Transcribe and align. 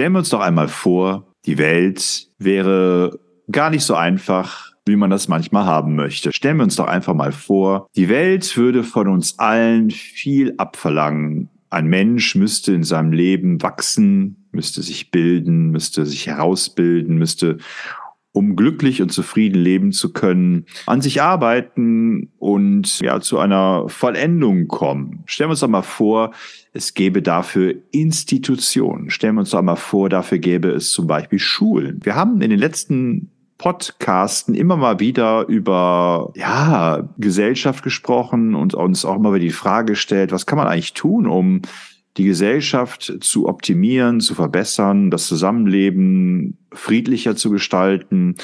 Stellen 0.00 0.14
wir 0.14 0.20
uns 0.20 0.30
doch 0.30 0.40
einmal 0.40 0.68
vor, 0.68 1.30
die 1.44 1.58
Welt 1.58 2.28
wäre 2.38 3.20
gar 3.52 3.68
nicht 3.68 3.84
so 3.84 3.94
einfach, 3.94 4.72
wie 4.86 4.96
man 4.96 5.10
das 5.10 5.28
manchmal 5.28 5.66
haben 5.66 5.94
möchte. 5.94 6.32
Stellen 6.32 6.56
wir 6.56 6.62
uns 6.62 6.76
doch 6.76 6.86
einfach 6.86 7.12
mal 7.12 7.32
vor, 7.32 7.86
die 7.96 8.08
Welt 8.08 8.56
würde 8.56 8.82
von 8.82 9.08
uns 9.08 9.38
allen 9.38 9.90
viel 9.90 10.54
abverlangen. 10.56 11.50
Ein 11.68 11.88
Mensch 11.88 12.34
müsste 12.34 12.72
in 12.72 12.82
seinem 12.82 13.12
Leben 13.12 13.60
wachsen, 13.60 14.48
müsste 14.52 14.80
sich 14.80 15.10
bilden, 15.10 15.68
müsste 15.68 16.06
sich 16.06 16.28
herausbilden, 16.28 17.18
müsste 17.18 17.58
um 18.32 18.56
glücklich 18.56 19.02
und 19.02 19.12
zufrieden 19.12 19.60
leben 19.60 19.92
zu 19.92 20.14
können, 20.14 20.64
an 20.86 21.02
sich 21.02 21.20
arbeiten 21.20 22.32
und 22.38 23.00
ja 23.00 23.20
zu 23.20 23.38
einer 23.38 23.86
Vollendung 23.88 24.66
kommen. 24.66 25.24
Stellen 25.26 25.48
wir 25.48 25.52
uns 25.52 25.60
doch 25.60 25.68
mal 25.68 25.82
vor, 25.82 26.32
es 26.72 26.94
gäbe 26.94 27.22
dafür 27.22 27.74
Institutionen. 27.90 29.10
Stellen 29.10 29.34
wir 29.34 29.40
uns 29.40 29.50
doch 29.50 29.62
mal 29.62 29.76
vor, 29.76 30.08
dafür 30.08 30.38
gäbe 30.38 30.68
es 30.68 30.92
zum 30.92 31.06
Beispiel 31.06 31.38
Schulen. 31.38 32.00
Wir 32.02 32.14
haben 32.14 32.40
in 32.40 32.50
den 32.50 32.58
letzten 32.58 33.30
Podcasten 33.58 34.54
immer 34.54 34.76
mal 34.76 35.00
wieder 35.00 35.46
über 35.46 36.32
ja, 36.34 37.06
Gesellschaft 37.18 37.82
gesprochen 37.82 38.54
und 38.54 38.72
uns 38.72 39.04
auch 39.04 39.16
immer 39.16 39.34
wieder 39.34 39.44
die 39.44 39.50
Frage 39.50 39.92
gestellt, 39.92 40.32
was 40.32 40.46
kann 40.46 40.56
man 40.56 40.66
eigentlich 40.66 40.94
tun, 40.94 41.26
um 41.26 41.60
die 42.20 42.26
Gesellschaft 42.26 43.16
zu 43.20 43.48
optimieren, 43.48 44.20
zu 44.20 44.34
verbessern, 44.34 45.10
das 45.10 45.26
Zusammenleben 45.26 46.58
friedlicher 46.70 47.34
zu 47.34 47.48
gestalten. 47.50 48.34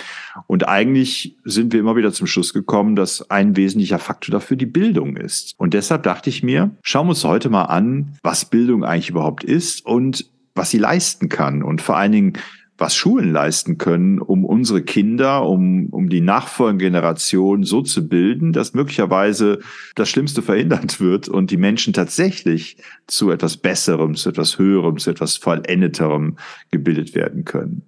Und 0.46 0.66
eigentlich 0.66 1.36
sind 1.44 1.74
wir 1.74 1.80
immer 1.80 1.94
wieder 1.94 2.10
zum 2.10 2.26
Schluss 2.26 2.54
gekommen, 2.54 2.96
dass 2.96 3.30
ein 3.30 3.54
wesentlicher 3.54 3.98
Faktor 3.98 4.32
dafür 4.32 4.56
die 4.56 4.64
Bildung 4.64 5.18
ist. 5.18 5.52
Und 5.58 5.74
deshalb 5.74 6.04
dachte 6.04 6.30
ich 6.30 6.42
mir, 6.42 6.70
schauen 6.80 7.06
wir 7.06 7.10
uns 7.10 7.24
heute 7.24 7.50
mal 7.50 7.64
an, 7.64 8.14
was 8.22 8.46
Bildung 8.46 8.82
eigentlich 8.82 9.10
überhaupt 9.10 9.44
ist 9.44 9.84
und 9.84 10.24
was 10.54 10.70
sie 10.70 10.78
leisten 10.78 11.28
kann. 11.28 11.62
Und 11.62 11.82
vor 11.82 11.98
allen 11.98 12.12
Dingen, 12.12 12.32
was 12.78 12.94
Schulen 12.94 13.32
leisten 13.32 13.78
können, 13.78 14.20
um 14.20 14.44
unsere 14.44 14.82
Kinder, 14.82 15.48
um, 15.48 15.86
um 15.90 16.08
die 16.08 16.20
nachfolgende 16.20 16.84
Generation 16.84 17.64
so 17.64 17.82
zu 17.82 18.08
bilden, 18.08 18.52
dass 18.52 18.74
möglicherweise 18.74 19.60
das 19.94 20.08
Schlimmste 20.08 20.42
verhindert 20.42 21.00
wird 21.00 21.28
und 21.28 21.50
die 21.50 21.56
Menschen 21.56 21.92
tatsächlich 21.92 22.76
zu 23.06 23.30
etwas 23.30 23.56
Besserem, 23.56 24.14
zu 24.14 24.28
etwas 24.28 24.58
Höherem, 24.58 24.98
zu 24.98 25.10
etwas 25.10 25.36
Vollendeterem 25.36 26.36
gebildet 26.70 27.14
werden 27.14 27.44
können. 27.44 27.82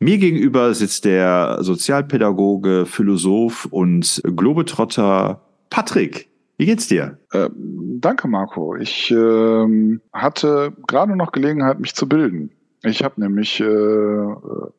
Mir 0.00 0.18
gegenüber 0.18 0.74
sitzt 0.74 1.04
der 1.04 1.58
Sozialpädagoge, 1.60 2.86
Philosoph 2.86 3.66
und 3.66 4.22
Globetrotter 4.22 5.42
Patrick. 5.70 6.28
Wie 6.56 6.66
geht's 6.66 6.86
dir? 6.86 7.18
Äh, 7.32 7.48
danke, 7.54 8.28
Marco. 8.28 8.76
Ich 8.76 9.10
äh, 9.10 9.98
hatte 10.12 10.72
gerade 10.86 11.16
noch 11.16 11.32
Gelegenheit, 11.32 11.80
mich 11.80 11.94
zu 11.94 12.08
bilden. 12.08 12.50
Ich 12.82 13.02
habe 13.02 13.20
nämlich 13.20 13.60
äh, 13.60 13.64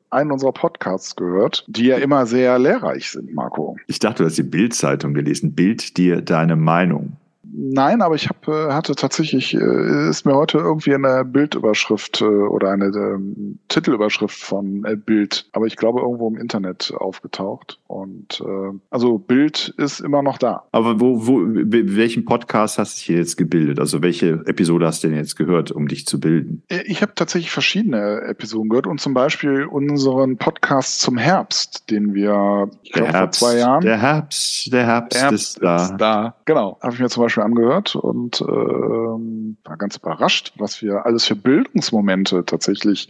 einen 0.09 0.31
unserer 0.31 0.53
Podcasts 0.53 1.15
gehört, 1.15 1.65
die 1.67 1.87
ja 1.87 1.97
immer 1.97 2.25
sehr 2.25 2.57
lehrreich 2.57 3.11
sind, 3.11 3.33
Marco. 3.33 3.75
Ich 3.87 3.99
dachte, 3.99 4.23
du 4.23 4.29
hast 4.29 4.37
die 4.37 4.43
Bild-Zeitung 4.43 5.13
gelesen. 5.13 5.53
Bild 5.53 5.97
dir 5.97 6.21
deine 6.21 6.55
Meinung. 6.55 7.17
Nein, 7.51 8.01
aber 8.01 8.15
ich 8.15 8.29
hab, 8.29 8.47
äh, 8.47 8.71
hatte 8.71 8.95
tatsächlich, 8.95 9.53
äh, 9.53 10.09
ist 10.09 10.25
mir 10.25 10.35
heute 10.35 10.57
irgendwie 10.57 10.93
eine 10.93 11.25
Bildüberschrift 11.25 12.21
äh, 12.21 12.25
oder 12.25 12.71
eine 12.71 12.85
äh, 12.85 13.19
Titelüberschrift 13.67 14.37
von 14.37 14.85
Bild, 15.05 15.49
aber 15.53 15.65
ich 15.65 15.75
glaube 15.75 16.01
irgendwo 16.01 16.27
im 16.27 16.37
Internet 16.37 16.93
aufgetaucht. 16.95 17.79
Und 17.87 18.41
äh, 18.41 18.77
also 18.89 19.17
Bild 19.17 19.73
ist 19.77 19.99
immer 19.99 20.21
noch 20.21 20.37
da. 20.37 20.63
Aber 20.71 20.99
wo, 20.99 21.27
wo, 21.27 21.41
welchen 21.43 22.25
Podcast 22.25 22.77
hast 22.77 22.99
du 22.99 23.05
hier 23.05 23.17
jetzt 23.17 23.37
gebildet? 23.37 23.79
Also 23.79 24.01
welche 24.01 24.43
Episode 24.45 24.85
hast 24.85 25.03
du 25.03 25.07
denn 25.07 25.17
jetzt 25.17 25.35
gehört, 25.35 25.71
um 25.71 25.87
dich 25.87 26.05
zu 26.05 26.19
bilden? 26.19 26.63
Ich 26.85 27.01
habe 27.01 27.13
tatsächlich 27.15 27.51
verschiedene 27.51 28.21
Episoden 28.21 28.69
gehört 28.69 28.87
und 28.87 28.99
zum 28.99 29.13
Beispiel 29.13 29.65
unseren 29.65 30.37
Podcast 30.37 31.01
zum 31.01 31.17
Herbst, 31.17 31.89
den 31.89 32.13
wir 32.13 32.69
glaub, 32.91 33.09
vor 33.09 33.31
zwei 33.31 33.57
Jahren. 33.57 33.81
Der 33.81 34.01
Herbst, 34.01 34.71
der 34.71 34.85
Herbst, 34.85 35.15
der 35.15 35.21
Herbst 35.21 35.33
ist, 35.33 35.63
da. 35.63 35.75
ist 35.75 35.97
da. 35.97 36.35
Genau, 36.49 36.79
habe 36.81 36.95
ich 36.95 36.99
mir 36.99 37.09
zum 37.09 37.21
Beispiel 37.21 37.43
angehört 37.43 37.95
und 37.95 38.41
ähm, 38.41 39.57
war 39.65 39.77
ganz 39.77 39.97
überrascht, 39.97 40.51
was 40.57 40.81
wir 40.81 41.05
alles 41.05 41.27
für 41.27 41.35
Bildungsmomente 41.35 42.43
tatsächlich 42.43 43.07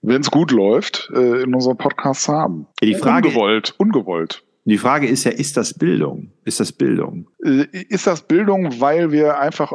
wenn 0.00 0.22
es 0.22 0.30
gut 0.30 0.50
läuft, 0.50 1.10
äh, 1.14 1.42
in 1.42 1.54
unserem 1.54 1.76
Podcast 1.76 2.26
haben. 2.26 2.66
Die 2.82 2.94
Frage, 2.94 3.28
ungewollt, 3.28 3.74
ungewollt. 3.76 4.44
Die 4.66 4.78
Frage 4.78 5.06
ist 5.06 5.24
ja, 5.24 5.30
ist 5.30 5.58
das 5.58 5.74
Bildung? 5.74 6.30
Ist 6.44 6.58
das 6.58 6.72
Bildung? 6.72 7.26
Äh, 7.44 7.66
ist 7.88 8.06
das 8.06 8.22
Bildung, 8.22 8.80
weil 8.80 9.12
wir 9.12 9.38
einfach 9.38 9.72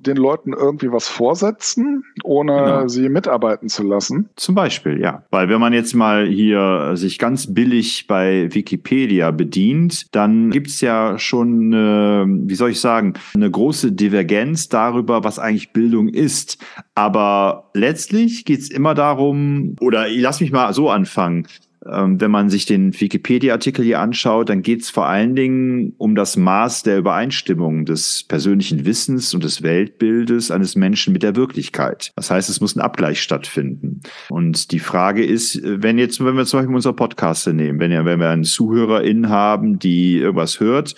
den 0.00 0.16
Leuten 0.16 0.52
irgendwie 0.52 0.92
was 0.92 1.08
vorsetzen, 1.08 2.04
ohne 2.22 2.52
genau. 2.52 2.88
sie 2.88 3.08
mitarbeiten 3.08 3.68
zu 3.68 3.82
lassen? 3.82 4.28
Zum 4.36 4.54
Beispiel, 4.54 5.00
ja. 5.00 5.24
Weil 5.30 5.48
wenn 5.48 5.60
man 5.60 5.72
jetzt 5.72 5.94
mal 5.94 6.26
hier 6.26 6.92
sich 6.96 7.18
ganz 7.18 7.52
billig 7.54 8.06
bei 8.06 8.52
Wikipedia 8.52 9.30
bedient, 9.30 10.14
dann 10.14 10.50
gibt's 10.50 10.82
ja 10.82 11.18
schon, 11.18 11.72
eine, 11.72 12.26
wie 12.28 12.54
soll 12.56 12.70
ich 12.70 12.80
sagen, 12.80 13.14
eine 13.34 13.50
große 13.50 13.92
Divergenz 13.92 14.68
darüber, 14.68 15.24
was 15.24 15.38
eigentlich 15.38 15.72
Bildung 15.72 16.08
ist. 16.08 16.58
Aber 16.94 17.70
letztlich 17.72 18.44
geht's 18.44 18.68
immer 18.68 18.94
darum, 18.94 19.76
oder 19.80 20.06
lass 20.08 20.42
mich 20.42 20.52
mal 20.52 20.74
so 20.74 20.90
anfangen. 20.90 21.46
Ähm, 21.90 22.20
wenn 22.20 22.30
man 22.30 22.50
sich 22.50 22.66
den 22.66 22.98
Wikipedia-Artikel 22.98 23.84
hier 23.84 24.00
anschaut, 24.00 24.48
dann 24.48 24.62
geht 24.62 24.82
es 24.82 24.90
vor 24.90 25.06
allen 25.06 25.36
Dingen 25.36 25.94
um 25.98 26.14
das 26.14 26.36
Maß 26.36 26.82
der 26.82 26.98
Übereinstimmung 26.98 27.84
des 27.84 28.24
persönlichen 28.24 28.84
Wissens 28.84 29.34
und 29.34 29.44
des 29.44 29.62
Weltbildes 29.62 30.50
eines 30.50 30.76
Menschen 30.76 31.12
mit 31.12 31.22
der 31.22 31.36
Wirklichkeit. 31.36 32.12
Das 32.16 32.30
heißt, 32.30 32.48
es 32.48 32.60
muss 32.60 32.76
ein 32.76 32.80
Abgleich 32.80 33.20
stattfinden. 33.20 34.00
Und 34.28 34.72
die 34.72 34.78
Frage 34.78 35.24
ist, 35.24 35.60
wenn 35.62 35.98
jetzt, 35.98 36.24
wenn 36.24 36.36
wir 36.36 36.46
zum 36.46 36.60
Beispiel 36.60 36.74
unser 36.74 36.92
Podcast 36.92 37.46
nehmen, 37.46 37.78
wenn, 37.80 37.92
ja, 37.92 38.04
wenn 38.04 38.20
wir 38.20 38.30
einen 38.30 38.44
ZuhörerIn 38.44 39.28
haben, 39.28 39.78
die 39.78 40.16
irgendwas 40.18 40.60
hört, 40.60 40.94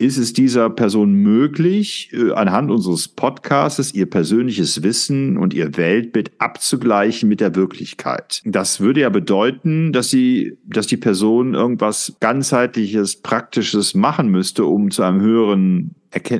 ist 0.00 0.16
es 0.16 0.32
dieser 0.32 0.70
Person 0.70 1.12
möglich, 1.12 2.10
äh, 2.12 2.32
anhand 2.32 2.70
unseres 2.70 3.06
Podcasts 3.06 3.92
ihr 3.92 4.08
persönliches 4.08 4.82
Wissen 4.82 5.36
und 5.36 5.52
ihr 5.52 5.76
Weltbild 5.76 6.32
abzugleichen 6.38 7.28
mit 7.28 7.40
der 7.40 7.54
Wirklichkeit. 7.54 8.40
Das 8.46 8.80
würde 8.80 9.00
ja 9.00 9.10
bedeuten, 9.10 9.92
dass 9.92 10.08
sie, 10.08 10.56
dass 10.64 10.86
die 10.86 10.96
Person 10.96 11.52
irgendwas 11.52 12.16
ganzheitliches, 12.20 13.16
praktisches 13.16 13.94
machen 13.94 14.30
müsste, 14.30 14.64
um 14.64 14.90
zu 14.90 15.02
einem 15.02 15.20
höheren 15.20 15.94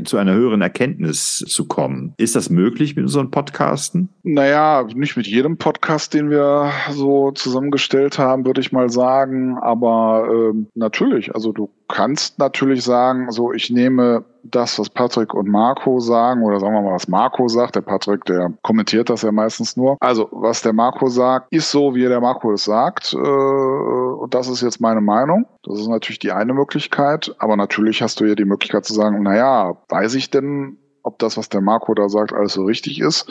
zu 0.04 0.16
einer 0.16 0.34
höheren 0.34 0.62
Erkenntnis 0.62 1.44
zu 1.47 1.69
kommen. 1.69 2.15
Ist 2.16 2.34
das 2.34 2.50
möglich 2.50 2.97
mit 2.97 3.04
unseren 3.04 3.31
Podcasten? 3.31 4.09
Naja, 4.25 4.84
nicht 4.97 5.16
mit 5.16 5.28
jedem 5.28 5.59
Podcast, 5.59 6.12
den 6.12 6.28
wir 6.28 6.72
so 6.91 7.30
zusammengestellt 7.30 8.18
haben, 8.18 8.45
würde 8.45 8.60
ich 8.60 8.72
mal 8.72 8.91
sagen. 8.91 9.59
Aber 9.59 10.27
äh, 10.28 10.66
natürlich, 10.74 11.33
also 11.36 11.53
du 11.53 11.71
kannst 11.91 12.39
natürlich 12.39 12.84
sagen, 12.84 13.31
so 13.31 13.53
ich 13.53 13.71
nehme 13.71 14.25
das, 14.42 14.78
was 14.78 14.89
Patrick 14.89 15.34
und 15.34 15.48
Marco 15.48 16.01
sagen, 16.01 16.42
oder 16.42 16.60
sagen 16.60 16.75
wir 16.75 16.83
mal, 16.83 16.95
was 16.95 17.09
Marco 17.09 17.48
sagt. 17.48 17.77
Der 17.77 17.83
Patrick, 17.83 18.25
der 18.25 18.53
kommentiert 18.63 19.10
das 19.10 19.22
ja 19.22 19.33
meistens 19.33 19.77
nur. 19.77 19.97
Also, 20.01 20.28
was 20.33 20.63
der 20.63 20.72
Marco 20.72 21.09
sagt, 21.09 21.53
ist 21.53 21.71
so, 21.71 21.95
wie 21.95 22.03
der 22.03 22.21
Marco 22.21 22.53
es 22.53 22.65
sagt. 22.65 23.13
Äh, 23.13 23.16
und 23.16 24.34
das 24.34 24.48
ist 24.48 24.63
jetzt 24.63 24.81
meine 24.81 25.01
Meinung. 25.01 25.47
Das 25.65 25.78
ist 25.78 25.89
natürlich 25.89 26.19
die 26.19 26.33
eine 26.33 26.54
Möglichkeit. 26.54 27.34
Aber 27.39 27.57
natürlich 27.57 28.03
hast 28.03 28.21
du 28.21 28.25
ja 28.25 28.34
die 28.34 28.45
Möglichkeit 28.45 28.84
zu 28.84 28.95
sagen, 28.95 29.22
naja, 29.22 29.77
weiß 29.89 30.15
ich 30.15 30.31
denn, 30.31 30.78
ob 31.03 31.19
das, 31.19 31.36
was 31.36 31.48
der 31.48 31.60
Marco 31.60 31.95
da 31.95 32.09
sagt, 32.09 32.33
alles 32.33 32.54
so 32.54 32.65
richtig 32.65 33.01
ist. 33.01 33.31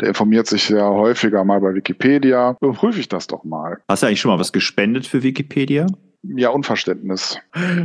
Der 0.00 0.08
informiert 0.08 0.46
sich 0.46 0.68
ja 0.68 0.88
häufiger 0.88 1.44
mal 1.44 1.60
bei 1.60 1.74
Wikipedia. 1.74 2.56
Überprüfe 2.60 3.00
ich 3.00 3.08
das 3.08 3.26
doch 3.26 3.44
mal. 3.44 3.78
Hast 3.88 4.02
du 4.02 4.06
eigentlich 4.06 4.20
schon 4.20 4.30
mal 4.30 4.38
was 4.38 4.52
gespendet 4.52 5.06
für 5.06 5.22
Wikipedia? 5.22 5.86
Ja, 6.22 6.50
Unverständnis. 6.50 7.38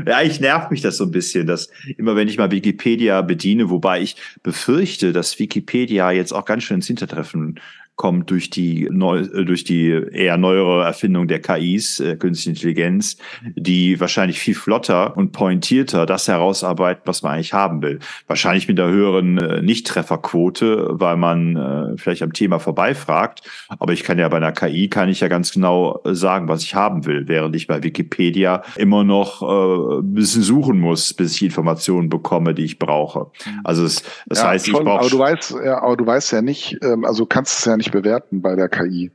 Ja, 0.06 0.22
ich 0.22 0.40
nerv 0.40 0.70
mich 0.70 0.82
das 0.82 0.98
so 0.98 1.06
ein 1.06 1.12
bisschen, 1.12 1.48
dass 1.48 1.70
immer 1.98 2.16
wenn 2.16 2.28
ich 2.28 2.38
mal 2.38 2.52
Wikipedia 2.52 3.22
bediene, 3.22 3.70
wobei 3.70 4.02
ich 4.02 4.18
befürchte, 4.44 5.14
dass 5.14 5.40
Wikipedia 5.40 6.12
jetzt 6.12 6.34
auch 6.34 6.46
ganz 6.46 6.64
schön 6.64 6.76
ins 6.76 6.88
Hintertreffen 6.88 7.60
kommt 7.96 8.30
durch 8.30 8.50
die 8.50 8.88
neu, 8.92 9.20
äh, 9.20 9.46
durch 9.46 9.64
die 9.64 9.90
eher 9.90 10.38
neuere 10.38 10.84
Erfindung 10.84 11.28
der 11.28 11.40
KIs, 11.42 12.00
äh, 12.00 12.16
künstliche 12.18 12.50
Intelligenz, 12.50 13.18
die 13.56 14.00
wahrscheinlich 14.00 14.40
viel 14.40 14.56
flotter 14.56 15.16
und 15.16 15.32
pointierter 15.32 16.06
das 16.06 16.28
herausarbeiten, 16.28 17.04
was 17.06 17.24
man 17.24 17.34
eigentlich 17.34 17.54
haben 17.54 17.82
will. 17.82 18.00
Wahrscheinlich 18.28 18.68
mit 18.68 18.78
der 18.78 18.88
höheren 18.88 19.38
äh, 19.38 19.62
Nichttrefferquote, 19.62 20.88
weil 20.92 21.18
man 21.18 21.56
äh, 21.56 21.98
vielleicht 21.98 22.22
am 22.22 22.34
Thema 22.34 22.60
vorbeifragt. 22.60 23.42
Aber 23.80 23.94
ich 23.94 24.04
kann 24.04 24.20
ja 24.20 24.28
bei 24.28 24.38
einer 24.38 24.52
KI 24.52 24.90
kann 24.90 25.10
ich 25.10 25.22
ja 25.22 25.28
ganz 25.28 25.52
genau 25.52 26.02
äh, 26.04 26.14
sagen, 26.14 26.48
was 26.48 26.64
ich 26.64 26.76
haben 26.76 27.06
will, 27.06 27.28
während 27.28 27.56
ich 27.56 27.68
bei 27.68 27.82
Wikipedia 27.82 28.64
immer 28.76 29.04
noch 29.04 29.42
äh, 29.42 30.00
ein 30.00 30.14
bisschen 30.14 30.42
suchen 30.42 30.80
muss, 30.80 31.14
bis 31.14 31.36
ich 31.36 31.44
Informationen 31.44 32.10
bekomme, 32.10 32.54
die 32.54 32.66
ich 32.66 32.80
brauche. 32.80 33.28
Also 33.64 33.86
es, 33.86 34.04
das 34.28 34.40
ja, 34.40 34.50
heißt, 34.50 34.68
schon, 34.68 34.82
ich 34.82 34.86
brauche. 34.86 35.00
Aber 35.00 35.10
du 35.10 35.20
weißt, 35.20 35.56
ja, 35.64 35.82
aber 35.82 35.96
du 35.96 36.06
weißt 36.06 36.32
ja 36.34 36.42
nicht, 36.42 36.78
ähm, 36.84 37.06
also 37.06 37.26
kannst 37.26 37.60
es 37.60 37.66
ja 37.66 37.78
nicht 37.78 37.85
bewerten 37.92 38.42
bei 38.42 38.56
der 38.56 38.70
KI. 38.70 39.12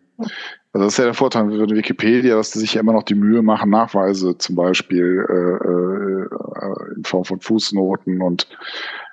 Also 0.73 0.85
das 0.85 0.93
ist 0.95 0.99
ja 0.99 1.05
der 1.07 1.15
Vorteil 1.15 1.45
mit 1.45 1.71
Wikipedia, 1.71 2.37
dass 2.37 2.53
die 2.53 2.61
sich 2.61 2.75
ja 2.75 2.81
immer 2.81 2.93
noch 2.93 3.03
die 3.03 3.15
Mühe 3.15 3.43
machen, 3.43 3.71
Nachweise 3.71 4.39
zum 4.39 4.55
Beispiel 4.55 5.27
äh, 5.29 5.67
äh, 5.69 6.95
in 6.97 7.05
Form 7.05 7.25
von 7.25 7.41
Fußnoten 7.41 8.21
und 8.21 8.47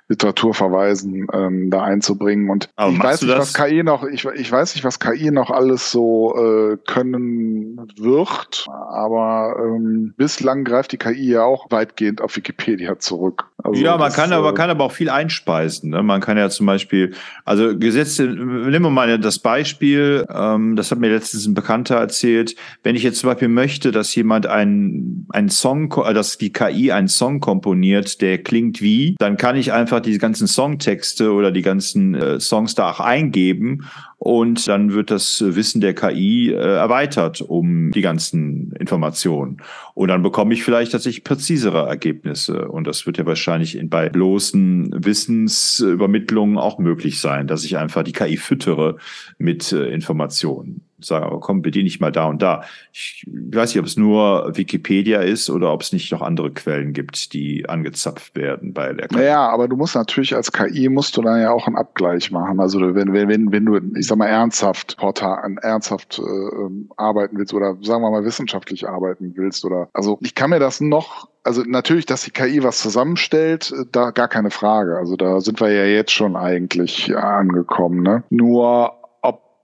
Literaturverweisen 0.08 1.26
ähm, 1.32 1.70
da 1.70 1.82
einzubringen. 1.82 2.50
Und 2.50 2.70
Aber 2.76 2.92
ich 2.92 3.02
weiß 3.02 3.22
nicht, 3.22 3.36
was 3.36 3.54
KI 3.54 3.82
noch, 3.82 4.04
ich, 4.04 4.24
ich 4.24 4.50
weiß 4.50 4.74
nicht, 4.74 4.84
was 4.84 4.98
KI 4.98 5.30
noch 5.30 5.50
alles 5.50 5.90
so 5.90 6.34
äh, 6.36 6.78
können 6.86 7.80
wird, 7.96 8.66
aber 8.68 9.56
ähm, 9.58 10.14
bislang 10.16 10.64
greift 10.64 10.92
die 10.92 10.96
KI 10.96 11.32
ja 11.32 11.44
auch 11.44 11.70
weitgehend 11.70 12.20
auf 12.22 12.36
Wikipedia 12.36 12.98
zurück. 12.98 13.48
Also 13.62 13.82
ja, 13.82 13.92
man 13.92 14.06
das, 14.06 14.16
kann, 14.16 14.32
aber 14.32 14.50
äh, 14.50 14.54
kann 14.54 14.70
aber 14.70 14.84
auch 14.84 14.92
viel 14.92 15.10
einspeisen. 15.10 15.90
Ne? 15.90 16.02
Man 16.02 16.20
kann 16.20 16.38
ja 16.38 16.48
zum 16.48 16.66
Beispiel, 16.66 17.12
also 17.44 17.76
Gesetze, 17.76 18.26
nehmen 18.26 18.82
wir 18.82 18.90
mal 18.90 19.18
das 19.18 19.38
Beispiel, 19.40 20.26
ähm, 20.32 20.76
das 20.76 20.90
hat 20.90 20.98
mir 20.98 21.10
letztens 21.10 21.46
ein 21.46 21.54
Bekannter 21.54 21.96
erzählt, 21.96 22.54
wenn 22.82 22.96
ich 22.96 23.02
jetzt 23.02 23.18
zum 23.18 23.30
Beispiel 23.30 23.48
möchte, 23.48 23.90
dass 23.90 24.14
jemand 24.14 24.46
einen, 24.46 25.26
einen 25.30 25.48
Song, 25.50 25.92
äh, 26.04 26.14
dass 26.14 26.38
die 26.38 26.52
KI 26.52 26.92
einen 26.92 27.08
Song 27.08 27.40
komponiert, 27.40 28.20
der 28.22 28.38
klingt 28.38 28.80
wie, 28.80 29.16
dann 29.18 29.36
kann 29.36 29.56
ich 29.56 29.72
einfach 29.72 29.97
die 30.00 30.18
ganzen 30.18 30.46
Songtexte 30.46 31.32
oder 31.32 31.50
die 31.50 31.62
ganzen 31.62 32.14
äh, 32.14 32.40
Songs 32.40 32.74
da 32.74 32.90
auch 32.90 33.00
eingeben 33.00 33.86
und 34.18 34.66
dann 34.66 34.92
wird 34.92 35.12
das 35.12 35.42
Wissen 35.46 35.80
der 35.80 35.94
KI 35.94 36.50
äh, 36.50 36.56
erweitert 36.56 37.40
um 37.40 37.92
die 37.92 38.00
ganzen 38.00 38.72
Informationen. 38.72 39.58
Und 39.94 40.08
dann 40.08 40.22
bekomme 40.22 40.54
ich 40.54 40.64
vielleicht 40.64 40.92
tatsächlich 40.92 41.22
präzisere 41.22 41.86
Ergebnisse. 41.86 42.68
Und 42.68 42.86
das 42.86 43.06
wird 43.06 43.18
ja 43.18 43.26
wahrscheinlich 43.26 43.76
in, 43.76 43.88
bei 43.88 44.08
bloßen 44.08 44.90
Wissensübermittlungen 44.92 46.58
auch 46.58 46.78
möglich 46.78 47.20
sein, 47.20 47.46
dass 47.46 47.64
ich 47.64 47.78
einfach 47.78 48.02
die 48.02 48.12
KI 48.12 48.36
füttere 48.36 48.96
mit 49.38 49.70
äh, 49.72 49.86
Informationen. 49.86 50.87
Sage, 51.00 51.26
aber 51.26 51.40
komm, 51.40 51.62
bediene 51.62 51.86
ich 51.86 52.00
mal 52.00 52.10
da 52.10 52.26
und 52.26 52.42
da. 52.42 52.62
Ich 52.92 53.24
weiß 53.28 53.70
nicht, 53.70 53.80
ob 53.80 53.86
es 53.86 53.96
nur 53.96 54.56
Wikipedia 54.56 55.20
ist 55.20 55.48
oder 55.48 55.72
ob 55.72 55.82
es 55.82 55.92
nicht 55.92 56.10
noch 56.10 56.22
andere 56.22 56.50
Quellen 56.50 56.92
gibt, 56.92 57.32
die 57.32 57.68
angezapft 57.68 58.34
werden 58.36 58.72
bei 58.72 58.92
der 58.92 59.08
KI. 59.08 59.16
Naja, 59.16 59.48
aber 59.48 59.68
du 59.68 59.76
musst 59.76 59.94
natürlich 59.94 60.34
als 60.34 60.50
KI 60.50 60.88
musst 60.88 61.16
du 61.16 61.22
dann 61.22 61.40
ja 61.40 61.52
auch 61.52 61.66
einen 61.66 61.76
Abgleich 61.76 62.30
machen. 62.30 62.60
Also 62.60 62.80
wenn, 62.94 63.12
wenn, 63.12 63.28
wenn, 63.28 63.52
wenn 63.52 63.64
du, 63.64 63.78
ich 63.96 64.06
sag 64.06 64.18
mal, 64.18 64.26
ernsthaft 64.26 64.96
Portal, 64.96 65.56
ernsthaft 65.62 66.18
äh, 66.18 66.92
arbeiten 66.96 67.38
willst 67.38 67.54
oder 67.54 67.76
sagen 67.82 68.02
wir 68.02 68.10
mal 68.10 68.24
wissenschaftlich 68.24 68.88
arbeiten 68.88 69.32
willst 69.36 69.64
oder 69.64 69.88
also 69.92 70.18
ich 70.20 70.34
kann 70.34 70.50
mir 70.50 70.58
das 70.58 70.80
noch 70.80 71.28
also 71.44 71.62
natürlich, 71.66 72.04
dass 72.04 72.24
die 72.24 72.30
KI 72.30 72.62
was 72.62 72.78
zusammenstellt, 72.78 73.72
äh, 73.72 73.84
da 73.90 74.10
gar 74.10 74.28
keine 74.28 74.50
Frage. 74.50 74.98
Also 74.98 75.16
da 75.16 75.40
sind 75.40 75.60
wir 75.60 75.72
ja 75.72 75.84
jetzt 75.84 76.12
schon 76.12 76.36
eigentlich 76.36 77.16
angekommen. 77.16 78.02
Ne? 78.02 78.22
Nur 78.28 78.92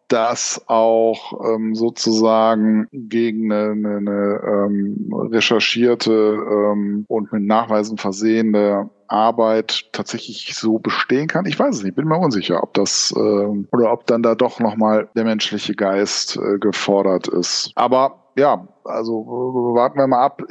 das 0.08 0.62
auch 0.66 1.32
ähm, 1.44 1.74
sozusagen 1.74 2.86
gegen 2.92 3.52
eine, 3.52 3.72
eine, 3.72 3.96
eine 3.96 4.40
ähm, 4.46 5.12
recherchierte 5.30 6.12
ähm, 6.12 7.04
und 7.08 7.32
mit 7.32 7.42
Nachweisen 7.42 7.98
versehene 7.98 8.90
Arbeit 9.08 9.88
tatsächlich 9.92 10.54
so 10.54 10.78
bestehen 10.78 11.28
kann. 11.28 11.46
Ich 11.46 11.58
weiß 11.58 11.76
es 11.76 11.82
nicht, 11.82 11.96
bin 11.96 12.08
mir 12.08 12.18
unsicher, 12.18 12.62
ob 12.62 12.74
das 12.74 13.14
ähm, 13.16 13.68
oder 13.72 13.92
ob 13.92 14.06
dann 14.06 14.22
da 14.22 14.34
doch 14.34 14.60
nochmal 14.60 15.08
der 15.14 15.24
menschliche 15.24 15.74
Geist 15.74 16.36
äh, 16.36 16.58
gefordert 16.58 17.28
ist. 17.28 17.72
Aber 17.74 18.30
ja, 18.36 18.66
also 18.84 19.24
warten 19.74 19.98
wir 19.98 20.06
mal 20.06 20.24
ab. 20.24 20.42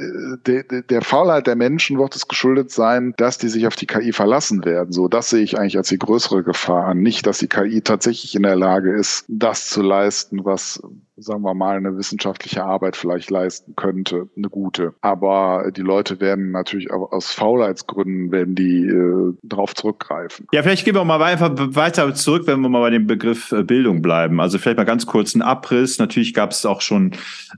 Der, 0.46 0.64
der 0.64 1.02
Faulheit 1.02 1.48
der 1.48 1.56
Menschen 1.56 1.98
wird 1.98 2.16
es 2.16 2.28
geschuldet 2.28 2.72
sein, 2.72 3.14
dass 3.18 3.38
die 3.38 3.50
sich 3.50 3.68
auf 3.68 3.76
die 3.76 3.88
KI 3.88 4.12
verlassen 4.12 4.66
werden. 4.66 4.92
So, 4.92 5.08
das 5.08 5.30
sehe 5.30 5.44
ich 5.44 5.58
eigentlich 5.58 5.78
als 5.78 5.90
die 5.90 6.00
größere 6.00 6.44
Gefahr 6.44 6.86
an. 6.86 7.00
Nicht, 7.00 7.28
dass 7.28 7.40
die 7.40 7.48
KI 7.48 7.82
tatsächlich 7.82 8.36
in 8.36 8.44
der 8.44 8.56
Lage 8.56 8.94
ist, 8.94 9.26
das 9.28 9.70
zu 9.70 9.82
leisten, 9.82 10.46
was 10.46 10.82
sagen 11.16 11.44
wir 11.44 11.54
mal, 11.54 11.78
eine 11.78 11.96
wissenschaftliche 11.98 12.64
Arbeit 12.64 12.96
vielleicht 12.96 13.30
leisten 13.30 13.76
könnte, 13.76 14.30
eine 14.36 14.50
gute. 14.50 14.94
Aber 15.02 15.72
die 15.76 15.82
Leute 15.82 16.20
werden 16.20 16.52
natürlich 16.52 16.92
aus 16.92 17.32
Faulheitsgründen 17.32 18.32
werden 18.32 18.56
die 18.56 18.88
äh, 18.88 19.34
drauf 19.44 19.76
zurückgreifen. 19.76 20.48
Ja, 20.52 20.64
vielleicht 20.64 20.86
gehen 20.86 20.96
wir 20.96 21.06
mal 21.06 21.22
einfach 21.22 21.52
weiter 21.56 22.14
zurück, 22.16 22.44
wenn 22.46 22.62
wir 22.62 22.70
mal 22.70 22.82
bei 22.82 22.90
dem 22.90 23.08
Begriff 23.08 23.52
äh, 23.52 23.64
Bildung 23.64 24.02
bleiben. 24.02 24.42
Also 24.42 24.58
vielleicht 24.58 24.78
mal 24.78 24.84
ganz 24.84 25.06
kurz 25.06 25.36
einen 25.36 25.44
Abriss. 25.44 26.00
Natürlich 26.00 26.34
gab 26.34 26.52
es 26.52 26.66
auch 26.66 26.82
schon 26.82 27.12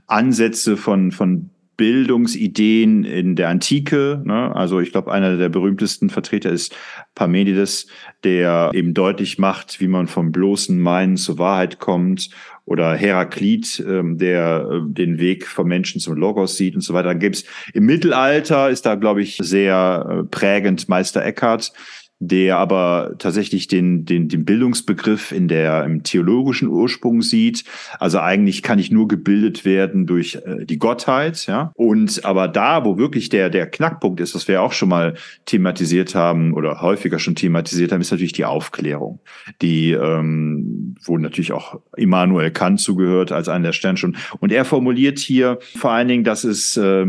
Ansätze 0.06 0.76
von, 0.76 1.10
von 1.12 1.50
Bildungsideen 1.76 3.04
in 3.04 3.36
der 3.36 3.48
Antike. 3.48 4.22
Ne? 4.24 4.54
Also 4.54 4.80
ich 4.80 4.92
glaube, 4.92 5.12
einer 5.12 5.36
der 5.36 5.48
berühmtesten 5.48 6.10
Vertreter 6.10 6.50
ist 6.50 6.74
Parmenides, 7.14 7.86
der 8.24 8.70
eben 8.72 8.94
deutlich 8.94 9.38
macht, 9.38 9.80
wie 9.80 9.88
man 9.88 10.06
vom 10.06 10.32
bloßen 10.32 10.78
Meinen 10.80 11.16
zur 11.16 11.38
Wahrheit 11.38 11.78
kommt. 11.78 12.30
Oder 12.66 12.94
Heraklit, 12.94 13.82
ähm, 13.86 14.18
der 14.18 14.68
äh, 14.70 14.80
den 14.84 15.18
Weg 15.18 15.46
vom 15.46 15.68
Menschen 15.68 16.00
zum 16.00 16.16
Logos 16.16 16.56
sieht 16.56 16.74
und 16.74 16.82
so 16.82 16.92
weiter. 16.92 17.08
Dann 17.08 17.20
gibt's 17.20 17.44
im 17.72 17.86
Mittelalter 17.86 18.68
ist 18.68 18.84
da, 18.84 18.96
glaube 18.96 19.22
ich, 19.22 19.38
sehr 19.40 20.06
äh, 20.10 20.22
prägend 20.24 20.88
Meister 20.88 21.24
Eckhart, 21.24 21.72
der 22.18 22.56
aber 22.56 23.14
tatsächlich 23.18 23.68
den, 23.68 24.06
den, 24.06 24.28
den 24.28 24.44
Bildungsbegriff 24.44 25.32
in 25.32 25.48
der, 25.48 25.84
im 25.84 26.02
theologischen 26.02 26.68
Ursprung 26.68 27.20
sieht. 27.20 27.64
Also 27.98 28.20
eigentlich 28.20 28.62
kann 28.62 28.78
ich 28.78 28.90
nur 28.90 29.06
gebildet 29.06 29.64
werden 29.64 30.06
durch 30.06 30.36
äh, 30.36 30.64
die 30.64 30.78
Gottheit, 30.78 31.46
ja. 31.46 31.72
Und 31.74 32.24
aber 32.24 32.48
da, 32.48 32.84
wo 32.84 32.96
wirklich 32.96 33.28
der, 33.28 33.50
der 33.50 33.66
Knackpunkt 33.66 34.20
ist, 34.20 34.34
was 34.34 34.48
wir 34.48 34.62
auch 34.62 34.72
schon 34.72 34.88
mal 34.88 35.14
thematisiert 35.44 36.14
haben 36.14 36.54
oder 36.54 36.80
häufiger 36.80 37.18
schon 37.18 37.34
thematisiert 37.34 37.92
haben, 37.92 38.00
ist 38.00 38.10
natürlich 38.10 38.32
die 38.32 38.46
Aufklärung. 38.46 39.20
Die, 39.60 39.92
ähm, 39.92 40.96
wo 41.04 41.18
natürlich 41.18 41.52
auch 41.52 41.80
Immanuel 41.96 42.50
Kant 42.50 42.80
zugehört 42.80 43.30
als 43.30 43.48
einer 43.48 43.66
der 43.66 43.72
Sternstunden. 43.72 44.20
Und 44.40 44.52
er 44.52 44.64
formuliert 44.64 45.18
hier 45.18 45.58
vor 45.76 45.92
allen 45.92 46.08
Dingen, 46.08 46.24
dass 46.24 46.44
es 46.44 46.76
äh, 46.78 47.06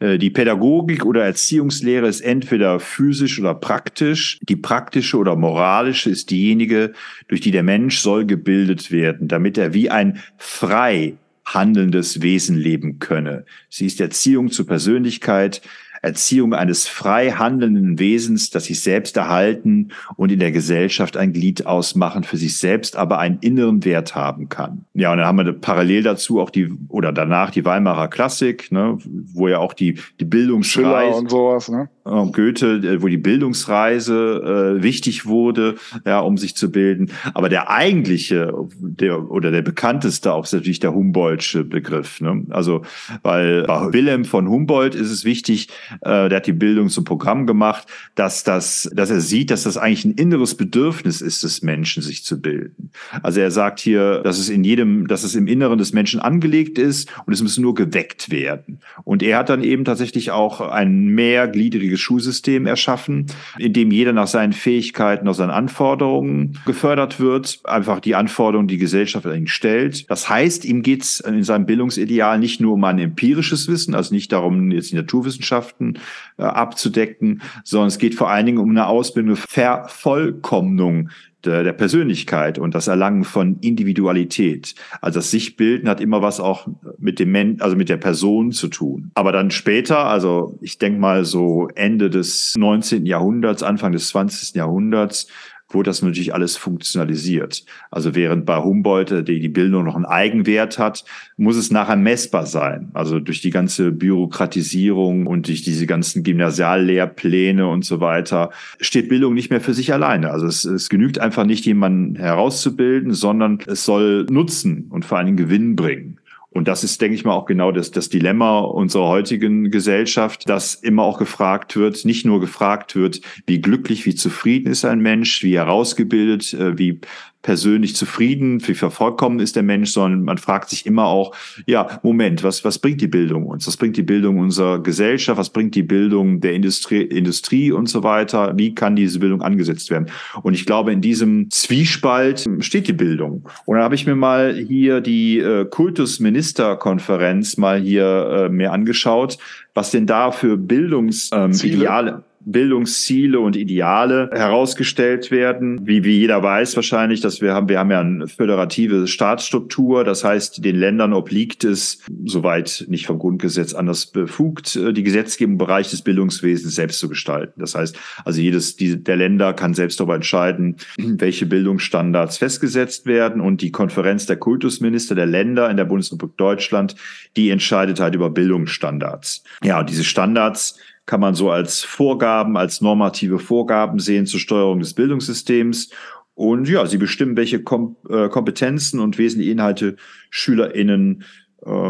die 0.00 0.30
Pädagogik 0.30 1.04
oder 1.04 1.24
Erziehungslehre 1.24 2.06
ist 2.06 2.20
entweder 2.20 2.78
physisch 2.78 3.40
oder 3.40 3.54
praktisch. 3.54 4.38
Die 4.48 4.56
praktische 4.56 5.16
oder 5.16 5.34
moralische 5.34 6.10
ist 6.10 6.30
diejenige, 6.30 6.92
durch 7.26 7.40
die 7.40 7.50
der 7.50 7.64
Mensch 7.64 7.98
soll 7.98 8.24
gebildet 8.24 8.92
werden, 8.92 9.26
damit 9.26 9.58
er 9.58 9.74
wie 9.74 9.90
ein 9.90 10.20
frei 10.36 11.14
handelndes 11.54 12.22
Wesen 12.22 12.56
leben 12.56 12.98
könne. 12.98 13.44
Sie 13.68 13.86
ist 13.86 14.00
Erziehung 14.00 14.50
zur 14.50 14.66
Persönlichkeit, 14.66 15.62
Erziehung 16.02 16.54
eines 16.54 16.86
frei 16.86 17.32
handelnden 17.32 17.98
Wesens, 17.98 18.50
das 18.50 18.64
sich 18.64 18.80
selbst 18.80 19.16
erhalten 19.16 19.88
und 20.16 20.32
in 20.32 20.38
der 20.38 20.52
Gesellschaft 20.52 21.16
ein 21.16 21.32
Glied 21.32 21.66
ausmachen, 21.66 22.24
für 22.24 22.36
sich 22.36 22.58
selbst 22.58 22.96
aber 22.96 23.18
einen 23.18 23.38
inneren 23.40 23.84
Wert 23.84 24.14
haben 24.14 24.48
kann. 24.48 24.84
Ja, 24.94 25.12
und 25.12 25.18
dann 25.18 25.26
haben 25.26 25.38
wir 25.38 25.52
parallel 25.52 26.02
dazu 26.02 26.40
auch 26.40 26.50
die, 26.50 26.72
oder 26.88 27.12
danach 27.12 27.50
die 27.50 27.64
Weimarer 27.64 28.08
Klassik, 28.08 28.70
ne, 28.72 28.98
wo 29.04 29.48
ja 29.48 29.58
auch 29.58 29.72
die, 29.72 29.98
die 30.20 30.24
Bildungsreise 30.24 31.16
und 31.16 31.30
sowas, 31.30 31.68
ne? 31.68 31.88
Goethe, 32.32 33.02
wo 33.02 33.08
die 33.08 33.16
Bildungsreise 33.16 34.76
äh, 34.78 34.82
wichtig 34.82 35.26
wurde, 35.26 35.76
ja, 36.04 36.20
um 36.20 36.38
sich 36.38 36.56
zu 36.56 36.70
bilden. 36.70 37.10
Aber 37.34 37.48
der 37.48 37.70
eigentliche, 37.70 38.52
der 38.78 39.30
oder 39.30 39.50
der 39.50 39.62
bekannteste 39.62 40.32
auch 40.32 40.44
ist 40.44 40.52
natürlich 40.52 40.80
der 40.80 40.94
Humboldtsche 40.94 41.64
Begriff. 41.64 42.20
Ne? 42.20 42.44
Also, 42.50 42.82
weil 43.22 43.64
bei 43.64 43.92
Wilhelm 43.92 44.24
von 44.24 44.48
Humboldt 44.48 44.94
ist 44.94 45.10
es 45.10 45.24
wichtig, 45.24 45.68
äh, 46.00 46.28
der 46.28 46.36
hat 46.36 46.46
die 46.46 46.52
Bildung 46.52 46.88
zum 46.88 47.04
Programm 47.04 47.46
gemacht, 47.46 47.86
dass 48.14 48.44
das, 48.44 48.90
dass 48.94 49.10
er 49.10 49.20
sieht, 49.20 49.50
dass 49.50 49.64
das 49.64 49.76
eigentlich 49.76 50.04
ein 50.04 50.12
inneres 50.12 50.54
Bedürfnis 50.54 51.20
ist 51.20 51.42
des 51.42 51.62
Menschen, 51.62 52.02
sich 52.02 52.24
zu 52.24 52.40
bilden. 52.40 52.90
Also 53.22 53.40
er 53.40 53.50
sagt 53.50 53.80
hier, 53.80 54.20
dass 54.22 54.38
es 54.38 54.48
in 54.48 54.64
jedem, 54.64 55.06
dass 55.06 55.24
es 55.24 55.34
im 55.34 55.46
Inneren 55.46 55.78
des 55.78 55.92
Menschen 55.92 56.20
angelegt 56.20 56.78
ist 56.78 57.10
und 57.26 57.32
es 57.32 57.42
muss 57.42 57.58
nur 57.58 57.74
geweckt 57.74 58.30
werden. 58.30 58.80
Und 59.04 59.22
er 59.22 59.38
hat 59.38 59.48
dann 59.48 59.62
eben 59.62 59.84
tatsächlich 59.84 60.30
auch 60.30 60.60
ein 60.60 61.06
mehrgliedriges 61.08 61.97
Schulsystem 61.98 62.66
erschaffen, 62.66 63.26
in 63.58 63.72
dem 63.72 63.90
jeder 63.90 64.12
nach 64.12 64.26
seinen 64.26 64.52
Fähigkeiten, 64.52 65.26
nach 65.26 65.34
seinen 65.34 65.50
Anforderungen 65.50 66.58
gefördert 66.64 67.20
wird, 67.20 67.60
einfach 67.64 68.00
die 68.00 68.14
Anforderungen, 68.14 68.68
die 68.68 68.78
Gesellschaft 68.78 69.26
an 69.26 69.36
ihn 69.36 69.46
stellt. 69.46 70.08
Das 70.10 70.28
heißt, 70.28 70.64
ihm 70.64 70.82
geht 70.82 71.02
es 71.02 71.20
in 71.20 71.42
seinem 71.42 71.66
Bildungsideal 71.66 72.38
nicht 72.38 72.60
nur 72.60 72.74
um 72.74 72.84
ein 72.84 72.98
empirisches 72.98 73.68
Wissen, 73.68 73.94
also 73.94 74.14
nicht 74.14 74.32
darum, 74.32 74.70
jetzt 74.70 74.92
die 74.92 74.96
Naturwissenschaften 74.96 75.98
äh, 76.38 76.42
abzudecken, 76.42 77.42
sondern 77.64 77.88
es 77.88 77.98
geht 77.98 78.14
vor 78.14 78.30
allen 78.30 78.46
Dingen 78.46 78.58
um 78.58 78.70
eine 78.70 78.86
Ausbildung, 78.86 79.36
Vervollkommnung 79.36 81.10
der, 81.48 81.64
der 81.64 81.72
Persönlichkeit 81.72 82.58
und 82.58 82.74
das 82.74 82.86
Erlangen 82.86 83.24
von 83.24 83.58
Individualität. 83.60 84.74
Also 85.00 85.18
das 85.18 85.30
Sichtbilden 85.30 85.88
hat 85.88 86.00
immer 86.00 86.22
was 86.22 86.40
auch 86.40 86.68
mit 86.98 87.18
dem 87.18 87.32
Men 87.32 87.60
also 87.60 87.76
mit 87.76 87.88
der 87.88 87.96
Person 87.96 88.52
zu 88.52 88.68
tun. 88.68 89.10
Aber 89.14 89.32
dann 89.32 89.50
später, 89.50 90.06
also 90.06 90.58
ich 90.60 90.78
denke 90.78 91.00
mal 91.00 91.24
so 91.24 91.68
Ende 91.74 92.10
des 92.10 92.54
19. 92.56 93.06
Jahrhunderts, 93.06 93.62
Anfang 93.62 93.92
des 93.92 94.08
20. 94.08 94.54
Jahrhunderts, 94.54 95.28
wurde 95.70 95.90
das 95.90 96.02
natürlich 96.02 96.32
alles 96.34 96.56
funktionalisiert. 96.56 97.64
Also 97.90 98.14
während 98.14 98.46
bei 98.46 98.58
Humboldt 98.58 99.10
äh, 99.10 99.22
die, 99.22 99.40
die 99.40 99.48
Bildung 99.48 99.84
noch 99.84 99.96
einen 99.96 100.06
Eigenwert 100.06 100.78
hat, 100.78 101.04
muss 101.36 101.56
es 101.56 101.70
nachher 101.70 101.96
messbar 101.96 102.46
sein. 102.46 102.90
Also 102.94 103.20
durch 103.20 103.42
die 103.42 103.50
ganze 103.50 103.92
Bürokratisierung 103.92 105.26
und 105.26 105.48
durch 105.48 105.62
diese 105.62 105.86
ganzen 105.86 106.22
Gymnasiallehrpläne 106.22 107.68
und 107.68 107.84
so 107.84 108.00
weiter 108.00 108.50
steht 108.80 109.08
Bildung 109.08 109.34
nicht 109.34 109.50
mehr 109.50 109.60
für 109.60 109.74
sich 109.74 109.92
alleine. 109.92 110.30
Also 110.30 110.46
es, 110.46 110.64
es 110.64 110.88
genügt 110.88 111.18
einfach 111.18 111.44
nicht, 111.44 111.66
jemanden 111.66 112.16
herauszubilden, 112.16 113.12
sondern 113.12 113.58
es 113.66 113.84
soll 113.84 114.26
Nutzen 114.30 114.86
und 114.90 115.04
vor 115.04 115.18
allen 115.18 115.26
Dingen 115.26 115.36
Gewinn 115.36 115.76
bringen. 115.76 116.18
Und 116.58 116.66
das 116.66 116.82
ist, 116.82 117.00
denke 117.00 117.14
ich 117.14 117.24
mal, 117.24 117.34
auch 117.34 117.46
genau 117.46 117.70
das, 117.70 117.92
das 117.92 118.08
Dilemma 118.08 118.58
unserer 118.58 119.06
heutigen 119.06 119.70
Gesellschaft, 119.70 120.48
dass 120.48 120.74
immer 120.74 121.04
auch 121.04 121.16
gefragt 121.16 121.76
wird, 121.76 122.04
nicht 122.04 122.26
nur 122.26 122.40
gefragt 122.40 122.96
wird, 122.96 123.20
wie 123.46 123.60
glücklich, 123.60 124.06
wie 124.06 124.16
zufrieden 124.16 124.68
ist 124.68 124.84
ein 124.84 124.98
Mensch, 124.98 125.44
wie 125.44 125.56
herausgebildet, 125.56 126.52
äh, 126.54 126.76
wie 126.76 127.00
persönlich 127.42 127.94
zufrieden, 127.94 128.66
wie 128.66 128.74
vervollkommen 128.74 129.38
ist 129.38 129.54
der 129.56 129.62
Mensch, 129.62 129.92
sondern 129.92 130.22
man 130.22 130.38
fragt 130.38 130.70
sich 130.70 130.86
immer 130.86 131.06
auch, 131.06 131.34
ja, 131.66 132.00
Moment, 132.02 132.42
was, 132.42 132.64
was 132.64 132.78
bringt 132.78 133.00
die 133.00 133.06
Bildung 133.06 133.46
uns? 133.46 133.66
Was 133.66 133.76
bringt 133.76 133.96
die 133.96 134.02
Bildung 134.02 134.38
unserer 134.38 134.82
Gesellschaft? 134.82 135.38
Was 135.38 135.50
bringt 135.50 135.74
die 135.74 135.84
Bildung 135.84 136.40
der 136.40 136.52
Industrie, 136.52 137.02
Industrie 137.02 137.70
und 137.70 137.88
so 137.88 138.02
weiter? 138.02 138.54
Wie 138.56 138.74
kann 138.74 138.96
diese 138.96 139.20
Bildung 139.20 139.40
angesetzt 139.40 139.90
werden? 139.90 140.10
Und 140.42 140.54
ich 140.54 140.66
glaube, 140.66 140.92
in 140.92 141.00
diesem 141.00 141.50
Zwiespalt 141.50 142.44
steht 142.58 142.88
die 142.88 142.92
Bildung. 142.92 143.48
Und 143.66 143.76
dann 143.76 143.84
habe 143.84 143.94
ich 143.94 144.06
mir 144.06 144.16
mal 144.16 144.54
hier 144.54 145.00
die 145.00 145.38
äh, 145.38 145.64
Kultusministerkonferenz 145.64 147.56
mal 147.56 147.80
hier 147.80 148.46
äh, 148.46 148.48
mir 148.48 148.72
angeschaut, 148.72 149.38
was 149.74 149.92
denn 149.92 150.06
da 150.06 150.32
für 150.32 150.56
Bildungsideale 150.56 152.10
ähm, 152.10 152.22
Bildungsziele 152.50 153.38
und 153.40 153.56
Ideale 153.56 154.30
herausgestellt 154.32 155.30
werden. 155.30 155.86
Wie, 155.86 156.04
wie 156.04 156.18
jeder 156.18 156.42
weiß 156.42 156.76
wahrscheinlich, 156.76 157.20
dass 157.20 157.40
wir 157.40 157.52
haben, 157.52 157.68
wir 157.68 157.78
haben 157.78 157.90
ja 157.90 158.00
eine 158.00 158.26
föderative 158.26 159.06
Staatsstruktur. 159.06 160.04
Das 160.04 160.24
heißt, 160.24 160.64
den 160.64 160.76
Ländern 160.76 161.12
obliegt 161.12 161.64
es, 161.64 161.98
soweit 162.24 162.86
nicht 162.88 163.06
vom 163.06 163.18
Grundgesetz 163.18 163.74
anders 163.74 164.06
befugt, 164.06 164.76
äh, 164.76 164.92
die 164.92 165.02
Gesetzgebung 165.02 165.48
im 165.48 165.58
Bereich 165.58 165.90
des 165.90 166.02
Bildungswesens 166.02 166.74
selbst 166.74 166.98
zu 167.00 167.08
gestalten. 167.08 167.60
Das 167.60 167.74
heißt, 167.74 167.98
also 168.24 168.40
jedes 168.40 168.76
die, 168.76 169.02
der 169.02 169.16
Länder 169.16 169.52
kann 169.52 169.74
selbst 169.74 170.00
darüber 170.00 170.14
entscheiden, 170.14 170.76
welche 170.98 171.46
Bildungsstandards 171.46 172.38
festgesetzt 172.38 173.06
werden. 173.06 173.40
Und 173.40 173.60
die 173.60 173.72
Konferenz 173.72 174.26
der 174.26 174.36
Kultusminister 174.36 175.14
der 175.14 175.26
Länder 175.26 175.70
in 175.70 175.76
der 175.76 175.84
Bundesrepublik 175.84 176.36
Deutschland, 176.38 176.94
die 177.36 177.50
entscheidet 177.50 178.00
halt 178.00 178.14
über 178.14 178.30
Bildungsstandards. 178.30 179.42
Ja, 179.62 179.82
diese 179.82 180.04
Standards 180.04 180.78
kann 181.08 181.20
man 181.20 181.34
so 181.34 181.50
als 181.50 181.82
Vorgaben, 181.82 182.58
als 182.58 182.82
normative 182.82 183.38
Vorgaben 183.38 183.98
sehen 183.98 184.26
zur 184.26 184.40
Steuerung 184.40 184.78
des 184.78 184.92
Bildungssystems. 184.92 185.90
Und 186.34 186.68
ja, 186.68 186.84
sie 186.84 186.98
bestimmen, 186.98 187.34
welche 187.34 187.56
äh, 187.56 188.28
Kompetenzen 188.28 189.00
und 189.00 189.16
wesentliche 189.16 189.50
Inhalte 189.50 189.96
SchülerInnen 190.28 191.24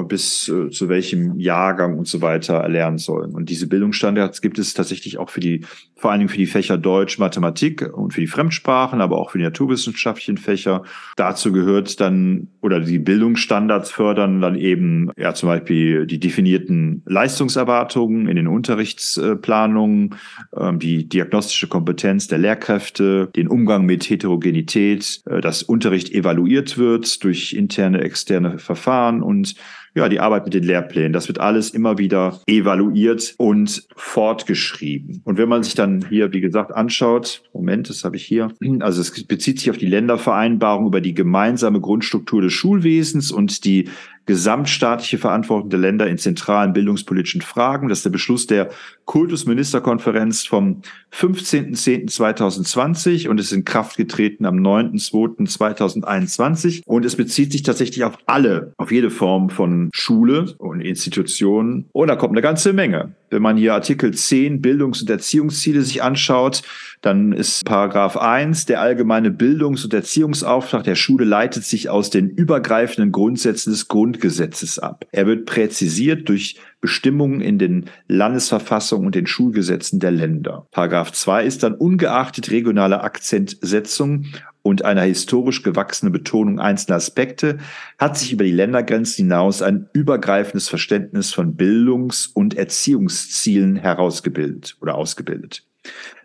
bis 0.09 0.49
äh, 0.49 0.71
zu 0.71 0.89
welchem 0.89 1.39
Jahrgang 1.39 1.99
und 1.99 2.09
so 2.09 2.23
weiter 2.23 2.55
erlernen 2.55 2.97
sollen. 2.97 3.35
Und 3.35 3.51
diese 3.51 3.67
Bildungsstandards 3.67 4.41
gibt 4.41 4.59
es 4.59 4.73
tatsächlich 4.73 5.19
auch 5.19 5.29
für 5.29 5.41
die, 5.41 5.61
vor 5.95 6.11
allen 6.11 6.21
Dingen 6.21 6.31
für 6.31 6.39
die 6.39 6.47
Fächer 6.47 6.79
Deutsch, 6.79 7.19
Mathematik 7.19 7.83
und 7.93 8.15
für 8.15 8.23
die 8.23 8.27
Fremdsprachen, 8.27 9.03
aber 9.03 9.19
auch 9.19 9.31
für 9.31 9.39
die 9.39 9.45
naturwissenschaftlichen 9.45 10.39
Fächer. 10.39 10.85
Dazu 11.17 11.53
gehört 11.53 12.01
dann, 12.01 12.49
oder 12.63 12.81
die 12.81 12.99
Bildungsstandards 12.99 13.91
fördern 13.91 14.41
dann 14.41 14.55
eben, 14.55 15.11
ja, 15.19 15.35
zum 15.35 15.51
Beispiel 15.51 16.07
die 16.07 16.19
definierten 16.19 17.03
Leistungserwartungen 17.05 18.27
in 18.27 18.37
den 18.37 18.49
Unterrichtsplanungen, 18.49 20.15
ähm, 20.57 20.79
die 20.79 21.09
diagnostische 21.09 21.69
Kompetenz 21.69 22.27
der 22.27 22.39
Lehrkräfte, 22.39 23.29
den 23.37 23.49
Umgang 23.49 23.85
mit 23.85 24.09
Heterogenität, 24.09 25.21
äh, 25.27 25.43
dass 25.43 25.63
Unterricht 25.63 26.11
evaluiert 26.15 26.79
wird 26.79 27.23
durch 27.23 27.53
interne, 27.53 28.01
externe 28.01 28.59
Verfahren 28.59 29.23
und 29.23 29.58
ja, 29.95 30.09
die 30.09 30.21
Arbeit 30.21 30.45
mit 30.45 30.55
den 30.55 30.65
Lehrplänen. 30.65 31.13
Das 31.13 31.29
wird 31.29 31.41
alles 31.41 31.71
immer 31.71 31.99
wieder 31.99 32.41
evaluiert 32.47 33.35
und 33.39 33.87
fortgeschrieben. 33.97 35.23
Und 35.25 35.39
wenn 35.39 35.49
man 35.49 35.63
sich 35.63 35.75
dann 35.75 36.07
hier, 36.09 36.33
wie 36.33 36.41
gesagt, 36.41 36.73
anschaut, 36.73 37.43
Moment, 37.53 37.89
das 37.89 38.05
habe 38.05 38.17
ich 38.17 38.25
hier, 38.25 38.53
also 38.81 39.01
es 39.01 39.25
bezieht 39.25 39.59
sich 39.59 39.71
auf 39.71 39.79
die 39.79 39.87
Ländervereinbarung 39.87 40.87
über 40.87 41.01
die 41.01 41.15
gemeinsame 41.15 41.81
Grundstruktur 41.81 42.43
des 42.43 42.53
Schulwesens 42.53 43.31
und 43.31 43.65
die 43.65 43.89
gesamtstaatliche 44.29 45.19
Verantwortung 45.19 45.71
der 45.71 45.81
Länder 45.81 46.07
in 46.07 46.19
zentralen 46.19 46.73
bildungspolitischen 46.75 47.41
Fragen. 47.41 47.89
Das 47.89 48.01
ist 48.01 48.05
der 48.05 48.11
Beschluss 48.11 48.47
der 48.47 48.69
Kultusministerkonferenz 49.07 50.45
vom 50.45 50.83
15.10.2020 51.15 53.29
und 53.29 53.41
ist 53.41 53.53
in 53.53 53.65
Kraft 53.65 53.97
getreten 53.97 54.45
am 54.45 54.57
9.2.2021. 54.57 56.83
Und 56.85 57.07
es 57.07 57.17
bezieht 57.17 57.53
sich 57.53 57.63
tatsächlich 57.63 58.05
auf 58.05 58.19
alle, 58.27 58.75
auf 58.77 58.93
jede 58.93 59.09
Form 59.11 59.49
von 59.49 59.89
Schule 59.95 60.55
und 60.59 60.83
Institutionen. 60.83 61.89
Und 61.93 62.09
da 62.09 62.17
kommt 62.17 62.35
eine 62.35 62.43
ganze 62.43 62.75
Menge. 62.75 63.15
Wenn 63.31 63.43
man 63.43 63.57
hier 63.57 63.75
Artikel 63.75 64.15
10 64.15 64.63
Bildungs- 64.63 65.03
und 65.03 65.11
Erziehungsziele 65.11 65.83
sich 65.83 66.03
anschaut, 66.03 66.63
dann 67.01 67.33
ist 67.33 67.65
Paragraph 67.65 68.17
1, 68.17 68.67
der 68.67 68.81
allgemeine 68.81 69.31
Bildungs- 69.31 69.85
und 69.85 69.95
Erziehungsauftrag 69.95 70.83
der 70.85 70.97
Schule 70.97 71.25
leitet 71.25 71.65
sich 71.65 71.91
aus 71.91 72.11
den 72.11 72.29
übergreifenden 72.29 73.13
Grundsätzen 73.13 73.71
des 73.71 73.89
Grundgesetzes 73.89 74.79
ab. 74.79 75.05
Er 75.13 75.27
wird 75.27 75.47
präzisiert 75.47 76.29
durch 76.29 76.59
Bestimmungen 76.81 77.41
in 77.41 77.59
den 77.59 77.87
Landesverfassungen 78.07 79.07
und 79.07 79.15
den 79.15 79.27
Schulgesetzen 79.27 80.01
der 80.01 80.11
Länder. 80.11 80.67
Paragraph 80.71 81.13
2 81.13 81.45
ist 81.45 81.63
dann 81.63 81.75
ungeachtet 81.75 82.51
regionaler 82.51 83.05
Akzentsetzung 83.05 84.27
und 84.69 84.85
einer 84.85 85.03
historisch 85.03 85.63
gewachsenen 85.63 86.13
Betonung 86.13 86.61
einzelner 86.61 86.97
Aspekte 86.97 87.59
hat 87.99 88.19
sich 88.19 88.33
über 88.33 88.45
die 88.45 88.53
Ländergrenzen 88.53 89.25
hinaus 89.25 89.63
ein 89.63 89.89
übergreifendes 89.95 90.69
Verständnis 90.69 91.33
von 91.33 91.57
Bildungs- 91.57 92.27
und 92.27 92.55
Erziehungszielen 92.55 93.77
herausgebildet 93.77 94.77
oder 94.83 94.95
ausgebildet. 94.95 95.65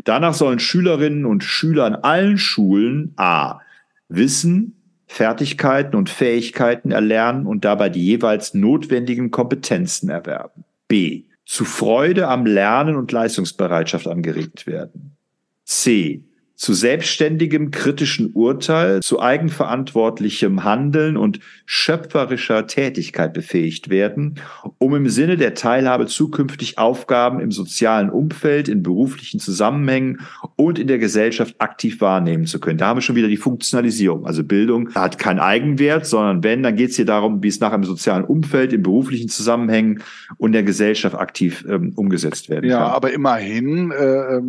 Danach 0.04 0.34
sollen 0.34 0.60
Schülerinnen 0.60 1.26
und 1.26 1.44
Schüler 1.44 1.86
an 1.86 1.96
allen 1.96 2.38
Schulen 2.38 3.14
a. 3.16 3.62
Wissen, 4.10 4.76
Fertigkeiten 5.08 5.96
und 5.96 6.10
Fähigkeiten 6.10 6.92
erlernen 6.92 7.48
und 7.48 7.64
dabei 7.64 7.90
die 7.90 8.06
jeweils 8.06 8.54
notwendigen 8.54 9.32
Kompetenzen 9.32 10.10
erwerben. 10.10 10.66
b. 10.90 11.24
Zu 11.46 11.64
Freude 11.66 12.28
am 12.28 12.46
Lernen 12.46 12.96
und 12.96 13.12
Leistungsbereitschaft 13.12 14.08
angeregt 14.08 14.68
werden. 14.68 15.16
c 15.64 16.24
zu 16.64 16.74
selbstständigem 16.74 17.72
kritischen 17.72 18.32
Urteil, 18.32 19.02
zu 19.02 19.22
eigenverantwortlichem 19.22 20.64
Handeln 20.64 21.18
und 21.18 21.42
schöpferischer 21.66 22.68
Tätigkeit 22.68 23.34
befähigt 23.34 23.90
werden, 23.90 24.36
um 24.78 24.96
im 24.96 25.10
Sinne 25.10 25.36
der 25.36 25.56
Teilhabe 25.56 26.06
zukünftig 26.06 26.78
Aufgaben 26.78 27.42
im 27.42 27.52
sozialen 27.52 28.10
Umfeld, 28.10 28.70
in 28.70 28.82
beruflichen 28.82 29.42
Zusammenhängen 29.42 30.22
und 30.56 30.80
in 30.80 30.88
der 30.88 31.00
Gesellschaft 31.00 31.56
aktiv 31.58 32.00
wahrnehmen 32.00 32.46
zu 32.46 32.62
können. 32.62 32.78
Da 32.78 32.88
haben 32.88 32.98
wir 32.98 33.02
schon 33.02 33.18
wieder 33.18 33.28
die 33.28 33.36
Funktionalisierung. 33.36 34.26
Also 34.26 34.46
Bildung 34.46 34.96
hat 34.96 35.20
keinen 35.20 35.40
Eigenwert, 35.40 36.06
sondern 36.06 36.46
wenn, 36.46 36.64
dann 36.64 36.78
geht 36.78 36.92
es 36.92 36.96
hier 36.96 37.06
darum, 37.06 37.44
wie 37.44 37.50
es 37.50 37.60
nachher 37.60 37.76
im 37.76 37.84
sozialen 37.84 38.24
Umfeld, 38.24 38.72
in 38.72 38.84
beruflichen 38.84 39.28
Zusammenhängen 39.28 40.02
und 40.38 40.54
der 40.54 40.64
Gesellschaft 40.64 41.16
aktiv 41.16 41.66
ähm, 41.68 41.92
umgesetzt 41.98 42.50
werden 42.50 42.70
ja, 42.70 42.78
kann. 42.78 42.88
Ja, 42.88 42.94
aber 42.94 43.12
immerhin, 43.12 43.92
äh, 43.92 44.38
äh, 44.38 44.42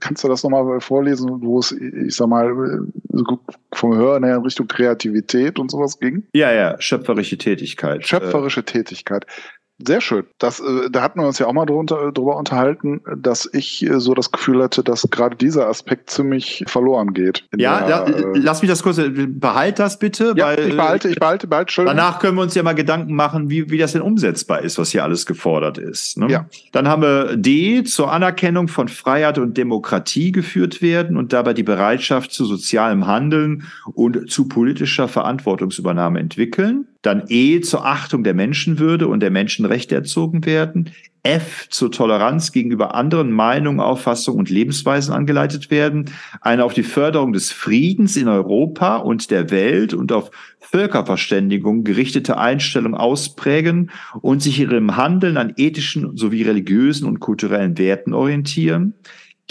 kannst 0.00 0.24
du 0.24 0.28
das 0.28 0.42
nochmal 0.42 0.80
vorlesen? 0.80 1.41
Wo 1.42 1.58
es, 1.58 1.72
ich 1.72 2.14
sag 2.14 2.28
mal, 2.28 2.86
vom 3.72 3.96
Hören 3.96 4.24
her 4.24 4.36
in 4.36 4.42
Richtung 4.42 4.66
Kreativität 4.66 5.58
und 5.58 5.70
sowas 5.70 5.98
ging? 5.98 6.24
Ja, 6.32 6.52
ja, 6.52 6.80
schöpferische 6.80 7.38
Tätigkeit. 7.38 8.06
Schöpferische 8.06 8.60
äh, 8.60 8.64
Tätigkeit. 8.64 9.26
Sehr 9.86 10.00
schön. 10.00 10.24
Das, 10.38 10.60
äh, 10.60 10.90
da 10.90 11.02
hatten 11.02 11.20
wir 11.20 11.26
uns 11.26 11.38
ja 11.38 11.46
auch 11.46 11.52
mal 11.52 11.66
drunter, 11.66 12.12
drüber 12.12 12.36
unterhalten, 12.36 13.00
dass 13.16 13.48
ich 13.52 13.84
äh, 13.84 14.00
so 14.00 14.14
das 14.14 14.30
Gefühl 14.30 14.62
hatte, 14.62 14.82
dass 14.82 15.08
gerade 15.10 15.36
dieser 15.36 15.68
Aspekt 15.68 16.10
ziemlich 16.10 16.64
verloren 16.66 17.14
geht. 17.14 17.44
Ja, 17.56 17.80
der, 17.80 17.88
ja 17.88 18.04
äh, 18.06 18.24
lass 18.34 18.62
mich 18.62 18.70
das 18.70 18.82
kurz, 18.82 19.00
behalt 19.00 19.78
das 19.78 19.98
bitte. 19.98 20.34
Ja, 20.36 20.46
weil, 20.46 20.68
ich 20.68 20.76
behalte, 20.76 21.08
ich 21.08 21.18
behalte, 21.18 21.46
behalte 21.46 21.72
schön. 21.72 21.86
Danach 21.86 22.18
können 22.18 22.36
wir 22.36 22.42
uns 22.42 22.54
ja 22.54 22.62
mal 22.62 22.74
Gedanken 22.74 23.14
machen, 23.14 23.50
wie, 23.50 23.70
wie 23.70 23.78
das 23.78 23.92
denn 23.92 24.02
umsetzbar 24.02 24.62
ist, 24.62 24.78
was 24.78 24.90
hier 24.90 25.04
alles 25.04 25.26
gefordert 25.26 25.78
ist. 25.78 26.18
Ne? 26.18 26.28
Ja. 26.30 26.46
Dann 26.72 26.88
haben 26.88 27.02
wir 27.02 27.36
D, 27.36 27.84
zur 27.84 28.12
Anerkennung 28.12 28.68
von 28.68 28.88
Freiheit 28.88 29.38
und 29.38 29.56
Demokratie 29.56 30.32
geführt 30.32 30.82
werden 30.82 31.16
und 31.16 31.32
dabei 31.32 31.54
die 31.54 31.62
Bereitschaft 31.62 32.32
zu 32.32 32.44
sozialem 32.44 33.06
Handeln 33.06 33.64
und 33.94 34.30
zu 34.30 34.48
politischer 34.48 35.08
Verantwortungsübernahme 35.08 36.20
entwickeln 36.20 36.86
dann 37.02 37.24
E 37.28 37.60
zur 37.60 37.84
Achtung 37.84 38.24
der 38.24 38.34
Menschenwürde 38.34 39.08
und 39.08 39.20
der 39.20 39.30
Menschenrechte 39.30 39.94
erzogen 39.94 40.46
werden, 40.46 40.90
F 41.24 41.68
zur 41.68 41.92
Toleranz 41.92 42.50
gegenüber 42.50 42.94
anderen 42.96 43.30
Meinungen, 43.30 43.78
Auffassungen 43.78 44.40
und 44.40 44.50
Lebensweisen 44.50 45.14
angeleitet 45.14 45.70
werden, 45.70 46.06
eine 46.40 46.64
auf 46.64 46.74
die 46.74 46.82
Förderung 46.82 47.32
des 47.32 47.52
Friedens 47.52 48.16
in 48.16 48.26
Europa 48.26 48.96
und 48.96 49.30
der 49.30 49.50
Welt 49.50 49.94
und 49.94 50.10
auf 50.10 50.32
Völkerverständigung 50.58 51.84
gerichtete 51.84 52.38
Einstellung 52.38 52.94
ausprägen 52.94 53.90
und 54.20 54.42
sich 54.42 54.58
ihrem 54.58 54.96
Handeln 54.96 55.36
an 55.36 55.52
ethischen 55.56 56.16
sowie 56.16 56.42
religiösen 56.42 57.06
und 57.06 57.20
kulturellen 57.20 57.78
Werten 57.78 58.14
orientieren, 58.14 58.94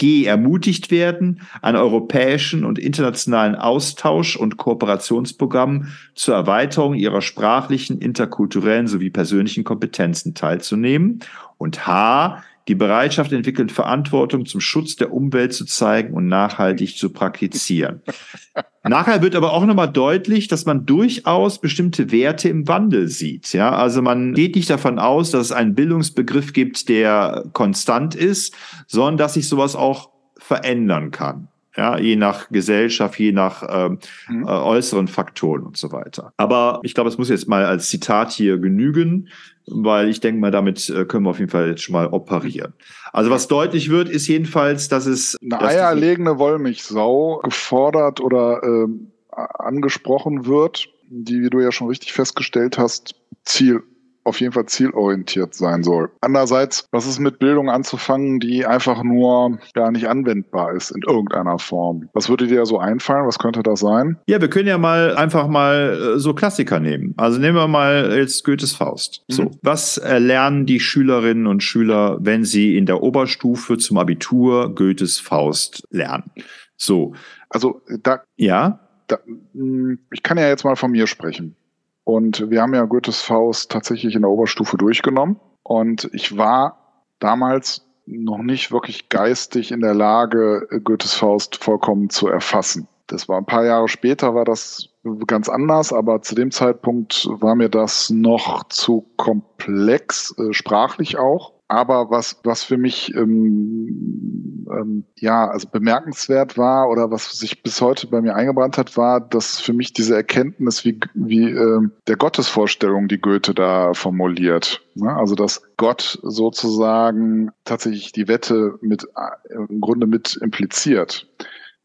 G 0.02 0.24
ermutigt 0.24 0.90
werden, 0.90 1.42
an 1.60 1.76
europäischen 1.76 2.64
und 2.64 2.80
internationalen 2.80 3.54
Austausch- 3.54 4.34
und 4.34 4.56
Kooperationsprogrammen 4.56 5.92
zur 6.16 6.34
Erweiterung 6.34 6.94
ihrer 6.94 7.22
sprachlichen, 7.22 8.00
interkulturellen 8.00 8.88
sowie 8.88 9.10
persönlichen 9.10 9.62
Kompetenzen 9.62 10.34
teilzunehmen. 10.34 11.20
Und 11.56 11.86
H 11.86 12.42
die 12.68 12.74
Bereitschaft 12.74 13.32
entwickeln, 13.32 13.68
Verantwortung 13.68 14.46
zum 14.46 14.60
Schutz 14.60 14.96
der 14.96 15.12
Umwelt 15.12 15.52
zu 15.52 15.64
zeigen 15.64 16.14
und 16.14 16.28
nachhaltig 16.28 16.96
zu 16.96 17.10
praktizieren. 17.10 18.02
Nachher 18.84 19.22
wird 19.22 19.36
aber 19.36 19.52
auch 19.52 19.64
nochmal 19.64 19.90
deutlich, 19.90 20.48
dass 20.48 20.64
man 20.66 20.86
durchaus 20.86 21.60
bestimmte 21.60 22.10
Werte 22.10 22.48
im 22.48 22.66
Wandel 22.66 23.08
sieht. 23.08 23.52
Ja, 23.52 23.72
also 23.72 24.02
man 24.02 24.34
geht 24.34 24.56
nicht 24.56 24.70
davon 24.70 24.98
aus, 24.98 25.30
dass 25.30 25.46
es 25.46 25.52
einen 25.52 25.74
Bildungsbegriff 25.74 26.52
gibt, 26.52 26.88
der 26.88 27.44
konstant 27.52 28.14
ist, 28.14 28.54
sondern 28.86 29.16
dass 29.18 29.34
sich 29.34 29.48
sowas 29.48 29.76
auch 29.76 30.10
verändern 30.36 31.12
kann 31.12 31.48
ja, 31.76 31.98
je 31.98 32.16
nach 32.16 32.50
Gesellschaft, 32.50 33.18
je 33.18 33.32
nach 33.32 33.62
ähm, 33.68 33.98
mhm. 34.28 34.44
äh, 34.44 34.50
äußeren 34.50 35.08
Faktoren 35.08 35.62
und 35.62 35.76
so 35.76 35.92
weiter. 35.92 36.32
Aber 36.36 36.80
ich 36.82 36.94
glaube, 36.94 37.08
es 37.08 37.18
muss 37.18 37.30
jetzt 37.30 37.48
mal 37.48 37.64
als 37.64 37.88
Zitat 37.88 38.32
hier 38.32 38.58
genügen, 38.58 39.28
weil 39.66 40.08
ich 40.08 40.20
denke 40.20 40.40
mal, 40.40 40.50
damit 40.50 40.88
äh, 40.90 41.04
können 41.04 41.24
wir 41.24 41.30
auf 41.30 41.38
jeden 41.38 41.50
Fall 41.50 41.68
jetzt 41.68 41.82
schon 41.82 41.92
mal 41.92 42.08
operieren. 42.08 42.74
Also 43.12 43.30
was 43.30 43.48
deutlich 43.48 43.90
wird, 43.90 44.08
ist 44.08 44.26
jedenfalls, 44.26 44.88
dass 44.88 45.06
es 45.06 45.36
eine 45.42 45.60
eierlegende 45.60 46.38
Wollmilchsau 46.38 47.40
gefordert 47.44 48.20
oder 48.20 48.62
äh, 48.62 48.86
angesprochen 49.30 50.46
wird, 50.46 50.88
die, 51.08 51.42
wie 51.42 51.50
du 51.50 51.60
ja 51.60 51.72
schon 51.72 51.88
richtig 51.88 52.12
festgestellt 52.12 52.78
hast, 52.78 53.14
Ziel 53.44 53.82
auf 54.24 54.40
jeden 54.40 54.52
Fall 54.52 54.66
zielorientiert 54.66 55.54
sein 55.54 55.82
soll. 55.82 56.10
Andererseits, 56.20 56.86
was 56.92 57.06
ist 57.06 57.18
mit 57.18 57.38
Bildung 57.38 57.70
anzufangen, 57.70 58.40
die 58.40 58.66
einfach 58.66 59.02
nur 59.02 59.58
gar 59.74 59.90
nicht 59.90 60.08
anwendbar 60.08 60.72
ist 60.72 60.90
in 60.90 61.02
irgendeiner 61.02 61.58
Form? 61.58 62.08
Was 62.12 62.28
würde 62.28 62.46
dir 62.46 62.66
so 62.66 62.78
einfallen? 62.78 63.26
Was 63.26 63.38
könnte 63.38 63.62
das 63.62 63.80
sein? 63.80 64.18
Ja, 64.26 64.40
wir 64.40 64.48
können 64.48 64.68
ja 64.68 64.78
mal 64.78 65.16
einfach 65.16 65.48
mal 65.48 66.14
äh, 66.16 66.18
so 66.18 66.34
Klassiker 66.34 66.80
nehmen. 66.80 67.14
Also 67.16 67.38
nehmen 67.38 67.56
wir 67.56 67.68
mal 67.68 68.16
jetzt 68.16 68.44
Goethes 68.44 68.72
Faust. 68.72 69.24
Mhm. 69.28 69.34
So, 69.34 69.50
was 69.62 70.00
lernen 70.04 70.66
die 70.66 70.80
Schülerinnen 70.80 71.46
und 71.46 71.62
Schüler, 71.62 72.18
wenn 72.20 72.44
sie 72.44 72.76
in 72.76 72.86
der 72.86 73.02
Oberstufe 73.02 73.78
zum 73.78 73.98
Abitur 73.98 74.74
Goethes 74.74 75.18
Faust 75.18 75.84
lernen? 75.90 76.30
So. 76.76 77.14
Also 77.48 77.82
da. 78.02 78.22
Ja. 78.36 78.80
Da, 79.06 79.18
hm, 79.52 79.98
ich 80.10 80.22
kann 80.22 80.38
ja 80.38 80.48
jetzt 80.48 80.64
mal 80.64 80.76
von 80.76 80.90
mir 80.90 81.06
sprechen. 81.06 81.56
Und 82.04 82.50
wir 82.50 82.62
haben 82.62 82.74
ja 82.74 82.84
Goethes 82.84 83.20
Faust 83.20 83.70
tatsächlich 83.70 84.14
in 84.14 84.22
der 84.22 84.30
Oberstufe 84.30 84.76
durchgenommen. 84.76 85.40
Und 85.62 86.10
ich 86.12 86.36
war 86.36 87.04
damals 87.18 87.86
noch 88.06 88.42
nicht 88.42 88.72
wirklich 88.72 89.08
geistig 89.08 89.70
in 89.70 89.80
der 89.80 89.94
Lage, 89.94 90.66
Goethes 90.82 91.14
Faust 91.14 91.56
vollkommen 91.56 92.10
zu 92.10 92.28
erfassen. 92.28 92.88
Das 93.06 93.28
war 93.28 93.38
ein 93.38 93.46
paar 93.46 93.64
Jahre 93.64 93.88
später, 93.88 94.34
war 94.34 94.44
das 94.44 94.88
ganz 95.26 95.48
anders, 95.48 95.92
aber 95.92 96.22
zu 96.22 96.34
dem 96.34 96.50
Zeitpunkt 96.50 97.28
war 97.30 97.54
mir 97.54 97.68
das 97.68 98.10
noch 98.10 98.64
zu 98.68 99.06
komplex, 99.16 100.34
äh, 100.38 100.52
sprachlich 100.52 101.18
auch. 101.18 101.52
Aber 101.68 102.10
was, 102.10 102.40
was 102.44 102.64
für 102.64 102.76
mich 102.76 103.14
ähm, 103.14 104.51
ähm, 104.78 105.04
ja 105.16 105.48
also 105.48 105.68
bemerkenswert 105.68 106.58
war 106.58 106.88
oder 106.88 107.10
was 107.10 107.38
sich 107.38 107.62
bis 107.62 107.80
heute 107.80 108.06
bei 108.06 108.20
mir 108.20 108.34
eingebrannt 108.34 108.78
hat, 108.78 108.96
war, 108.96 109.20
dass 109.20 109.60
für 109.60 109.72
mich 109.72 109.92
diese 109.92 110.14
Erkenntnis, 110.14 110.84
wie, 110.84 111.00
wie 111.14 111.50
äh, 111.50 111.80
der 112.08 112.16
Gottesvorstellung, 112.16 113.08
die 113.08 113.20
Goethe 113.20 113.54
da 113.54 113.94
formuliert. 113.94 114.82
Ne? 114.94 115.14
Also 115.14 115.34
dass 115.34 115.62
Gott 115.76 116.18
sozusagen 116.22 117.50
tatsächlich 117.64 118.12
die 118.12 118.28
Wette 118.28 118.78
mit 118.80 119.04
äh, 119.04 119.54
im 119.54 119.80
Grunde 119.80 120.06
mit 120.06 120.36
impliziert. 120.36 121.26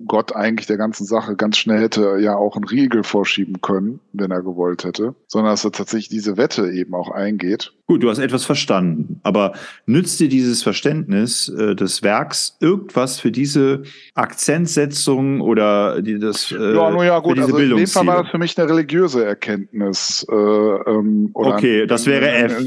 Gott 0.06 0.36
eigentlich 0.36 0.68
der 0.68 0.78
ganzen 0.78 1.06
Sache 1.06 1.36
ganz 1.36 1.58
schnell 1.58 1.82
hätte 1.82 2.18
ja 2.20 2.36
auch 2.36 2.56
einen 2.56 2.66
Riegel 2.66 3.04
vorschieben 3.04 3.62
können, 3.62 4.00
wenn 4.14 4.30
er 4.30 4.44
gewollt 4.44 4.84
hätte, 4.84 5.16
sondern 5.28 5.54
dass 5.54 5.66
er 5.66 5.72
tatsächlich 5.72 6.10
diese 6.10 6.38
Wette 6.38 6.72
eben 6.72 6.94
auch 6.94 7.10
eingeht. 7.10 7.74
Gut, 7.90 8.04
du 8.04 8.10
hast 8.10 8.20
etwas 8.20 8.44
verstanden, 8.44 9.22
aber 9.24 9.54
nützt 9.86 10.20
dir 10.20 10.28
dieses 10.28 10.62
Verständnis 10.62 11.48
äh, 11.48 11.74
des 11.74 12.04
Werks 12.04 12.58
irgendwas 12.60 13.18
für 13.18 13.32
diese 13.32 13.84
Akzentsetzung 14.14 15.40
oder 15.40 16.02
die, 16.02 16.20
das 16.20 16.52
äh, 16.52 16.76
Ja, 16.76 16.92
nun 16.92 17.06
ja, 17.06 17.18
gut, 17.20 17.40
also 17.40 17.58
in 17.58 17.78
dem 17.78 17.88
Fall 17.88 18.06
war 18.06 18.24
das 18.24 18.32
für 18.32 18.40
mich 18.40 18.58
eine 18.58 18.70
religiöse 18.70 19.24
Erkenntnis. 19.24 20.28
Äh, 20.30 20.36
ähm, 20.36 21.30
okay, 21.34 21.88
das 21.88 22.06
wäre 22.08 22.30
F. 22.30 22.62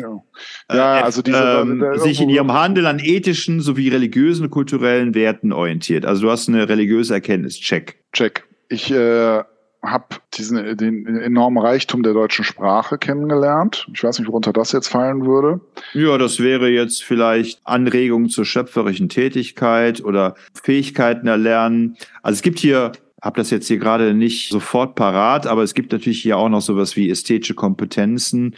Ja, 0.72 1.00
äh, 1.00 1.02
also 1.02 1.20
diese 1.20 1.36
ähm, 1.36 1.84
sich 1.96 2.22
in 2.22 2.30
ihrem 2.30 2.54
Handel 2.54 2.86
an 2.86 2.98
ethischen 2.98 3.60
sowie 3.60 3.90
religiösen 3.90 4.44
und 4.44 4.50
kulturellen 4.50 5.14
Werten 5.14 5.52
orientiert. 5.52 6.06
Also 6.06 6.22
du 6.22 6.30
hast 6.30 6.48
eine 6.48 6.66
religiöse 6.66 7.12
Erkenntnis. 7.12 7.60
Check. 7.60 8.02
Check. 8.14 8.48
Ich 8.70 8.90
äh, 8.90 9.42
habe 9.82 10.16
diesen 10.34 10.76
den 10.76 11.06
enormen 11.06 11.62
Reichtum 11.62 12.02
der 12.02 12.12
deutschen 12.12 12.44
Sprache 12.44 12.98
kennengelernt. 12.98 13.88
Ich 13.94 14.04
weiß 14.04 14.18
nicht, 14.18 14.28
worunter 14.28 14.52
das 14.52 14.72
jetzt 14.72 14.88
fallen 14.88 15.24
würde. 15.24 15.60
Ja, 15.94 16.18
das 16.18 16.40
wäre 16.40 16.68
jetzt 16.68 17.02
vielleicht 17.02 17.60
Anregung 17.64 18.28
zur 18.28 18.44
schöpferischen 18.44 19.08
Tätigkeit 19.08 20.04
oder 20.04 20.34
Fähigkeiten 20.62 21.26
erlernen. 21.26 21.96
Also 22.22 22.36
es 22.36 22.42
gibt 22.42 22.58
hier 22.58 22.92
habe 23.22 23.38
das 23.38 23.50
jetzt 23.50 23.68
hier 23.68 23.78
gerade 23.78 24.14
nicht 24.14 24.50
sofort 24.50 24.94
parat, 24.94 25.46
aber 25.46 25.62
es 25.62 25.74
gibt 25.74 25.92
natürlich 25.92 26.22
hier 26.22 26.38
auch 26.38 26.48
noch 26.48 26.62
sowas 26.62 26.96
wie 26.96 27.10
ästhetische 27.10 27.54
Kompetenzen. 27.54 28.56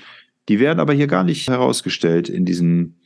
Die 0.49 0.61
werden 0.61 0.81
aber 0.81 0.93
hier 0.93 1.07
gar 1.09 1.25
nicht 1.25 1.49
herausgestellt 1.49 2.29
in 2.29 2.45
diesen 2.45 3.01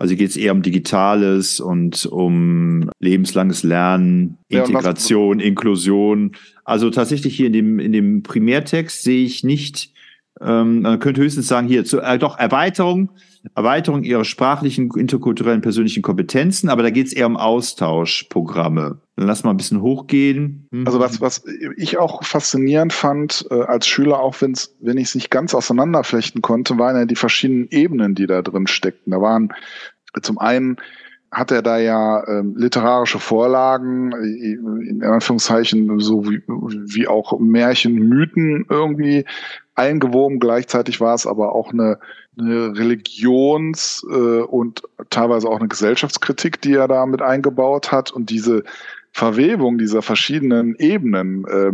also 0.00 0.16
geht 0.16 0.30
es 0.30 0.38
eher 0.38 0.52
um 0.52 0.62
Digitales 0.62 1.60
und 1.60 2.06
um 2.06 2.90
lebenslanges 3.00 3.62
Lernen, 3.64 4.38
Integration, 4.48 5.40
ja, 5.40 5.44
Inklusion. 5.44 6.32
Also 6.64 6.88
tatsächlich 6.88 7.36
hier 7.36 7.48
in 7.48 7.52
dem, 7.52 7.78
in 7.78 7.92
dem 7.92 8.22
Primärtext 8.22 9.02
sehe 9.02 9.26
ich 9.26 9.44
nicht, 9.44 9.92
ähm, 10.40 10.80
man 10.80 11.00
könnte 11.00 11.20
höchstens 11.20 11.48
sagen, 11.48 11.68
hier, 11.68 11.84
zu, 11.84 12.00
äh, 12.00 12.18
doch 12.18 12.38
Erweiterung, 12.38 13.10
Erweiterung 13.54 14.02
ihrer 14.02 14.24
sprachlichen, 14.24 14.90
interkulturellen, 14.96 15.62
persönlichen 15.62 16.02
Kompetenzen, 16.02 16.68
aber 16.68 16.82
da 16.82 16.90
geht 16.90 17.06
es 17.06 17.12
eher 17.12 17.26
um 17.26 17.36
Austauschprogramme. 17.36 19.00
Dann 19.16 19.26
lass 19.26 19.44
mal 19.44 19.50
ein 19.50 19.56
bisschen 19.56 19.80
hochgehen. 19.80 20.66
Mhm. 20.70 20.86
Also 20.86 21.00
was, 21.00 21.20
was 21.20 21.44
ich 21.76 21.98
auch 21.98 22.22
faszinierend 22.22 22.92
fand 22.92 23.46
äh, 23.50 23.62
als 23.62 23.86
Schüler, 23.86 24.20
auch 24.20 24.40
wenn's, 24.40 24.76
wenn 24.80 24.98
ich 24.98 25.08
es 25.08 25.14
nicht 25.14 25.30
ganz 25.30 25.54
auseinanderflechten 25.54 26.42
konnte, 26.42 26.78
waren 26.78 26.96
ja 26.96 27.04
die 27.06 27.16
verschiedenen 27.16 27.68
Ebenen, 27.70 28.14
die 28.14 28.26
da 28.26 28.42
drin 28.42 28.66
steckten. 28.66 29.12
Da 29.12 29.20
waren 29.20 29.52
zum 30.22 30.38
einen 30.38 30.76
hat 31.32 31.52
er 31.52 31.62
da 31.62 31.78
ja 31.78 32.26
ähm, 32.26 32.56
literarische 32.56 33.20
Vorlagen, 33.20 34.12
äh, 34.12 34.88
in 34.88 35.02
Anführungszeichen, 35.02 36.00
so 36.00 36.28
wie, 36.28 36.42
wie 36.46 37.06
auch 37.06 37.38
Märchen, 37.38 37.94
Mythen 37.94 38.66
irgendwie 38.68 39.24
eingewoben. 39.74 40.40
Gleichzeitig 40.40 41.00
war 41.00 41.14
es 41.14 41.26
aber 41.26 41.54
auch 41.54 41.72
eine, 41.72 41.98
eine 42.38 42.76
Religions- 42.76 44.04
äh, 44.10 44.42
und 44.42 44.82
teilweise 45.10 45.48
auch 45.48 45.58
eine 45.58 45.68
Gesellschaftskritik, 45.68 46.60
die 46.60 46.74
er 46.74 46.88
da 46.88 47.06
mit 47.06 47.22
eingebaut 47.22 47.92
hat. 47.92 48.10
Und 48.10 48.30
diese 48.30 48.64
Verwebung 49.12 49.78
dieser 49.78 50.02
verschiedenen 50.02 50.76
Ebenen, 50.76 51.44
äh, 51.46 51.72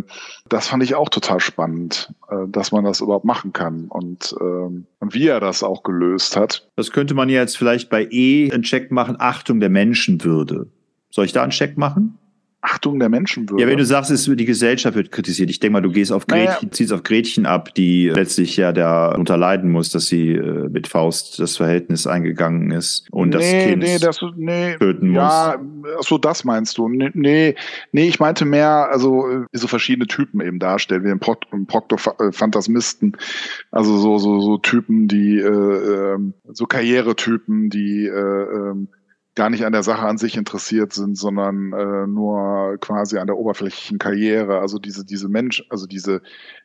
das 0.49 0.69
fand 0.69 0.83
ich 0.83 0.95
auch 0.95 1.11
total 1.11 1.41
spannend, 1.41 2.13
äh, 2.31 2.49
dass 2.49 2.73
man 2.73 2.85
das 2.85 3.01
überhaupt 3.01 3.27
machen 3.27 3.53
kann 3.53 3.87
und, 3.89 4.35
äh, 4.41 4.45
und 4.45 5.15
wie 5.15 5.27
er 5.27 5.41
das 5.41 5.63
auch 5.63 5.83
gelöst 5.83 6.37
hat. 6.37 6.69
Das 6.77 6.93
könnte 6.93 7.15
man 7.15 7.29
ja 7.29 7.41
jetzt 7.41 7.59
vielleicht 7.59 7.91
bei 7.91 8.09
E 8.11 8.51
einen 8.51 8.63
Check 8.63 8.91
machen, 8.91 9.17
Achtung 9.19 9.61
der 9.61 9.69
Menschenwürde. 9.69 10.69
Soll 11.11 11.27
ich 11.27 11.33
da 11.33 11.43
einen 11.43 11.51
Check 11.51 11.77
machen? 11.77 12.19
Achtung 12.67 12.99
der 12.99 13.09
Menschenwürde. 13.09 13.63
Ja, 13.63 13.69
wenn 13.69 13.79
du 13.79 13.85
sagst, 13.85 14.11
es, 14.11 14.25
die 14.25 14.45
Gesellschaft 14.45 14.97
wird 14.97 15.13
kritisiert. 15.13 15.51
Ich 15.51 15.61
denke 15.61 15.75
mal, 15.75 15.81
du 15.83 15.93
gehst 15.93 16.11
auf 16.11 16.27
Gretchen, 16.27 16.47
naja. 16.47 16.73
ziehst 16.73 16.93
auf 16.93 17.05
Gretchen 17.05 17.47
ab, 17.47 17.73
die 17.75 18.09
letztlich 18.09 18.57
ja 18.57 18.73
darunter 18.73 19.37
leiden 19.37 19.71
muss, 19.71 19.91
dass 19.91 20.07
sie 20.07 20.33
äh, 20.33 20.69
mit 20.69 20.89
Faust 20.89 21.39
das 21.39 21.57
Verhältnis 21.57 22.09
eingegangen 22.09 22.73
ist 22.73 23.07
und 23.13 23.29
nee, 23.29 23.35
das 23.35 23.51
Kind 23.51 23.83
nee, 23.83 23.99
das, 23.99 24.21
nee, 24.37 24.77
töten 24.79 25.11
muss. 25.11 25.17
Ja, 25.17 25.61
so 26.01 26.19
das 26.19 26.43
meinst 26.45 26.77
du. 26.79 26.89
Nee, 26.89 27.11
nee, 27.15 27.55
nee, 27.93 28.09
ich 28.09 28.19
meinte 28.19 28.45
mehr, 28.45 28.89
also 28.91 29.29
äh, 29.29 29.45
so 29.53 29.69
verschiedene 29.69 30.09
Typen 30.09 30.41
eben 30.41 30.59
darstellen, 30.59 31.05
wie 31.05 31.11
im, 31.11 31.21
Pro 31.21 31.37
im 31.53 31.69
Phantasmisten. 32.33 33.17
Also 33.71 33.97
so, 33.97 34.19
so, 34.19 34.41
so 34.41 34.59
Typen, 34.59 35.07
die 35.07 35.39
äh, 35.39 36.15
ähm, 36.15 36.35
so 36.53 36.67
Karrieretypen, 36.67 37.71
die 37.71 38.07
äh, 38.07 38.11
ähm, 38.11 38.89
gar 39.37 39.51
nicht 39.51 39.65
an 39.65 39.73
der 39.73 39.83
Sache 39.83 40.07
an 40.07 40.19
sich 40.19 40.37
interessiert 40.37 40.93
sind, 40.93 41.17
sondern 41.17 41.73
äh, 41.73 42.07
nur 42.07 42.79
quasi 42.81 43.19
an 43.19 43.27
der 43.27 43.37
oberflächlichen 43.37 43.99
Karriere. 43.99 44.59
Also 44.59 44.79
diese, 44.79 45.05
diese 45.05 45.29
Mensch, 45.29 45.63
also 45.69 45.87
diese 45.87 46.23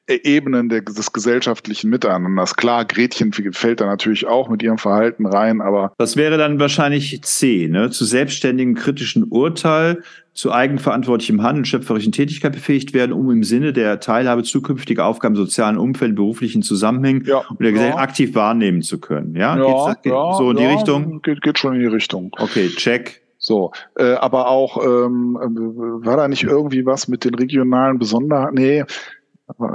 Ebenen 0.07 0.69
der, 0.69 0.81
des 0.81 1.11
gesellschaftlichen 1.11 1.89
Miteinanders. 1.89 2.55
Klar, 2.55 2.85
Gretchen 2.85 3.31
fällt 3.33 3.81
da 3.81 3.85
natürlich 3.85 4.25
auch 4.25 4.49
mit 4.49 4.63
ihrem 4.63 4.77
Verhalten 4.77 5.25
rein, 5.25 5.61
aber. 5.61 5.93
Das 5.97 6.15
wäre 6.15 6.37
dann 6.37 6.59
wahrscheinlich 6.59 7.21
C, 7.23 7.67
ne? 7.69 7.91
Zu 7.91 8.05
selbstständigen 8.05 8.75
kritischen 8.75 9.25
Urteil, 9.25 10.01
zu 10.41 10.51
eigenverantwortlichem 10.51 11.43
Handeln, 11.43 11.65
schöpferischen 11.65 12.11
Tätigkeit 12.11 12.53
befähigt 12.53 12.95
werden, 12.95 13.13
um 13.13 13.29
im 13.29 13.43
Sinne 13.43 13.73
der 13.73 13.99
Teilhabe 13.99 14.41
zukünftiger 14.41 15.05
Aufgaben 15.05 15.35
sozialen 15.35 15.77
Umfeld, 15.77 16.15
beruflichen 16.15 16.63
Zusammenhängen 16.63 17.25
ja, 17.27 17.43
und 17.47 17.61
der 17.61 17.71
Gesellschaft 17.71 18.01
aktiv 18.01 18.33
wahrnehmen 18.33 18.81
zu 18.81 18.99
können. 18.99 19.35
Ja, 19.35 19.55
ja, 19.55 19.93
Geht's, 19.93 20.05
ja 20.05 20.33
so 20.33 20.49
in 20.49 20.57
die 20.57 20.65
Richtung? 20.65 21.21
Geht, 21.21 21.43
geht 21.43 21.59
schon 21.59 21.75
in 21.75 21.81
die 21.81 21.85
Richtung. 21.85 22.31
Okay, 22.39 22.69
check. 22.69 23.21
So, 23.37 23.71
äh, 23.95 24.13
aber 24.13 24.47
auch 24.47 24.83
ähm, 24.83 25.37
äh, 25.39 26.07
war 26.07 26.17
da 26.17 26.27
nicht 26.27 26.43
irgendwie 26.43 26.87
was 26.87 27.07
mit 27.07 27.23
den 27.23 27.35
regionalen 27.35 27.99
Besonderheiten? 27.99 28.55
Nee, 28.55 28.83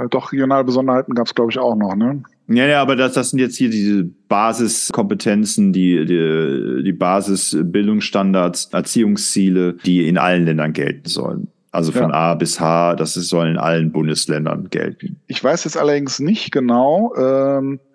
doch 0.09 0.33
regionale 0.33 0.65
Besonderheiten 0.65 1.13
gab 1.13 1.27
es, 1.27 1.33
glaube 1.33 1.51
ich, 1.51 1.59
auch 1.59 1.77
noch, 1.77 1.95
ne? 1.95 2.23
Ja, 2.49 2.65
ja, 2.65 2.81
aber 2.81 2.95
das, 2.95 3.13
das 3.13 3.31
sind 3.31 3.39
jetzt 3.39 3.57
hier 3.57 3.69
diese 3.69 4.03
Basiskompetenzen, 4.03 5.73
die, 5.73 6.05
die, 6.05 6.83
die 6.83 6.93
Basisbildungsstandards, 6.93 8.69
Erziehungsziele, 8.71 9.73
die 9.85 10.07
in 10.07 10.17
allen 10.17 10.45
Ländern 10.45 10.73
gelten 10.73 11.09
sollen. 11.09 11.49
Also 11.71 11.91
von 11.91 12.09
ja. 12.09 12.15
A 12.15 12.35
bis 12.35 12.59
H, 12.59 12.95
das 12.95 13.13
soll 13.13 13.49
in 13.49 13.57
allen 13.57 13.91
Bundesländern 13.91 14.69
gelten. 14.69 15.19
Ich 15.27 15.43
weiß 15.43 15.65
jetzt 15.65 15.77
allerdings 15.77 16.19
nicht 16.19 16.51
genau, 16.51 17.13
ähm, 17.15 17.75
äh, 17.75 17.86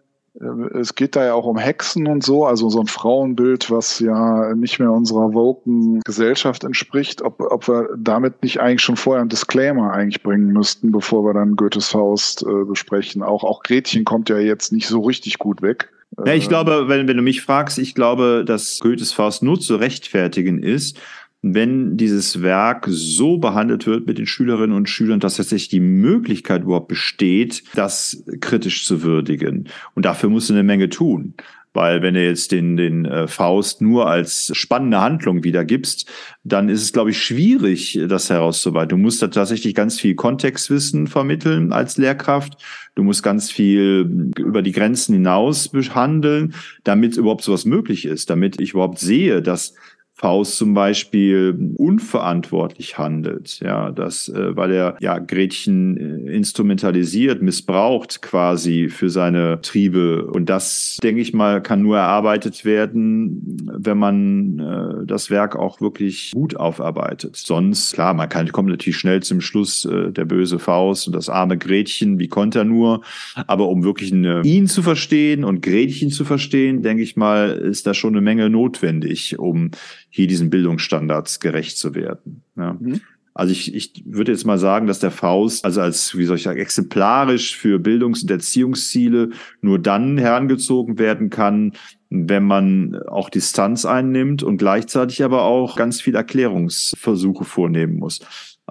es 0.74 0.94
geht 0.94 1.14
da 1.14 1.26
ja 1.26 1.34
auch 1.34 1.44
um 1.44 1.58
Hexen 1.58 2.06
und 2.06 2.24
so, 2.24 2.46
also 2.46 2.70
so 2.70 2.80
ein 2.80 2.86
Frauenbild, 2.86 3.70
was 3.70 3.98
ja 3.98 4.54
nicht 4.54 4.78
mehr 4.78 4.90
unserer 4.90 5.34
woken 5.34 6.00
Gesellschaft 6.04 6.64
entspricht, 6.64 7.20
ob, 7.20 7.40
ob 7.40 7.68
wir 7.68 7.90
damit 7.98 8.42
nicht 8.42 8.60
eigentlich 8.60 8.80
schon 8.80 8.96
vorher 8.96 9.20
einen 9.20 9.28
Disclaimer 9.28 9.92
eigentlich 9.92 10.22
bringen 10.22 10.52
müssten, 10.52 10.90
bevor 10.90 11.24
wir 11.24 11.34
dann 11.34 11.56
Goethes 11.56 11.88
Faust 11.88 12.42
äh, 12.42 12.64
besprechen. 12.64 13.22
Auch, 13.22 13.44
auch 13.44 13.62
Gretchen 13.62 14.04
kommt 14.04 14.30
ja 14.30 14.38
jetzt 14.38 14.72
nicht 14.72 14.88
so 14.88 15.02
richtig 15.02 15.38
gut 15.38 15.60
weg. 15.60 15.90
Ja, 16.26 16.34
ich 16.34 16.48
glaube, 16.48 16.88
wenn, 16.88 17.08
wenn 17.08 17.16
du 17.16 17.22
mich 17.22 17.40
fragst, 17.40 17.78
ich 17.78 17.94
glaube, 17.94 18.44
dass 18.46 18.80
Goethes 18.80 19.12
Faust 19.12 19.42
nur 19.42 19.58
zu 19.58 19.76
rechtfertigen 19.76 20.62
ist, 20.62 20.98
wenn 21.42 21.96
dieses 21.96 22.40
Werk 22.40 22.86
so 22.88 23.38
behandelt 23.38 23.86
wird 23.86 24.06
mit 24.06 24.18
den 24.18 24.26
Schülerinnen 24.26 24.76
und 24.76 24.88
Schülern, 24.88 25.18
dass 25.18 25.36
tatsächlich 25.36 25.68
die 25.68 25.80
Möglichkeit 25.80 26.62
überhaupt 26.62 26.88
besteht, 26.88 27.64
das 27.74 28.24
kritisch 28.40 28.86
zu 28.86 29.02
würdigen. 29.02 29.68
Und 29.94 30.04
dafür 30.04 30.30
musst 30.30 30.48
du 30.48 30.54
eine 30.54 30.62
Menge 30.62 30.88
tun. 30.88 31.34
Weil 31.74 32.02
wenn 32.02 32.14
du 32.14 32.22
jetzt 32.22 32.52
den, 32.52 32.76
den 32.76 33.06
äh, 33.06 33.26
Faust 33.26 33.80
nur 33.80 34.06
als 34.06 34.52
spannende 34.54 35.00
Handlung 35.00 35.42
wiedergibst, 35.42 36.06
dann 36.44 36.68
ist 36.68 36.82
es, 36.82 36.92
glaube 36.92 37.10
ich, 37.10 37.22
schwierig, 37.22 37.98
das 38.08 38.28
herauszuarbeiten. 38.28 38.90
Du 38.90 38.98
musst 38.98 39.22
da 39.22 39.28
tatsächlich 39.28 39.74
ganz 39.74 39.98
viel 39.98 40.14
Kontextwissen 40.14 41.06
vermitteln 41.06 41.72
als 41.72 41.96
Lehrkraft. 41.96 42.62
Du 42.94 43.02
musst 43.02 43.22
ganz 43.22 43.50
viel 43.50 44.30
über 44.38 44.60
die 44.60 44.72
Grenzen 44.72 45.14
hinaus 45.14 45.70
behandeln, 45.70 46.54
damit 46.84 47.16
überhaupt 47.16 47.42
sowas 47.42 47.64
möglich 47.64 48.04
ist, 48.04 48.28
damit 48.28 48.60
ich 48.60 48.72
überhaupt 48.74 48.98
sehe, 48.98 49.40
dass 49.40 49.74
Faust 50.14 50.56
zum 50.56 50.74
Beispiel 50.74 51.72
unverantwortlich 51.76 52.98
handelt, 52.98 53.58
ja, 53.60 53.90
das, 53.90 54.28
äh, 54.28 54.56
weil 54.56 54.70
er 54.72 54.96
ja 55.00 55.18
Gretchen 55.18 55.96
äh, 55.96 56.32
instrumentalisiert, 56.32 57.42
missbraucht 57.42 58.22
quasi 58.22 58.88
für 58.88 59.10
seine 59.10 59.60
Triebe. 59.62 60.26
Und 60.26 60.48
das, 60.48 60.98
denke 61.02 61.20
ich 61.20 61.32
mal, 61.32 61.62
kann 61.62 61.82
nur 61.82 61.96
erarbeitet 61.96 62.64
werden, 62.64 63.56
wenn 63.72 63.98
man 63.98 64.58
äh, 64.58 65.06
das 65.06 65.30
Werk 65.30 65.56
auch 65.56 65.80
wirklich 65.80 66.32
gut 66.32 66.56
aufarbeitet. 66.56 67.36
Sonst, 67.36 67.94
klar, 67.94 68.14
man 68.14 68.28
kann, 68.28 68.52
kommt 68.52 68.68
natürlich 68.68 68.98
schnell 68.98 69.22
zum 69.22 69.40
Schluss, 69.40 69.84
äh, 69.86 70.12
der 70.12 70.26
böse 70.26 70.58
Faust 70.58 71.06
und 71.06 71.16
das 71.16 71.30
arme 71.30 71.58
Gretchen, 71.58 72.18
wie 72.18 72.28
konnte 72.28 72.60
er 72.60 72.64
nur? 72.64 73.02
Aber 73.46 73.68
um 73.68 73.82
wirklich 73.82 74.12
eine, 74.12 74.42
ihn 74.44 74.66
zu 74.66 74.82
verstehen 74.82 75.42
und 75.42 75.62
Gretchen 75.62 76.10
zu 76.10 76.24
verstehen, 76.24 76.82
denke 76.82 77.02
ich 77.02 77.16
mal, 77.16 77.50
ist 77.50 77.86
da 77.86 77.94
schon 77.94 78.14
eine 78.14 78.20
Menge 78.20 78.50
notwendig, 78.50 79.38
um 79.38 79.70
hier 80.12 80.26
diesen 80.26 80.50
Bildungsstandards 80.50 81.40
gerecht 81.40 81.78
zu 81.78 81.94
werden. 81.94 82.42
Ja. 82.54 82.76
Mhm. 82.78 83.00
Also 83.34 83.52
ich, 83.52 83.74
ich 83.74 84.04
würde 84.04 84.30
jetzt 84.30 84.44
mal 84.44 84.58
sagen, 84.58 84.86
dass 84.86 84.98
der 84.98 85.10
Faust, 85.10 85.64
also 85.64 85.80
als, 85.80 86.16
wie 86.18 86.26
soll 86.26 86.36
ich 86.36 86.42
sagen, 86.42 86.60
exemplarisch 86.60 87.56
für 87.56 87.78
Bildungs- 87.78 88.22
und 88.22 88.30
Erziehungsziele 88.30 89.30
nur 89.62 89.78
dann 89.78 90.18
herangezogen 90.18 90.98
werden 90.98 91.30
kann, 91.30 91.72
wenn 92.10 92.44
man 92.44 93.00
auch 93.08 93.30
Distanz 93.30 93.86
einnimmt 93.86 94.42
und 94.42 94.58
gleichzeitig 94.58 95.24
aber 95.24 95.44
auch 95.44 95.76
ganz 95.76 96.02
viel 96.02 96.14
Erklärungsversuche 96.14 97.46
vornehmen 97.46 97.98
muss. 97.98 98.20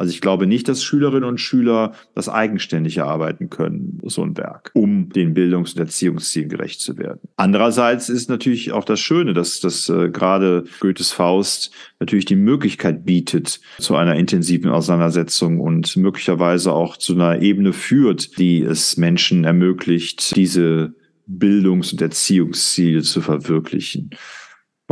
Also 0.02 0.14
ich 0.14 0.22
glaube 0.22 0.48
nicht, 0.48 0.68
dass 0.68 0.84
Schülerinnen 0.84 1.30
und 1.30 1.40
Schüler 1.40 1.94
das 2.16 2.28
eigenständig 2.28 2.98
erarbeiten 2.98 3.52
können, 3.52 4.00
so 4.04 4.24
ein 4.24 4.36
Werk, 4.36 4.72
um 4.74 5.10
den 5.10 5.36
Bildungs- 5.36 5.74
und 5.74 5.80
Erziehungszielen 5.80 6.50
gerecht 6.50 6.82
zu 6.82 6.98
werden. 6.98 7.20
Andererseits 7.36 8.10
ist 8.10 8.28
natürlich 8.28 8.72
auch 8.72 8.84
das 8.84 9.00
Schöne, 9.00 9.36
dass, 9.36 9.60
dass 9.60 9.90
äh, 9.90 10.10
gerade 10.10 10.64
Goethes 10.80 11.12
Faust 11.12 11.70
natürlich 12.00 12.26
die 12.26 12.36
Möglichkeit 12.36 13.06
bietet 13.06 13.62
zu 13.78 13.96
einer 13.96 14.16
intensiven 14.16 14.72
Auseinandersetzung 14.72 15.60
und 15.60 15.96
möglicherweise 15.98 16.74
auch 16.74 16.98
zu 16.98 17.14
einer 17.14 17.44
Ebene 17.44 17.72
führt, 17.72 18.40
die 18.40 18.64
es 18.64 18.98
Menschen 18.98 19.44
ermöglicht, 19.44 20.36
diese 20.36 20.96
Bildungs- 21.28 21.92
und 21.92 22.02
Erziehungsziele 22.02 23.04
zu 23.04 23.22
verwirklichen 23.22 24.10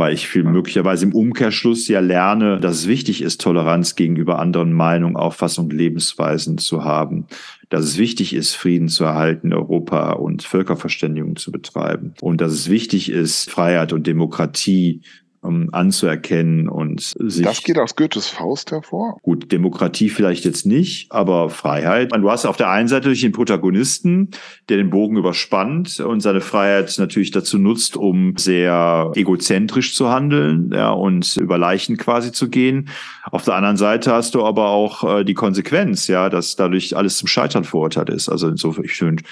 weil 0.00 0.14
ich 0.14 0.28
viel 0.28 0.44
möglicherweise 0.44 1.04
im 1.04 1.14
Umkehrschluss 1.14 1.86
ja 1.86 2.00
lerne, 2.00 2.58
dass 2.58 2.76
es 2.76 2.88
wichtig 2.88 3.20
ist, 3.20 3.42
Toleranz 3.42 3.96
gegenüber 3.96 4.38
anderen 4.38 4.72
Meinungen, 4.72 5.14
Auffassungen, 5.14 5.76
Lebensweisen 5.76 6.56
zu 6.56 6.84
haben, 6.84 7.26
dass 7.68 7.84
es 7.84 7.98
wichtig 7.98 8.32
ist, 8.32 8.54
Frieden 8.54 8.88
zu 8.88 9.04
erhalten 9.04 9.48
in 9.48 9.52
Europa 9.52 10.12
und 10.12 10.42
Völkerverständigung 10.42 11.36
zu 11.36 11.52
betreiben. 11.52 12.14
Und 12.22 12.40
dass 12.40 12.52
es 12.52 12.70
wichtig 12.70 13.10
ist, 13.10 13.50
Freiheit 13.50 13.92
und 13.92 14.06
Demokratie 14.06 15.02
um 15.42 15.68
anzuerkennen 15.72 16.68
und 16.68 17.14
sich. 17.18 17.44
Das 17.44 17.62
geht 17.62 17.78
aus 17.78 17.96
Goethes 17.96 18.28
Faust 18.28 18.72
hervor. 18.72 19.18
Gut, 19.22 19.50
Demokratie 19.50 20.10
vielleicht 20.10 20.44
jetzt 20.44 20.66
nicht, 20.66 21.10
aber 21.10 21.48
Freiheit. 21.48 22.14
Du 22.14 22.30
hast 22.30 22.44
auf 22.44 22.56
der 22.56 22.70
einen 22.70 22.88
Seite 22.88 23.08
durch 23.08 23.22
den 23.22 23.32
Protagonisten, 23.32 24.30
der 24.68 24.76
den 24.76 24.90
Bogen 24.90 25.16
überspannt 25.16 26.00
und 26.00 26.20
seine 26.20 26.40
Freiheit 26.40 26.94
natürlich 26.98 27.30
dazu 27.30 27.58
nutzt, 27.58 27.96
um 27.96 28.36
sehr 28.36 29.12
egozentrisch 29.14 29.94
zu 29.94 30.10
handeln, 30.10 30.70
ja, 30.74 30.90
und 30.90 31.36
über 31.36 31.56
Leichen 31.56 31.96
quasi 31.96 32.32
zu 32.32 32.50
gehen. 32.50 32.88
Auf 33.30 33.44
der 33.44 33.54
anderen 33.54 33.76
Seite 33.76 34.12
hast 34.12 34.34
du 34.34 34.44
aber 34.44 34.68
auch 34.68 35.20
äh, 35.20 35.24
die 35.24 35.34
Konsequenz, 35.34 36.06
ja, 36.06 36.28
dass 36.28 36.56
dadurch 36.56 36.96
alles 36.96 37.16
zum 37.16 37.28
Scheitern 37.28 37.64
verurteilt 37.64 38.10
ist. 38.10 38.28
Also 38.28 38.48
insofern, 38.48 38.84
ich 38.84 38.92
finde, 38.92 39.22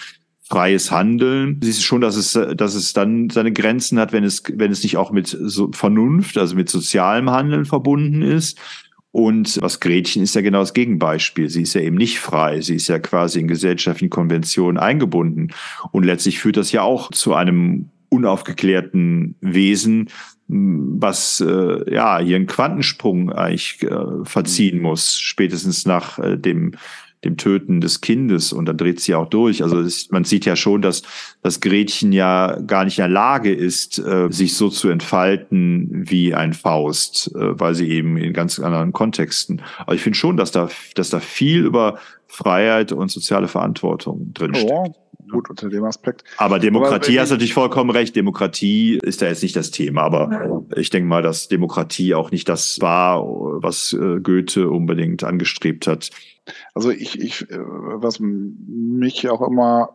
freies 0.48 0.90
Handeln. 0.90 1.60
Siehst 1.62 1.80
du 1.80 1.82
schon, 1.82 2.00
dass 2.00 2.16
es, 2.16 2.32
dass 2.32 2.74
es 2.74 2.92
dann 2.92 3.30
seine 3.30 3.52
Grenzen 3.52 3.98
hat, 3.98 4.12
wenn 4.12 4.24
es, 4.24 4.42
wenn 4.54 4.72
es 4.72 4.82
nicht 4.82 4.96
auch 4.96 5.10
mit 5.10 5.28
so 5.28 5.70
Vernunft, 5.72 6.38
also 6.38 6.56
mit 6.56 6.70
sozialem 6.70 7.30
Handeln 7.30 7.64
verbunden 7.64 8.22
ist. 8.22 8.58
Und 9.10 9.60
was 9.60 9.80
Gretchen 9.80 10.22
ist 10.22 10.34
ja 10.34 10.42
genau 10.42 10.60
das 10.60 10.74
Gegenbeispiel. 10.74 11.48
Sie 11.48 11.62
ist 11.62 11.74
ja 11.74 11.80
eben 11.80 11.96
nicht 11.96 12.18
frei. 12.18 12.60
Sie 12.60 12.76
ist 12.76 12.88
ja 12.88 12.98
quasi 12.98 13.40
in 13.40 13.48
gesellschaftlichen 13.48 14.10
Konventionen 14.10 14.78
eingebunden. 14.78 15.48
Und 15.92 16.04
letztlich 16.04 16.38
führt 16.38 16.56
das 16.56 16.72
ja 16.72 16.82
auch 16.82 17.10
zu 17.10 17.34
einem 17.34 17.90
unaufgeklärten 18.10 19.34
Wesen, 19.40 20.08
was 20.46 21.40
äh, 21.40 21.94
ja 21.94 22.18
hier 22.20 22.36
einen 22.36 22.46
Quantensprung 22.46 23.30
eigentlich 23.32 23.82
äh, 23.82 24.24
verziehen 24.24 24.80
muss, 24.80 25.18
spätestens 25.18 25.84
nach 25.84 26.18
äh, 26.18 26.38
dem 26.38 26.72
dem 27.24 27.36
Töten 27.36 27.80
des 27.80 28.00
Kindes 28.00 28.52
und 28.52 28.66
dann 28.66 28.76
dreht 28.76 29.00
sie 29.00 29.14
auch 29.14 29.28
durch. 29.28 29.62
Also 29.62 29.80
es, 29.80 30.10
man 30.10 30.24
sieht 30.24 30.44
ja 30.44 30.54
schon, 30.54 30.82
dass 30.82 31.02
das 31.42 31.60
Gretchen 31.60 32.12
ja 32.12 32.58
gar 32.60 32.84
nicht 32.84 32.98
in 32.98 33.02
der 33.02 33.08
Lage 33.08 33.52
ist, 33.52 33.98
äh, 33.98 34.28
sich 34.30 34.54
so 34.54 34.68
zu 34.68 34.88
entfalten 34.88 35.88
wie 36.08 36.34
ein 36.34 36.52
Faust, 36.52 37.34
äh, 37.34 37.58
weil 37.58 37.74
sie 37.74 37.88
eben 37.88 38.16
in 38.16 38.32
ganz 38.32 38.60
anderen 38.60 38.92
Kontexten. 38.92 39.62
Aber 39.80 39.94
ich 39.94 40.02
finde 40.02 40.18
schon, 40.18 40.36
dass 40.36 40.52
da, 40.52 40.68
dass 40.94 41.10
da 41.10 41.18
viel 41.18 41.64
über 41.64 41.98
Freiheit 42.28 42.92
und 42.92 43.10
soziale 43.10 43.48
Verantwortung 43.48 44.32
drinsteht. 44.34 44.68
Ja, 44.68 44.84
gut 45.30 45.50
unter 45.50 45.68
dem 45.68 45.84
Aspekt. 45.84 46.24
Aber 46.36 46.58
Demokratie 46.58 47.12
aber 47.12 47.22
hast 47.22 47.30
natürlich 47.30 47.54
vollkommen 47.54 47.90
recht. 47.90 48.14
Demokratie 48.14 48.98
ist 49.02 49.22
da 49.22 49.26
jetzt 49.26 49.42
nicht 49.42 49.56
das 49.56 49.70
Thema, 49.70 50.02
aber 50.02 50.64
ich 50.76 50.90
denke 50.90 51.08
mal, 51.08 51.22
dass 51.22 51.48
Demokratie 51.48 52.14
auch 52.14 52.30
nicht 52.30 52.48
das 52.48 52.80
war, 52.80 53.24
was 53.24 53.92
äh, 53.92 54.20
Goethe 54.20 54.68
unbedingt 54.68 55.24
angestrebt 55.24 55.86
hat. 55.86 56.10
Also 56.74 56.90
ich, 56.90 57.20
ich, 57.20 57.50
äh, 57.50 57.58
was 57.58 58.18
mich 58.20 59.28
auch 59.28 59.46
immer 59.46 59.94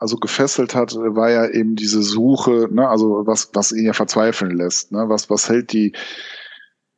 also 0.00 0.16
gefesselt 0.16 0.74
hat, 0.74 0.94
war 0.96 1.30
ja 1.30 1.46
eben 1.46 1.76
diese 1.76 2.02
Suche, 2.02 2.68
ne, 2.70 2.88
also 2.88 3.26
was, 3.26 3.50
was 3.52 3.70
ihn 3.70 3.84
ja 3.84 3.92
verzweifeln 3.92 4.56
lässt, 4.56 4.92
ne, 4.92 5.04
was, 5.08 5.28
was 5.28 5.48
hält 5.48 5.72
die 5.74 5.92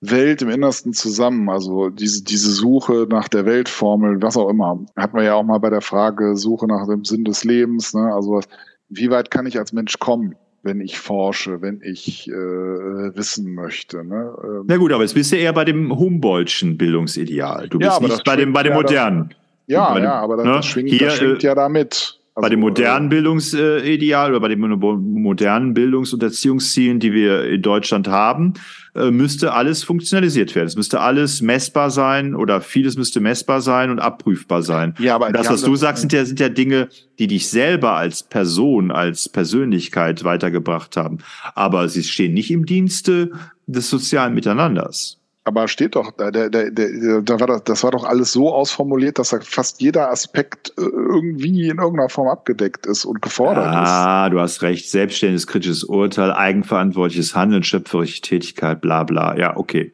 Welt 0.01 0.41
im 0.43 0.51
Innersten 0.51 0.93
zusammen, 0.93 1.51
also 1.51 1.91
diese, 1.91 2.23
diese 2.23 2.53
Suche 2.53 3.09
nach 3.11 3.29
der 3.29 3.45
Weltformel, 3.45 4.23
was 4.23 4.37
auch 4.37 4.49
immer. 4.49 4.85
Hat 4.97 5.15
man 5.15 5.25
ja 5.25 5.35
auch 5.35 5.43
mal 5.43 5.59
bei 5.59 5.71
der 5.71 5.81
Frage 5.81 6.37
Suche 6.37 6.67
nach 6.67 6.87
dem 6.87 7.05
Sinn 7.05 7.25
des 7.25 7.43
Lebens, 7.43 7.93
ne, 7.93 8.15
also 8.15 8.41
wie 8.88 9.11
weit 9.11 9.33
kann 9.33 9.47
ich 9.47 9.59
als 9.59 9.73
Mensch 9.73 9.99
kommen? 9.99 10.37
Wenn 10.62 10.81
ich 10.81 10.98
forsche, 10.98 11.61
wenn 11.61 11.81
ich 11.83 12.29
äh, 12.29 12.33
wissen 12.33 13.55
möchte. 13.55 14.05
Ne? 14.05 14.33
Ähm, 14.42 14.64
Na 14.66 14.77
gut, 14.77 14.92
aber 14.92 15.03
jetzt 15.03 15.14
bist 15.14 15.33
du 15.33 15.37
eher 15.37 15.53
bei 15.53 15.64
dem 15.64 15.96
Humboldtschen 15.96 16.79
Bildungsideal. 16.79 17.68
Du 17.68 17.79
bist 17.79 18.01
ja, 18.01 18.07
nicht 18.07 18.25
bei 18.25 18.37
dem, 18.37 18.53
bei 18.53 18.62
dem 18.62 18.75
modernen. 18.75 19.35
Ja, 19.66 19.98
ja, 19.98 20.14
aber 20.14 20.37
das, 20.37 20.46
ne? 20.46 20.62
schwingt, 20.62 20.90
Hier, 20.90 21.07
das 21.07 21.16
schwingt 21.16 21.42
ja 21.42 21.55
damit. 21.55 22.20
Also, 22.35 22.47
bei 22.47 22.49
dem 22.49 22.61
modernen 22.61 23.07
äh, 23.07 23.11
Bildungsideal 23.11 24.31
oder 24.31 24.40
bei 24.40 24.49
den 24.49 24.59
modernen 24.59 25.75
Bildungs- 25.75 26.14
und 26.14 26.23
Erziehungszielen, 26.23 26.99
die 26.99 27.12
wir 27.12 27.45
in 27.45 27.61
Deutschland 27.61 28.09
haben, 28.09 28.55
äh, 28.95 29.11
müsste 29.11 29.53
alles 29.53 29.85
funktionalisiert 29.85 30.55
werden. 30.55 30.66
Es 30.66 30.77
müsste 30.77 31.01
alles 31.01 31.42
messbar 31.42 31.90
sein 31.90 32.35
oder 32.35 32.62
vieles 32.62 32.97
müsste 32.97 33.21
messbar 33.21 33.61
sein 33.61 33.90
und 33.90 33.99
abprüfbar 33.99 34.62
sein. 34.62 34.95
Ja, 34.99 35.14
aber 35.14 35.31
das, 35.31 35.51
was 35.51 35.62
du 35.62 35.77
sagst, 35.77 36.01
sind 36.01 36.12
ja, 36.14 36.25
sind 36.25 36.40
ja 36.40 36.49
Dinge, 36.49 36.88
die 37.18 37.27
dich 37.27 37.49
selber 37.49 37.97
als 37.97 38.23
Person, 38.23 38.90
als 38.90 39.29
Persönlichkeit 39.29 40.25
weitergebracht 40.25 40.97
haben. 40.97 41.18
Aber 41.55 41.88
sie 41.88 42.03
stehen 42.03 42.33
nicht 42.33 42.51
im 42.51 42.64
Dienste 42.64 43.33
des 43.66 43.90
sozialen 43.90 44.33
Miteinanders. 44.33 45.22
Aber 45.44 45.66
steht 45.66 45.96
doch, 45.96 46.12
da, 46.12 46.31
da, 46.31 46.48
da, 46.48 46.68
da 46.70 47.40
war 47.40 47.46
das, 47.48 47.64
das 47.64 47.83
war 47.83 47.90
doch 47.90 48.05
alles 48.05 48.33
so 48.33 48.52
ausformuliert, 48.52 49.18
dass 49.18 49.31
da 49.31 49.40
fast 49.40 49.81
jeder 49.81 50.11
Aspekt 50.11 50.72
äh, 50.78 50.83
irgendwie 50.83 51.68
in 51.68 51.78
irgendeiner 51.78 52.09
Form 52.09 52.28
abgedeckt 52.28 52.87
ist 52.87 53.05
und 53.05 53.20
gefordert 53.22 53.66
ah, 53.66 53.83
ist. 53.83 53.90
Ah, 53.90 54.31
du 54.31 54.38
hast 54.38 54.62
recht. 54.62 54.88
Selbstständiges 54.88 55.48
kritisches 55.48 55.83
Urteil, 55.83 56.31
eigenverantwortliches 56.31 57.35
Handeln, 57.35 57.64
schöpferische 57.64 58.20
Tätigkeit, 58.20 58.81
bla 58.81 59.02
bla. 59.02 59.37
Ja, 59.37 59.57
okay. 59.57 59.92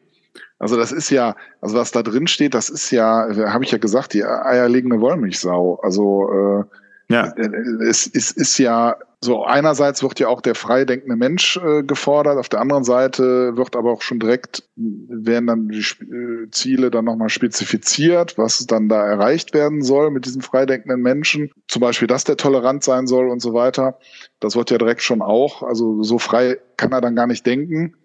Also 0.59 0.77
das 0.77 0.91
ist 0.91 1.09
ja, 1.09 1.35
also 1.61 1.77
was 1.77 1.91
da 1.91 2.03
drin 2.03 2.27
steht, 2.27 2.53
das 2.53 2.69
ist 2.69 2.91
ja, 2.91 3.27
habe 3.47 3.63
ich 3.63 3.71
ja 3.71 3.77
gesagt, 3.79 4.13
die 4.13 4.23
eierlegende 4.23 4.99
Wollmilchsau. 4.99 5.79
Also 5.81 6.29
äh, 7.09 7.13
ja. 7.13 7.33
es, 7.81 8.05
es 8.13 8.29
ist 8.31 8.59
ja 8.59 8.97
so, 9.21 9.43
einerseits 9.43 10.01
wird 10.01 10.17
ja 10.21 10.29
auch 10.29 10.39
der 10.39 10.55
freidenkende 10.55 11.17
Mensch 11.17 11.57
äh, 11.57 11.83
gefordert, 11.83 12.37
auf 12.37 12.47
der 12.47 12.61
anderen 12.61 12.85
Seite 12.85 13.57
wird 13.57 13.75
aber 13.75 13.91
auch 13.91 14.01
schon 14.01 14.19
direkt, 14.19 14.63
werden 14.77 15.47
dann 15.47 15.67
die 15.67 15.79
äh, 15.79 16.49
Ziele 16.51 16.89
dann 16.89 17.03
nochmal 17.03 17.27
spezifiziert, 17.27 18.37
was 18.37 18.65
dann 18.65 18.87
da 18.87 19.05
erreicht 19.05 19.53
werden 19.53 19.81
soll 19.81 20.09
mit 20.11 20.25
diesem 20.25 20.41
freidenkenden 20.41 21.01
Menschen. 21.01 21.51
Zum 21.67 21.81
Beispiel, 21.81 22.07
dass 22.07 22.23
der 22.23 22.37
tolerant 22.37 22.85
sein 22.85 23.07
soll 23.07 23.29
und 23.29 23.41
so 23.41 23.53
weiter. 23.53 23.99
Das 24.39 24.55
wird 24.55 24.71
ja 24.71 24.77
direkt 24.77 25.01
schon 25.01 25.21
auch, 25.21 25.63
also 25.63 26.01
so 26.01 26.17
frei 26.17 26.57
kann 26.77 26.93
er 26.93 27.01
dann 27.01 27.15
gar 27.17 27.27
nicht 27.27 27.45
denken. 27.45 27.95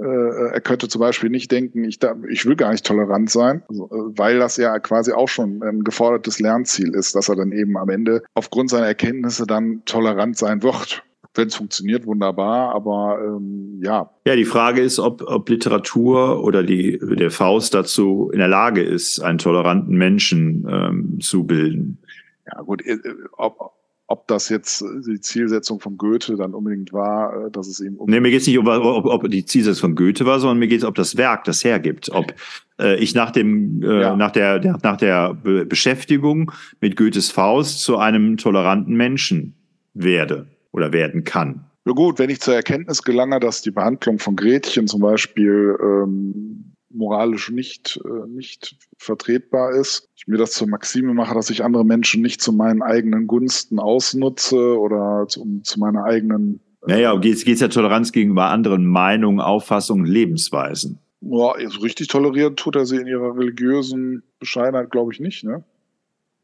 Äh, 0.00 0.04
er 0.52 0.60
könnte 0.60 0.88
zum 0.88 1.00
Beispiel 1.00 1.30
nicht 1.30 1.52
denken, 1.52 1.84
ich, 1.84 2.00
da, 2.00 2.16
ich 2.28 2.44
will 2.46 2.56
gar 2.56 2.72
nicht 2.72 2.84
tolerant 2.84 3.30
sein, 3.30 3.62
also, 3.68 3.84
äh, 3.86 4.18
weil 4.18 4.38
das 4.38 4.56
ja 4.56 4.78
quasi 4.80 5.12
auch 5.12 5.28
schon 5.28 5.62
ein 5.62 5.84
gefordertes 5.84 6.40
Lernziel 6.40 6.94
ist, 6.94 7.14
dass 7.14 7.28
er 7.28 7.36
dann 7.36 7.52
eben 7.52 7.78
am 7.78 7.88
Ende 7.88 8.22
aufgrund 8.34 8.70
seiner 8.70 8.86
Erkenntnisse 8.86 9.46
dann 9.46 9.82
tolerant 9.84 10.36
sein 10.36 10.62
wird. 10.62 11.04
Wenn 11.36 11.48
es 11.48 11.56
funktioniert, 11.56 12.06
wunderbar, 12.06 12.74
aber 12.74 13.18
ähm, 13.20 13.80
ja. 13.82 14.10
Ja, 14.24 14.36
die 14.36 14.44
Frage 14.44 14.82
ist, 14.82 15.00
ob, 15.00 15.22
ob 15.22 15.48
Literatur 15.48 16.42
oder 16.44 16.62
die, 16.62 16.98
der 17.00 17.32
Faust 17.32 17.74
dazu 17.74 18.30
in 18.32 18.38
der 18.38 18.46
Lage 18.46 18.82
ist, 18.82 19.20
einen 19.20 19.38
toleranten 19.38 19.96
Menschen 19.96 20.66
ähm, 20.70 21.20
zu 21.20 21.44
bilden. 21.44 21.98
Ja, 22.46 22.62
gut, 22.62 22.86
äh, 22.86 22.98
ob, 23.32 23.73
ob 24.06 24.28
das 24.28 24.48
jetzt 24.48 24.82
äh, 24.82 24.86
die 25.06 25.20
Zielsetzung 25.20 25.80
von 25.80 25.96
Goethe 25.96 26.36
dann 26.36 26.54
unbedingt 26.54 26.92
war, 26.92 27.46
äh, 27.46 27.50
dass 27.50 27.68
es 27.68 27.80
eben 27.80 27.96
um. 27.96 28.08
Nee, 28.08 28.20
mir 28.20 28.30
geht 28.30 28.42
es 28.42 28.46
nicht 28.46 28.58
um, 28.58 28.66
ob, 28.66 29.06
ob 29.06 29.30
die 29.30 29.44
Zielsetzung 29.44 29.90
von 29.90 29.94
Goethe 29.96 30.26
war, 30.26 30.40
sondern 30.40 30.58
mir 30.58 30.68
geht 30.68 30.80
es, 30.80 30.84
ob 30.84 30.94
das 30.94 31.16
Werk 31.16 31.44
das 31.44 31.64
hergibt. 31.64 32.10
Ob 32.12 32.34
äh, 32.80 32.96
ich 32.96 33.14
nach 33.14 33.30
dem, 33.30 33.82
äh, 33.82 34.02
ja. 34.02 34.16
nach 34.16 34.30
der, 34.30 34.58
der, 34.58 34.78
nach 34.82 34.96
der 34.96 35.34
Be 35.34 35.64
Beschäftigung 35.64 36.52
mit 36.80 36.96
Goethes 36.96 37.30
Faust 37.30 37.80
zu 37.80 37.96
einem 37.96 38.36
toleranten 38.36 38.94
Menschen 38.94 39.54
werde 39.94 40.48
oder 40.72 40.92
werden 40.92 41.24
kann. 41.24 41.64
Ja 41.86 41.92
gut, 41.92 42.18
wenn 42.18 42.30
ich 42.30 42.40
zur 42.40 42.54
Erkenntnis 42.54 43.02
gelange, 43.02 43.40
dass 43.40 43.62
die 43.62 43.70
Behandlung 43.70 44.18
von 44.18 44.36
Gretchen 44.36 44.86
zum 44.86 45.00
Beispiel 45.00 45.76
ähm, 45.82 46.73
moralisch 46.94 47.50
nicht, 47.50 48.00
äh, 48.04 48.28
nicht 48.28 48.76
vertretbar 48.96 49.72
ist. 49.72 50.08
Ich 50.16 50.26
mir 50.26 50.38
das 50.38 50.52
zur 50.52 50.68
Maxime 50.68 51.12
mache, 51.14 51.34
dass 51.34 51.50
ich 51.50 51.64
andere 51.64 51.84
Menschen 51.84 52.22
nicht 52.22 52.40
zu 52.40 52.52
meinen 52.52 52.82
eigenen 52.82 53.26
Gunsten 53.26 53.78
ausnutze 53.78 54.78
oder 54.78 55.26
zu, 55.28 55.60
zu 55.62 55.80
meiner 55.80 56.04
eigenen. 56.04 56.60
Äh, 56.86 56.92
naja, 56.92 57.16
geht 57.16 57.46
es 57.46 57.60
ja 57.60 57.68
Toleranz 57.68 58.12
gegenüber 58.12 58.50
anderen 58.50 58.86
Meinungen, 58.86 59.40
Auffassungen, 59.40 60.06
Lebensweisen. 60.06 61.00
Ja, 61.20 61.54
so 61.68 61.80
richtig 61.80 62.08
tolerieren 62.08 62.56
tut 62.56 62.76
er 62.76 62.84
sie 62.84 62.96
in 62.96 63.06
ihrer 63.06 63.36
religiösen 63.36 64.22
Bescheidenheit, 64.38 64.90
glaube 64.90 65.12
ich, 65.12 65.20
nicht, 65.20 65.44
ne? 65.44 65.64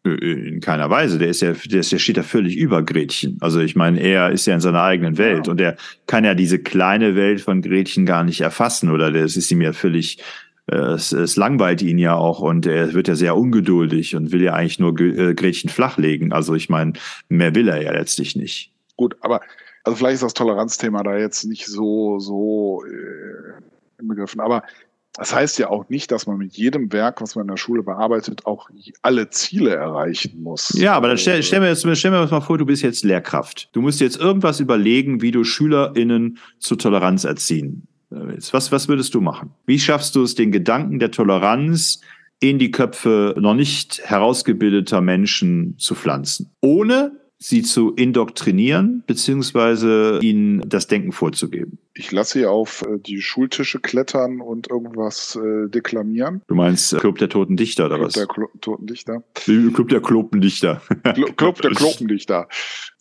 In 0.03 0.61
keiner 0.61 0.89
Weise. 0.89 1.19
Der 1.19 1.29
ist 1.29 1.43
ja, 1.43 1.53
der, 1.53 1.81
ist, 1.81 1.93
der 1.93 1.99
steht 1.99 2.17
da 2.17 2.23
völlig 2.23 2.57
über 2.57 2.83
Gretchen. 2.83 3.37
Also 3.41 3.61
ich 3.61 3.77
meine, 3.77 4.01
er 4.01 4.31
ist 4.31 4.47
ja 4.47 4.55
in 4.55 4.61
seiner 4.61 4.83
eigenen 4.83 5.19
Welt 5.19 5.47
ja. 5.47 5.51
und 5.51 5.61
er 5.61 5.77
kann 6.07 6.25
ja 6.25 6.35
diese 6.35 6.59
kleine 6.59 7.17
Welt 7.17 7.43
von 7.43 7.61
Gretchen 7.61 8.07
gar 8.07 8.25
nicht 8.25 8.41
erfassen 8.41 8.91
oder 8.91 9.13
das 9.13 9.37
ist 9.37 9.51
ihm 9.51 9.61
ja 9.61 9.75
völlig, 9.75 10.23
äh, 10.69 10.77
es, 10.77 11.13
es 11.13 11.37
langweilt 11.37 11.83
ihn 11.83 11.99
ja 11.99 12.15
auch 12.15 12.41
und 12.41 12.65
er 12.65 12.95
wird 12.95 13.09
ja 13.09 13.15
sehr 13.15 13.37
ungeduldig 13.37 14.17
und 14.17 14.33
will 14.33 14.43
ja 14.43 14.55
eigentlich 14.55 14.79
nur 14.79 14.99
äh, 14.99 15.35
Gretchen 15.35 15.69
flachlegen. 15.69 16.33
Also 16.33 16.55
ich 16.55 16.71
meine, 16.71 16.95
mehr 17.29 17.55
will 17.55 17.69
er 17.69 17.83
ja 17.83 17.93
letztlich 17.93 18.37
nicht. 18.37 18.73
Gut, 18.97 19.17
aber 19.21 19.43
also 19.85 19.97
vielleicht 19.97 20.15
ist 20.15 20.23
das 20.23 20.35
Toleranzthema 20.35 21.03
da 21.03 21.19
jetzt 21.19 21.45
nicht 21.45 21.67
so, 21.67 22.19
so 22.21 22.85
äh, 22.87 24.01
inbegriffen, 24.01 24.41
aber 24.41 24.63
das 25.21 25.35
heißt 25.35 25.59
ja 25.59 25.69
auch 25.69 25.91
nicht, 25.91 26.11
dass 26.13 26.27
man 26.27 26.39
mit 26.39 26.57
jedem 26.57 26.91
Werk, 26.95 27.21
was 27.21 27.35
man 27.35 27.43
in 27.43 27.49
der 27.49 27.59
Schule 27.59 27.83
bearbeitet, 27.83 28.47
auch 28.47 28.71
alle 29.03 29.29
Ziele 29.29 29.75
erreichen 29.75 30.43
muss. 30.43 30.73
Ja, 30.79 30.95
aber 30.95 31.09
dann 31.09 31.19
stell, 31.19 31.43
stell, 31.43 31.61
mir 31.61 31.69
jetzt, 31.69 31.87
stell 31.99 32.11
mir 32.11 32.27
mal 32.27 32.41
vor, 32.41 32.57
du 32.57 32.65
bist 32.65 32.83
jetzt 32.83 33.05
Lehrkraft. 33.05 33.69
Du 33.73 33.83
musst 33.83 34.01
jetzt 34.01 34.17
irgendwas 34.17 34.61
überlegen, 34.61 35.21
wie 35.21 35.31
du 35.31 35.45
SchülerInnen 35.45 36.39
zur 36.59 36.79
Toleranz 36.79 37.25
erziehen 37.25 37.87
willst. 38.09 38.55
Was, 38.55 38.73
was 38.73 38.89
würdest 38.89 39.15
du 39.15 39.21
machen? 39.21 39.51
Wie 39.67 39.79
schaffst 39.79 40.15
du 40.15 40.23
es, 40.23 40.37
den 40.37 40.53
Gedanken 40.53 40.99
der 40.99 41.11
Toleranz 41.11 42.01
in 42.41 42.59
die 42.59 42.71
Köpfe 42.71 43.35
noch 43.39 43.53
nicht 43.53 44.01
herausgebildeter 44.03 45.03
Menschen 45.03 45.75
zu 45.77 45.95
pflanzen? 45.95 46.51
Ohne 46.63 47.20
sie 47.43 47.63
zu 47.63 47.95
indoktrinieren, 47.95 49.03
beziehungsweise 49.07 50.19
ihnen 50.23 50.63
das 50.69 50.87
Denken 50.87 51.11
vorzugeben. 51.11 51.79
Ich 51.95 52.13
lasse 52.13 52.41
sie 52.41 52.47
auf 52.47 52.83
äh, 52.83 52.99
die 52.99 53.23
Schultische 53.23 53.81
klettern 53.81 54.41
und 54.41 54.71
irgendwas 54.71 55.37
äh, 55.37 55.69
deklamieren. 55.69 56.43
Du 56.47 56.55
meinst 56.55 56.93
äh, 56.93 56.99
Club 56.99 57.19
der 57.19 57.31
Toten 57.31 57.57
Dichter 57.57 57.87
oder 57.87 57.97
Club 57.97 58.07
was? 58.07 58.15
Der 58.15 58.27
Klo 58.27 58.47
Toten 58.61 58.87
Dichter. 58.87 59.23
Club 59.35 59.89
der 59.89 60.01
Klopendichter. 60.01 60.83
Club 61.37 61.63
der 61.63 61.71
Klopendichter. 61.75 62.47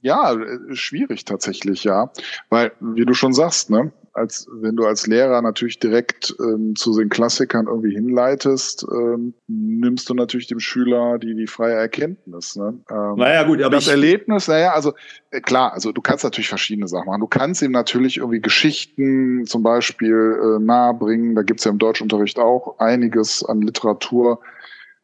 Ja, 0.02 0.38
schwierig 0.72 1.26
tatsächlich, 1.26 1.84
ja. 1.84 2.12
Weil, 2.50 2.72
wie 2.80 3.06
du 3.06 3.14
schon 3.14 3.34
sagst, 3.34 3.70
ne, 3.70 3.92
als 4.14 4.48
wenn 4.52 4.76
du 4.76 4.86
als 4.86 5.08
Lehrer 5.08 5.42
natürlich 5.42 5.80
direkt 5.80 6.36
ähm, 6.40 6.76
zu 6.76 6.98
den 6.98 7.10
Klassikern 7.10 7.68
irgendwie 7.68 7.94
hinleitest, 7.94 8.86
ähm, 8.92 9.34
nimmst 9.48 10.10
du 10.10 10.14
natürlich 10.14 10.48
dem 10.48 10.60
Schüler 10.60 11.18
die, 11.18 11.36
die 11.36 11.48
freie 11.48 11.76
Erkenntnis. 11.76 12.56
Ne? 12.56 12.80
Ähm, 12.90 13.16
naja, 13.16 13.44
gut, 13.44 13.62
aber 13.62 13.76
das 13.76 13.88
Erlebnis, 13.88 14.48
naja, 14.48 14.74
also 14.74 14.94
äh, 15.32 15.42
klar, 15.42 15.74
also 15.74 15.92
du 15.92 16.02
kannst 16.02 16.24
natürlich 16.24 16.50
verschiedene 16.50 16.88
Sachen 16.88 17.08
machen. 17.08 17.22
Du 17.22 17.28
kannst 17.28 17.62
ihm 17.62 17.72
natürlich 17.72 18.18
irgendwie 18.18 18.42
Geschichten 18.42 19.46
zum 19.46 19.64
Beispiel 19.64 20.40
äh, 20.42 20.60
nahebringen. 20.60 21.36
Da 21.36 21.44
gibt's 21.44 21.64
ja 21.64 21.72
im 21.72 21.80
Deutschunterricht 21.80 22.40
auch 22.40 22.80
einiges 22.80 23.44
an 23.44 23.62
Literatur, 23.62 24.40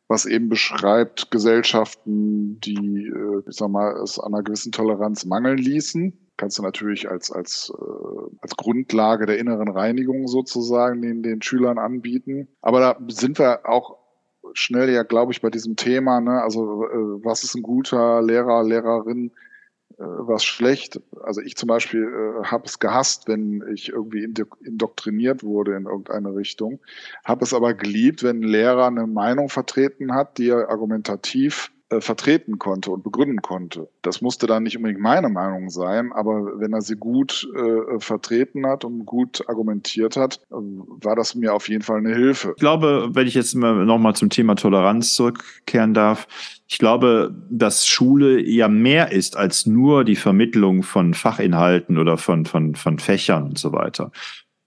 was 0.08 0.26
eben 0.26 0.50
beschreibt 0.50 1.32
Gesellschaften, 1.32 2.60
die, 2.62 3.08
äh, 3.08 3.50
ich 3.50 3.56
sag 3.56 3.70
mal, 3.70 3.96
es 4.04 4.20
an 4.20 4.34
einer 4.34 4.44
gewissen 4.44 4.72
Toleranz 4.72 5.26
mangeln 5.26 5.58
ließen 5.58 6.25
kannst 6.38 6.58
du 6.58 6.64
natürlich 6.64 7.10
als, 7.10 7.32
als, 7.32 7.74
äh, 7.78 8.36
als 8.42 8.56
Grundlage 8.56 9.26
der 9.26 9.38
inneren 9.38 9.70
Reinigung 9.70 10.28
sozusagen 10.28 11.02
den, 11.02 11.24
den 11.24 11.42
Schülern 11.42 11.78
anbieten. 11.78 12.48
Aber 12.62 12.80
da 12.80 12.98
sind 13.08 13.40
wir 13.40 13.68
auch 13.68 13.98
schnell 14.54 14.90
ja, 14.90 15.04
glaube 15.04 15.32
ich, 15.32 15.42
bei 15.42 15.50
diesem 15.50 15.76
Thema, 15.76 16.22
ne? 16.22 16.42
also 16.42 16.86
äh, 16.86 17.24
was 17.24 17.44
ist 17.44 17.56
ein 17.56 17.64
guter 17.64 18.22
Lehrer, 18.22 18.64
Lehrerin, 18.64 19.32
äh, 19.98 20.04
was 20.04 20.44
schlecht. 20.44 21.02
Also 21.24 21.42
ich 21.42 21.56
zum 21.56 21.68
Beispiel 21.68 22.04
äh, 22.04 22.44
habe 22.46 22.66
es 22.66 22.80
gehasst, 22.80 23.28
wenn 23.28 23.64
ich 23.74 23.90
irgendwie 23.90 24.24
indoktriniert 24.24 25.44
wurde 25.44 25.76
in 25.76 25.86
irgendeine 25.86 26.36
Richtung, 26.36 26.80
habe 27.24 27.44
es 27.44 27.54
aber 27.54 27.74
geliebt, 27.74 28.24
wenn 28.24 28.42
ein 28.42 28.48
Lehrer 28.48 28.88
eine 28.88 29.08
Meinung 29.08 29.50
vertreten 29.50 30.14
hat, 30.14 30.38
die 30.38 30.50
er 30.50 30.70
argumentativ 30.70 31.72
äh, 31.90 32.02
vertreten 32.02 32.58
konnte 32.58 32.90
und 32.90 33.04
begründen 33.04 33.42
konnte. 33.42 33.88
Das 34.02 34.22
musste 34.22 34.48
dann 34.48 34.64
nicht 34.64 34.76
unbedingt 34.76 35.02
meine 35.02 35.30
Meinung 35.30 35.70
sein, 35.70 36.12
aber 36.14 36.60
wenn 36.60 36.74
er 36.74 36.82
sie 36.82 36.96
gut 36.96 37.48
äh, 37.56 38.00
vertreten 38.00 38.66
hat 38.66 38.84
und 38.86 39.06
gut 39.06 39.48
argumentiert 39.48 40.18
hat, 40.18 40.42
war 40.50 41.16
das 41.16 41.36
mir 41.36 41.54
auf 41.54 41.70
jeden 41.70 41.84
Fall 41.84 42.00
eine 42.00 42.16
Hilfe. 42.16 42.54
Ich 42.56 42.60
glaube, 42.60 43.10
wenn 43.14 43.28
ich 43.28 43.36
jetzt 43.36 43.54
mal 43.54 43.86
nochmal 43.86 44.16
zum 44.16 44.32
Thema 44.32 44.56
Toleranz 44.56 45.14
zurückkehren 45.14 45.94
darf, 45.94 46.28
ich 46.68 46.80
glaube, 46.80 47.36
dass 47.52 47.86
Schule 47.86 48.42
ja 48.42 48.68
mehr 48.68 49.12
ist 49.12 49.38
als 49.38 49.68
nur 49.68 50.04
die 50.04 50.16
Vermittlung 50.16 50.82
von 50.82 51.14
Fachinhalten 51.14 52.00
oder 52.00 52.18
von, 52.18 52.46
von, 52.46 52.74
von 52.74 52.98
Fächern 52.98 53.44
und 53.44 53.60
so 53.60 53.72
weiter. 53.72 54.12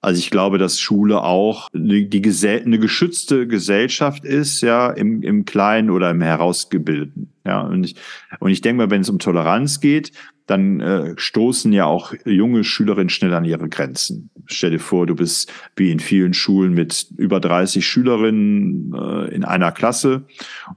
Also 0.01 0.21
ich 0.21 0.31
glaube, 0.31 0.59
dass 0.59 0.79
Schule 0.79 1.23
auch 1.23 1.69
die, 1.73 2.09
die 2.09 2.23
Gesell 2.23 2.63
eine 2.65 2.79
geschützte 2.79 3.49
Gesellschaft 3.49 4.25
ist, 4.25 4.61
ja, 4.61 4.91
im, 4.91 5.23
im 5.23 5.45
Kleinen 5.45 5.91
oder 5.91 6.11
im 6.11 6.21
Herausgebildeten. 6.21 7.33
Ja, 7.45 7.63
und 7.63 7.85
ich, 7.85 7.97
und 8.39 8.51
ich 8.51 8.61
denke 8.61 8.85
mal, 8.85 8.91
wenn 8.91 9.01
es 9.01 9.11
um 9.11 9.19
Toleranz 9.19 9.81
geht, 9.81 10.13
dann 10.49 10.81
äh, 10.81 11.15
stoßen 11.17 11.73
ja 11.73 11.85
auch 11.85 12.15
junge 12.25 12.65
Schülerinnen 12.65 13.11
schnell 13.11 13.35
an 13.35 13.45
ihre 13.45 13.69
Grenzen. 13.69 14.31
Stell 14.47 14.71
dir 14.71 14.81
vor, 14.81 15.07
du 15.07 15.15
bist 15.15 15.53
wie 15.77 15.93
in 15.93 16.01
vielen 16.01 16.33
Schulen 16.33 16.73
mit 16.73 17.07
über 17.17 17.39
30 17.39 17.87
Schülerinnen 17.87 18.95
äh, 18.95 19.35
in 19.35 19.45
einer 19.45 19.73
Klasse 19.73 20.25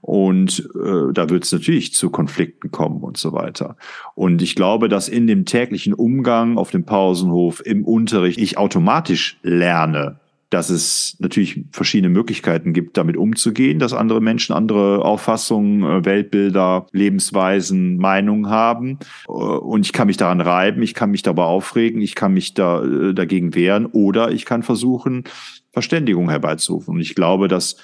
und 0.01 0.69
äh, 0.75 1.13
da 1.13 1.29
wird 1.29 1.45
es 1.45 1.53
natürlich 1.53 1.93
zu 1.93 2.09
Konflikten 2.09 2.69
kommen 2.69 3.01
und 3.01 3.17
so 3.17 3.31
weiter. 3.31 3.77
Und 4.13 4.41
ich 4.41 4.55
glaube, 4.55 4.89
dass 4.89 5.07
in 5.07 5.25
dem 5.25 5.45
täglichen 5.45 5.93
Umgang 5.93 6.57
auf 6.57 6.71
dem 6.71 6.83
Pausenhof, 6.83 7.65
im 7.65 7.85
Unterricht, 7.85 8.39
ich 8.39 8.57
automatisch 8.57 9.39
lerne, 9.41 10.19
dass 10.51 10.69
es 10.69 11.15
natürlich 11.19 11.63
verschiedene 11.71 12.13
Möglichkeiten 12.13 12.73
gibt, 12.73 12.97
damit 12.97 13.15
umzugehen, 13.15 13.79
dass 13.79 13.93
andere 13.93 14.19
Menschen 14.21 14.53
andere 14.53 15.03
Auffassungen, 15.03 15.83
äh, 15.83 16.05
Weltbilder, 16.05 16.87
Lebensweisen, 16.91 17.97
Meinungen 17.97 18.49
haben. 18.49 18.99
Äh, 19.27 19.31
und 19.31 19.85
ich 19.85 19.93
kann 19.93 20.07
mich 20.07 20.17
daran 20.17 20.41
reiben, 20.41 20.83
ich 20.83 20.93
kann 20.93 21.09
mich 21.09 21.23
dabei 21.23 21.43
aufregen, 21.43 22.01
ich 22.01 22.15
kann 22.15 22.33
mich 22.33 22.53
da 22.53 22.83
äh, 22.83 23.13
dagegen 23.13 23.55
wehren 23.55 23.85
oder 23.85 24.31
ich 24.31 24.45
kann 24.45 24.61
versuchen, 24.61 25.23
Verständigung 25.71 26.29
herbeizurufen. 26.29 26.95
Und 26.95 27.01
ich 27.01 27.15
glaube, 27.15 27.47
dass 27.47 27.77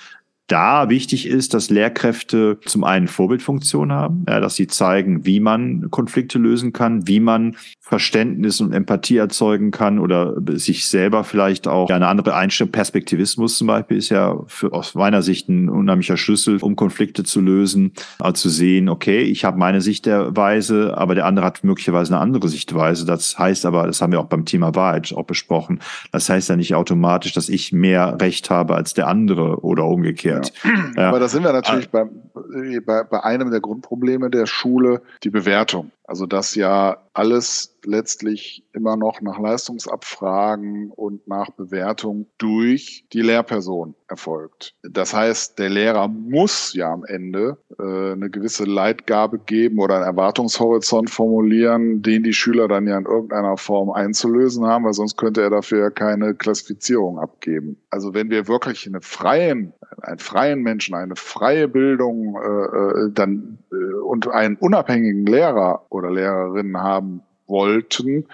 da 0.47 0.89
wichtig 0.89 1.27
ist, 1.27 1.53
dass 1.53 1.69
Lehrkräfte 1.69 2.59
zum 2.65 2.83
einen 2.83 3.07
Vorbildfunktion 3.07 3.91
haben, 3.91 4.25
ja, 4.27 4.39
dass 4.39 4.55
sie 4.55 4.67
zeigen, 4.67 5.25
wie 5.25 5.41
man 5.41 5.91
Konflikte 5.91 6.39
lösen 6.39 6.71
kann, 6.73 7.07
wie 7.07 7.19
man 7.19 7.57
Verständnis 7.89 8.59
und 8.59 8.73
Empathie 8.73 9.15
erzeugen 9.15 9.71
kann 9.71 9.99
oder 9.99 10.35
sich 10.55 10.89
selber 10.89 11.23
vielleicht 11.23 11.69
auch 11.69 11.89
eine 11.89 12.07
andere 12.07 12.35
Einstellung. 12.35 12.71
Perspektivismus 12.71 13.57
zum 13.57 13.67
Beispiel 13.67 13.95
ist 13.95 14.09
ja 14.09 14.37
für, 14.47 14.73
aus 14.73 14.93
meiner 14.93 15.21
Sicht 15.21 15.47
ein 15.47 15.69
unheimlicher 15.69 16.17
Schlüssel, 16.17 16.57
um 16.61 16.75
Konflikte 16.75 17.23
zu 17.23 17.39
lösen, 17.39 17.93
also 18.19 18.33
zu 18.33 18.49
sehen, 18.49 18.89
okay, 18.89 19.21
ich 19.21 19.45
habe 19.45 19.57
meine 19.57 19.79
Sichtweise, 19.79 20.97
aber 20.97 21.15
der 21.15 21.25
andere 21.25 21.45
hat 21.45 21.63
möglicherweise 21.63 22.13
eine 22.13 22.21
andere 22.21 22.49
Sichtweise. 22.49 23.05
Das 23.05 23.39
heißt 23.39 23.65
aber, 23.65 23.87
das 23.87 24.01
haben 24.01 24.11
wir 24.11 24.19
auch 24.19 24.25
beim 24.25 24.43
Thema 24.43 24.75
Wahrheit 24.75 25.13
auch 25.15 25.23
besprochen, 25.23 25.79
das 26.11 26.27
heißt 26.27 26.49
ja 26.49 26.57
nicht 26.57 26.75
automatisch, 26.75 27.31
dass 27.31 27.47
ich 27.47 27.71
mehr 27.71 28.17
Recht 28.19 28.49
habe 28.49 28.75
als 28.75 28.95
der 28.95 29.07
andere 29.07 29.61
oder 29.63 29.85
umgekehrt. 29.85 30.51
Ja. 30.63 30.71
Ja. 30.97 31.09
Aber 31.09 31.19
da 31.19 31.27
sind 31.29 31.43
wir 31.43 31.53
natürlich 31.53 31.87
ah. 31.93 32.05
bei, 32.33 32.79
bei, 32.85 33.03
bei 33.03 33.23
einem 33.23 33.51
der 33.51 33.61
Grundprobleme 33.61 34.29
der 34.29 34.45
Schule, 34.45 35.01
die 35.23 35.29
Bewertung. 35.29 35.91
Also 36.07 36.25
dass 36.25 36.55
ja 36.55 36.97
alles 37.13 37.77
letztlich 37.83 38.63
immer 38.73 38.95
noch 38.95 39.21
nach 39.21 39.39
Leistungsabfragen 39.39 40.91
und 40.91 41.27
nach 41.27 41.49
Bewertung 41.51 42.27
durch 42.37 43.05
die 43.13 43.21
Lehrperson 43.21 43.95
erfolgt. 44.07 44.75
Das 44.83 45.13
heißt, 45.13 45.57
der 45.57 45.69
Lehrer 45.69 46.07
muss 46.07 46.73
ja 46.73 46.91
am 46.91 47.03
Ende 47.05 47.57
äh, 47.79 48.11
eine 48.11 48.29
gewisse 48.29 48.65
Leitgabe 48.65 49.39
geben 49.39 49.79
oder 49.79 49.95
einen 49.95 50.05
Erwartungshorizont 50.05 51.09
formulieren, 51.09 52.01
den 52.01 52.23
die 52.23 52.33
Schüler 52.33 52.67
dann 52.67 52.87
ja 52.87 52.97
in 52.97 53.05
irgendeiner 53.05 53.57
Form 53.57 53.89
einzulösen 53.89 54.65
haben, 54.65 54.85
weil 54.85 54.93
sonst 54.93 55.17
könnte 55.17 55.41
er 55.41 55.49
dafür 55.49 55.79
ja 55.79 55.89
keine 55.89 56.35
Klassifizierung 56.35 57.19
abgeben. 57.19 57.77
Also 57.89 58.13
wenn 58.13 58.29
wir 58.29 58.47
wirklich 58.47 58.85
einen 58.85 59.01
freien, 59.01 59.73
einen 60.01 60.19
freien 60.19 60.61
Menschen, 60.61 60.95
eine 60.95 61.15
freie 61.15 61.67
Bildung 61.67 62.37
äh, 62.37 63.07
äh 63.07 63.11
dann 63.11 63.59
äh, 63.71 63.75
und 64.05 64.27
einen 64.27 64.57
unabhängigen 64.57 65.25
Lehrer 65.25 65.85
oder 65.97 66.11
Lehrerin 66.11 66.77
haben 66.77 67.21
wollten, 67.47 68.27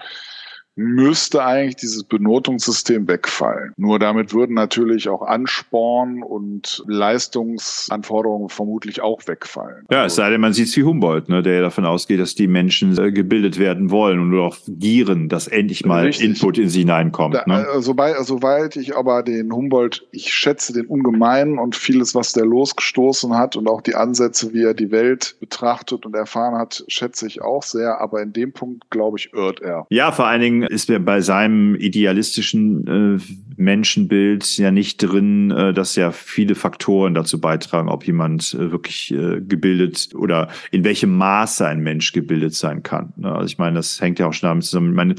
müsste 0.76 1.44
eigentlich 1.44 1.76
dieses 1.76 2.04
Benotungssystem 2.04 3.06
wegfallen. 3.06 3.72
Nur 3.76 3.98
damit 3.98 4.34
würden 4.34 4.54
natürlich 4.54 5.08
auch 5.08 5.22
Ansporn 5.22 6.22
und 6.22 6.82
Leistungsanforderungen 6.86 8.48
vermutlich 8.48 9.00
auch 9.00 9.20
wegfallen. 9.26 9.84
Ja, 9.90 10.06
es 10.06 10.16
sei 10.16 10.30
denn, 10.30 10.40
man 10.40 10.52
sieht 10.52 10.68
es 10.68 10.76
wie 10.76 10.82
Humboldt, 10.82 11.28
ne, 11.28 11.42
der 11.42 11.62
davon 11.62 11.84
ausgeht, 11.84 12.20
dass 12.20 12.34
die 12.34 12.48
Menschen 12.48 12.98
äh, 12.98 13.12
gebildet 13.12 13.58
werden 13.58 13.90
wollen 13.90 14.18
und 14.18 14.30
nur 14.30 14.44
auch 14.44 14.56
gieren, 14.66 15.28
dass 15.28 15.46
endlich 15.46 15.84
mal 15.84 16.06
Richtig. 16.06 16.26
Input 16.26 16.58
in 16.58 16.68
sie 16.68 16.80
hineinkommt. 16.80 17.34
Da, 17.34 17.44
ne? 17.46 17.66
Äh, 17.76 17.80
sobald, 17.80 18.16
soweit 18.26 18.76
ich 18.76 18.96
aber 18.96 19.22
den 19.22 19.52
Humboldt, 19.52 20.06
ich 20.10 20.32
schätze 20.32 20.72
den 20.72 20.86
ungemein 20.86 21.58
und 21.58 21.76
vieles, 21.76 22.14
was 22.14 22.32
der 22.32 22.44
losgestoßen 22.44 23.36
hat 23.36 23.56
und 23.56 23.68
auch 23.68 23.80
die 23.80 23.94
Ansätze, 23.94 24.52
wie 24.52 24.64
er 24.64 24.74
die 24.74 24.90
Welt 24.90 25.36
betrachtet 25.40 26.04
und 26.04 26.14
erfahren 26.14 26.58
hat, 26.58 26.84
schätze 26.88 27.26
ich 27.26 27.42
auch 27.42 27.62
sehr. 27.62 28.00
Aber 28.00 28.22
in 28.22 28.32
dem 28.32 28.52
Punkt, 28.52 28.90
glaube 28.90 29.18
ich, 29.18 29.32
irrt 29.32 29.60
er. 29.60 29.86
Ja, 29.90 30.10
vor 30.10 30.26
allen 30.26 30.40
Dingen 30.40 30.63
ist 30.70 30.88
mir 30.88 31.00
bei 31.00 31.20
seinem 31.20 31.74
idealistischen 31.74 33.18
äh, 33.18 33.20
Menschenbild 33.56 34.58
ja 34.58 34.70
nicht 34.70 34.98
drin, 34.98 35.50
äh, 35.50 35.72
dass 35.72 35.96
ja 35.96 36.12
viele 36.12 36.54
Faktoren 36.54 37.14
dazu 37.14 37.40
beitragen, 37.40 37.88
ob 37.88 38.06
jemand 38.06 38.54
äh, 38.54 38.70
wirklich 38.70 39.12
äh, 39.12 39.40
gebildet 39.40 40.10
oder 40.14 40.48
in 40.70 40.84
welchem 40.84 41.16
Maße 41.16 41.66
ein 41.66 41.80
Mensch 41.80 42.12
gebildet 42.12 42.54
sein 42.54 42.82
kann. 42.82 43.12
Ne? 43.16 43.32
Also 43.32 43.46
ich 43.46 43.58
meine, 43.58 43.76
das 43.76 44.00
hängt 44.00 44.18
ja 44.18 44.26
auch 44.26 44.32
schon 44.32 44.48
damit 44.48 44.64
zusammen. 44.64 44.90
Ich 44.90 44.96
meine, 44.96 45.14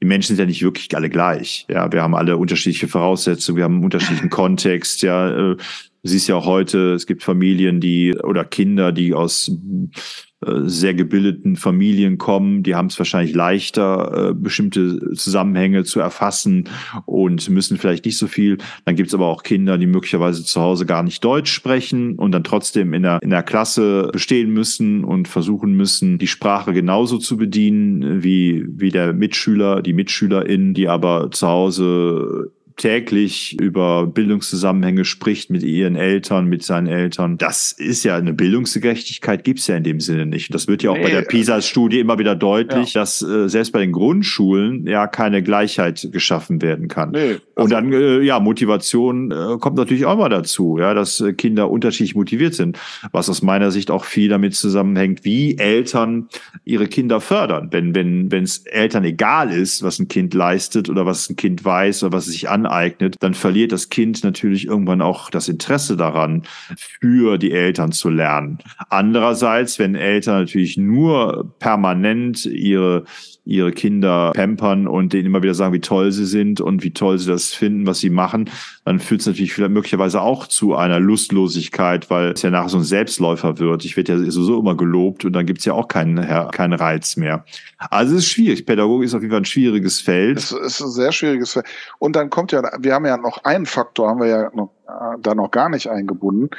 die 0.00 0.06
Menschen 0.06 0.36
sind 0.36 0.38
ja 0.38 0.46
nicht 0.46 0.62
wirklich 0.62 0.94
alle 0.94 1.10
gleich. 1.10 1.66
Ja, 1.68 1.90
wir 1.92 2.02
haben 2.02 2.14
alle 2.14 2.36
unterschiedliche 2.36 2.88
Voraussetzungen, 2.88 3.56
wir 3.56 3.64
haben 3.64 3.74
einen 3.74 3.84
unterschiedlichen 3.84 4.30
Kontext. 4.30 5.02
Ja, 5.02 5.30
äh, 5.30 5.56
du 5.56 5.62
siehst 6.02 6.28
ja 6.28 6.36
auch 6.36 6.46
heute, 6.46 6.94
es 6.94 7.06
gibt 7.06 7.22
Familien, 7.22 7.80
die 7.80 8.14
oder 8.14 8.44
Kinder, 8.44 8.92
die 8.92 9.14
aus 9.14 9.50
sehr 10.40 10.94
gebildeten 10.94 11.56
Familien 11.56 12.16
kommen, 12.16 12.62
die 12.62 12.76
haben 12.76 12.86
es 12.86 12.98
wahrscheinlich 12.98 13.34
leichter, 13.34 14.30
äh, 14.30 14.34
bestimmte 14.34 15.14
Zusammenhänge 15.14 15.82
zu 15.82 15.98
erfassen 15.98 16.68
und 17.06 17.50
müssen 17.50 17.76
vielleicht 17.76 18.04
nicht 18.04 18.18
so 18.18 18.28
viel. 18.28 18.58
Dann 18.84 18.94
gibt 18.94 19.08
es 19.08 19.14
aber 19.14 19.26
auch 19.26 19.42
Kinder, 19.42 19.78
die 19.78 19.86
möglicherweise 19.86 20.44
zu 20.44 20.60
Hause 20.60 20.86
gar 20.86 21.02
nicht 21.02 21.24
Deutsch 21.24 21.52
sprechen 21.52 22.14
und 22.14 22.30
dann 22.30 22.44
trotzdem 22.44 22.94
in 22.94 23.02
der, 23.02 23.20
in 23.20 23.30
der 23.30 23.42
Klasse 23.42 24.10
bestehen 24.12 24.50
müssen 24.50 25.02
und 25.02 25.26
versuchen 25.26 25.72
müssen, 25.72 26.18
die 26.18 26.28
Sprache 26.28 26.72
genauso 26.72 27.18
zu 27.18 27.36
bedienen 27.36 28.22
wie, 28.22 28.64
wie 28.68 28.90
der 28.90 29.14
Mitschüler, 29.14 29.82
die 29.82 29.92
Mitschülerin, 29.92 30.72
die 30.72 30.88
aber 30.88 31.32
zu 31.32 31.48
Hause 31.48 32.52
täglich 32.78 33.60
über 33.60 34.06
Bildungszusammenhänge 34.06 35.04
spricht 35.04 35.50
mit 35.50 35.62
ihren 35.62 35.96
Eltern, 35.96 36.46
mit 36.46 36.62
seinen 36.62 36.86
Eltern. 36.86 37.36
Das 37.36 37.72
ist 37.72 38.04
ja 38.04 38.16
eine 38.16 38.32
Bildungsgerechtigkeit 38.32 39.44
gibt's 39.44 39.66
ja 39.66 39.76
in 39.76 39.82
dem 39.82 40.00
Sinne 40.00 40.26
nicht. 40.26 40.54
Das 40.54 40.68
wird 40.68 40.82
ja 40.82 40.92
auch 40.92 40.96
nee. 40.96 41.02
bei 41.02 41.10
der 41.10 41.22
PISA-Studie 41.22 41.98
immer 41.98 42.18
wieder 42.18 42.36
deutlich, 42.36 42.94
ja. 42.94 43.02
dass 43.02 43.20
äh, 43.20 43.48
selbst 43.48 43.72
bei 43.72 43.80
den 43.80 43.92
Grundschulen 43.92 44.86
ja 44.86 45.08
keine 45.08 45.42
Gleichheit 45.42 46.08
geschaffen 46.12 46.62
werden 46.62 46.88
kann. 46.88 47.10
Nee, 47.10 47.38
also 47.56 47.64
Und 47.64 47.72
dann, 47.72 47.92
äh, 47.92 48.20
ja, 48.20 48.38
Motivation 48.38 49.32
äh, 49.32 49.58
kommt 49.58 49.76
natürlich 49.76 50.06
auch 50.06 50.16
mal 50.16 50.28
dazu, 50.28 50.78
ja, 50.78 50.94
dass 50.94 51.20
äh, 51.20 51.32
Kinder 51.32 51.70
unterschiedlich 51.70 52.14
motiviert 52.14 52.54
sind, 52.54 52.78
was 53.10 53.28
aus 53.28 53.42
meiner 53.42 53.72
Sicht 53.72 53.90
auch 53.90 54.04
viel 54.04 54.28
damit 54.28 54.54
zusammenhängt, 54.54 55.24
wie 55.24 55.58
Eltern 55.58 56.28
ihre 56.64 56.86
Kinder 56.86 57.20
fördern. 57.20 57.68
Wenn, 57.72 57.96
wenn, 57.96 58.30
wenn 58.30 58.44
es 58.44 58.58
Eltern 58.66 59.02
egal 59.02 59.50
ist, 59.50 59.82
was 59.82 59.98
ein 59.98 60.06
Kind 60.06 60.32
leistet 60.32 60.88
oder 60.88 61.06
was 61.06 61.28
ein 61.28 61.34
Kind 61.34 61.64
weiß 61.64 62.04
oder 62.04 62.12
was 62.12 62.28
es 62.28 62.34
sich 62.34 62.48
an 62.48 62.67
aneignet, 62.68 63.16
dann 63.20 63.34
verliert 63.34 63.72
das 63.72 63.88
Kind 63.88 64.22
natürlich 64.24 64.66
irgendwann 64.66 65.02
auch 65.02 65.30
das 65.30 65.48
Interesse 65.48 65.96
daran, 65.96 66.42
für 66.76 67.38
die 67.38 67.52
Eltern 67.52 67.92
zu 67.92 68.10
lernen. 68.10 68.58
Andererseits, 68.90 69.78
wenn 69.78 69.94
Eltern 69.94 70.40
natürlich 70.40 70.76
nur 70.76 71.54
permanent 71.58 72.46
ihre 72.46 73.04
ihre 73.48 73.72
Kinder 73.72 74.32
pampern 74.34 74.86
und 74.86 75.14
denen 75.14 75.26
immer 75.26 75.42
wieder 75.42 75.54
sagen, 75.54 75.72
wie 75.72 75.80
toll 75.80 76.12
sie 76.12 76.26
sind 76.26 76.60
und 76.60 76.82
wie 76.82 76.92
toll 76.92 77.18
sie 77.18 77.30
das 77.30 77.54
finden, 77.54 77.86
was 77.86 77.98
sie 77.98 78.10
machen, 78.10 78.50
dann 78.84 79.00
führt 79.00 79.22
es 79.22 79.26
natürlich 79.26 79.54
vielleicht 79.54 79.72
möglicherweise 79.72 80.20
auch 80.20 80.46
zu 80.46 80.76
einer 80.76 81.00
Lustlosigkeit, 81.00 82.10
weil 82.10 82.32
es 82.32 82.42
ja 82.42 82.50
nachher 82.50 82.68
so 82.68 82.76
ein 82.76 82.84
Selbstläufer 82.84 83.58
wird. 83.58 83.86
Ich 83.86 83.96
werde 83.96 84.12
ja 84.12 84.30
sowieso 84.30 84.60
immer 84.60 84.76
gelobt 84.76 85.24
und 85.24 85.32
dann 85.32 85.46
gibt 85.46 85.60
es 85.60 85.64
ja 85.64 85.72
auch 85.72 85.88
keinen, 85.88 86.26
keinen 86.50 86.74
Reiz 86.74 87.16
mehr. 87.16 87.46
Also 87.78 88.16
es 88.16 88.24
ist 88.24 88.28
schwierig. 88.28 88.66
Pädagogik 88.66 89.06
ist 89.06 89.14
auf 89.14 89.22
jeden 89.22 89.32
Fall 89.32 89.40
ein 89.40 89.46
schwieriges 89.46 89.98
Feld. 89.98 90.36
Es 90.36 90.52
ist 90.52 90.82
ein 90.82 90.90
sehr 90.90 91.12
schwieriges 91.12 91.54
Feld. 91.54 91.64
Und 91.98 92.16
dann 92.16 92.28
kommt 92.28 92.52
ja, 92.52 92.62
wir 92.78 92.92
haben 92.92 93.06
ja 93.06 93.16
noch 93.16 93.44
einen 93.44 93.64
Faktor, 93.64 94.10
haben 94.10 94.20
wir 94.20 94.26
ja 94.26 94.50
noch, 94.54 94.72
äh, 94.86 95.18
da 95.22 95.34
noch 95.34 95.50
gar 95.50 95.70
nicht 95.70 95.88
eingebunden 95.88 96.50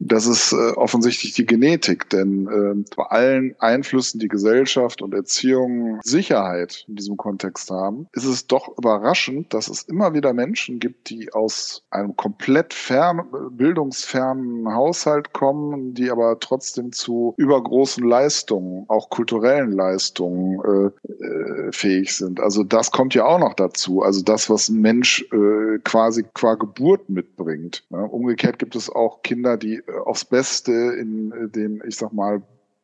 das 0.00 0.26
ist 0.26 0.52
äh, 0.52 0.72
offensichtlich 0.72 1.34
die 1.34 1.44
Genetik, 1.44 2.08
denn 2.08 2.46
äh, 2.48 2.84
bei 2.96 3.04
allen 3.04 3.54
Einflüssen, 3.58 4.18
die 4.18 4.28
Gesellschaft 4.28 5.02
und 5.02 5.14
Erziehung 5.14 6.00
Sicherheit 6.02 6.86
in 6.88 6.96
diesem 6.96 7.18
Kontext 7.18 7.70
haben, 7.70 8.08
ist 8.12 8.24
es 8.24 8.46
doch 8.46 8.76
überraschend, 8.78 9.52
dass 9.52 9.68
es 9.68 9.82
immer 9.82 10.14
wieder 10.14 10.32
Menschen 10.32 10.80
gibt, 10.80 11.10
die 11.10 11.32
aus 11.34 11.82
einem 11.90 12.16
komplett 12.16 12.72
fern, 12.72 13.26
bildungsfernen 13.50 14.74
Haushalt 14.74 15.34
kommen, 15.34 15.92
die 15.92 16.10
aber 16.10 16.40
trotzdem 16.40 16.92
zu 16.92 17.34
übergroßen 17.36 18.02
Leistungen, 18.02 18.86
auch 18.88 19.10
kulturellen 19.10 19.72
Leistungen 19.72 20.60
äh, 20.64 21.12
äh, 21.12 21.72
fähig 21.72 22.16
sind. 22.16 22.40
Also 22.40 22.64
das 22.64 22.90
kommt 22.90 23.14
ja 23.14 23.26
auch 23.26 23.38
noch 23.38 23.54
dazu. 23.54 24.02
Also 24.02 24.22
das, 24.22 24.48
was 24.48 24.70
ein 24.70 24.80
Mensch 24.80 25.26
äh, 25.30 25.78
quasi 25.84 26.24
qua 26.34 26.54
Geburt 26.54 27.10
mitbringt. 27.10 27.84
Ja, 27.90 27.98
umgekehrt 27.98 28.58
gibt 28.58 28.74
es 28.76 28.88
auch 28.88 29.22
Kinder, 29.22 29.58
die 29.58 29.82
aufs 30.04 30.24
Beste 30.24 30.72
in 30.72 31.50
den, 31.52 31.82
ich 31.86 31.96
sag 31.96 32.12
mal, 32.12 32.42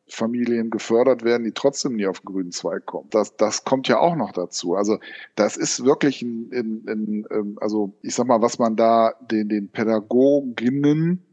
Familien 0.09 0.69
gefördert 0.69 1.23
werden, 1.23 1.43
die 1.43 1.51
trotzdem 1.51 1.95
nie 1.95 2.07
auf 2.07 2.21
den 2.21 2.27
grünen 2.27 2.51
Zweig 2.51 2.85
kommen. 2.85 3.09
Das, 3.09 3.35
das 3.35 3.65
kommt 3.65 3.87
ja 3.87 3.99
auch 3.99 4.15
noch 4.15 4.31
dazu. 4.31 4.75
Also 4.75 4.99
das 5.35 5.57
ist 5.57 5.83
wirklich 5.83 6.21
ein, 6.21 6.49
ein, 6.53 6.83
ein, 6.87 7.27
ähm, 7.29 7.57
also 7.59 7.93
ich 8.01 8.15
sag 8.15 8.27
mal, 8.27 8.41
was 8.41 8.57
man 8.57 8.75
da 8.75 9.13
den, 9.29 9.49
den 9.49 9.69
Pädagoginnen 9.69 11.23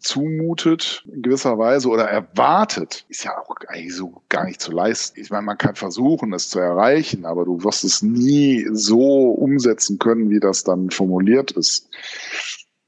zumutet 0.00 1.04
in 1.10 1.22
gewisser 1.22 1.58
Weise 1.58 1.88
oder 1.88 2.04
erwartet, 2.04 3.06
ist 3.08 3.24
ja 3.24 3.38
auch 3.38 3.56
eigentlich 3.68 3.94
so 3.94 4.22
gar 4.28 4.44
nicht 4.44 4.60
zu 4.60 4.72
leisten. 4.72 5.18
Ich 5.20 5.30
meine, 5.30 5.44
man 5.44 5.56
kann 5.56 5.76
versuchen, 5.76 6.32
es 6.34 6.50
zu 6.50 6.58
erreichen, 6.58 7.24
aber 7.24 7.44
du 7.44 7.62
wirst 7.64 7.84
es 7.84 8.02
nie 8.02 8.66
so 8.72 9.30
umsetzen 9.30 9.98
können, 9.98 10.28
wie 10.28 10.40
das 10.40 10.64
dann 10.64 10.90
formuliert 10.90 11.52
ist. 11.52 11.88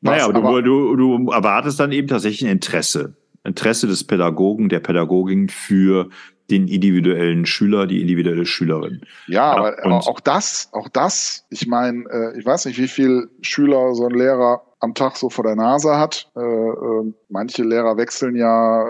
Naja, 0.01 0.26
aber, 0.26 0.62
du, 0.62 0.96
du, 0.96 1.16
du 1.24 1.30
erwartest 1.30 1.78
dann 1.78 1.92
eben 1.92 2.09
tatsächlich 2.09 2.48
ein 2.48 2.53
Interesse. 2.53 3.14
Interesse 3.44 3.86
des 3.86 4.05
Pädagogen, 4.05 4.68
der 4.68 4.80
Pädagogin 4.80 5.48
für 5.48 6.09
den 6.51 6.68
individuellen 6.68 7.46
Schüler, 7.46 7.86
die 7.86 8.01
individuelle 8.01 8.44
Schülerin. 8.44 9.03
Ja, 9.28 9.55
ja 9.55 9.76
aber 9.84 10.09
auch 10.09 10.20
das, 10.20 10.68
auch 10.72 10.88
das, 10.88 11.46
ich 11.51 11.66
meine, 11.66 12.05
äh, 12.11 12.38
ich 12.38 12.44
weiß 12.44 12.66
nicht, 12.66 12.78
wie 12.78 12.88
viel 12.88 13.30
Schüler 13.40 13.94
so 13.94 14.07
ein 14.07 14.14
Lehrer 14.14 14.62
am 14.80 14.94
Tag 14.94 15.16
so 15.16 15.30
vor 15.30 15.44
der 15.44 15.55
Nase 15.57 15.96
hat. 15.96 16.30
Äh, 16.36 16.40
äh, 16.40 17.12
manche 17.28 17.62
Lehrer 17.62 17.96
wechseln 17.96 18.34
ja 18.36 18.84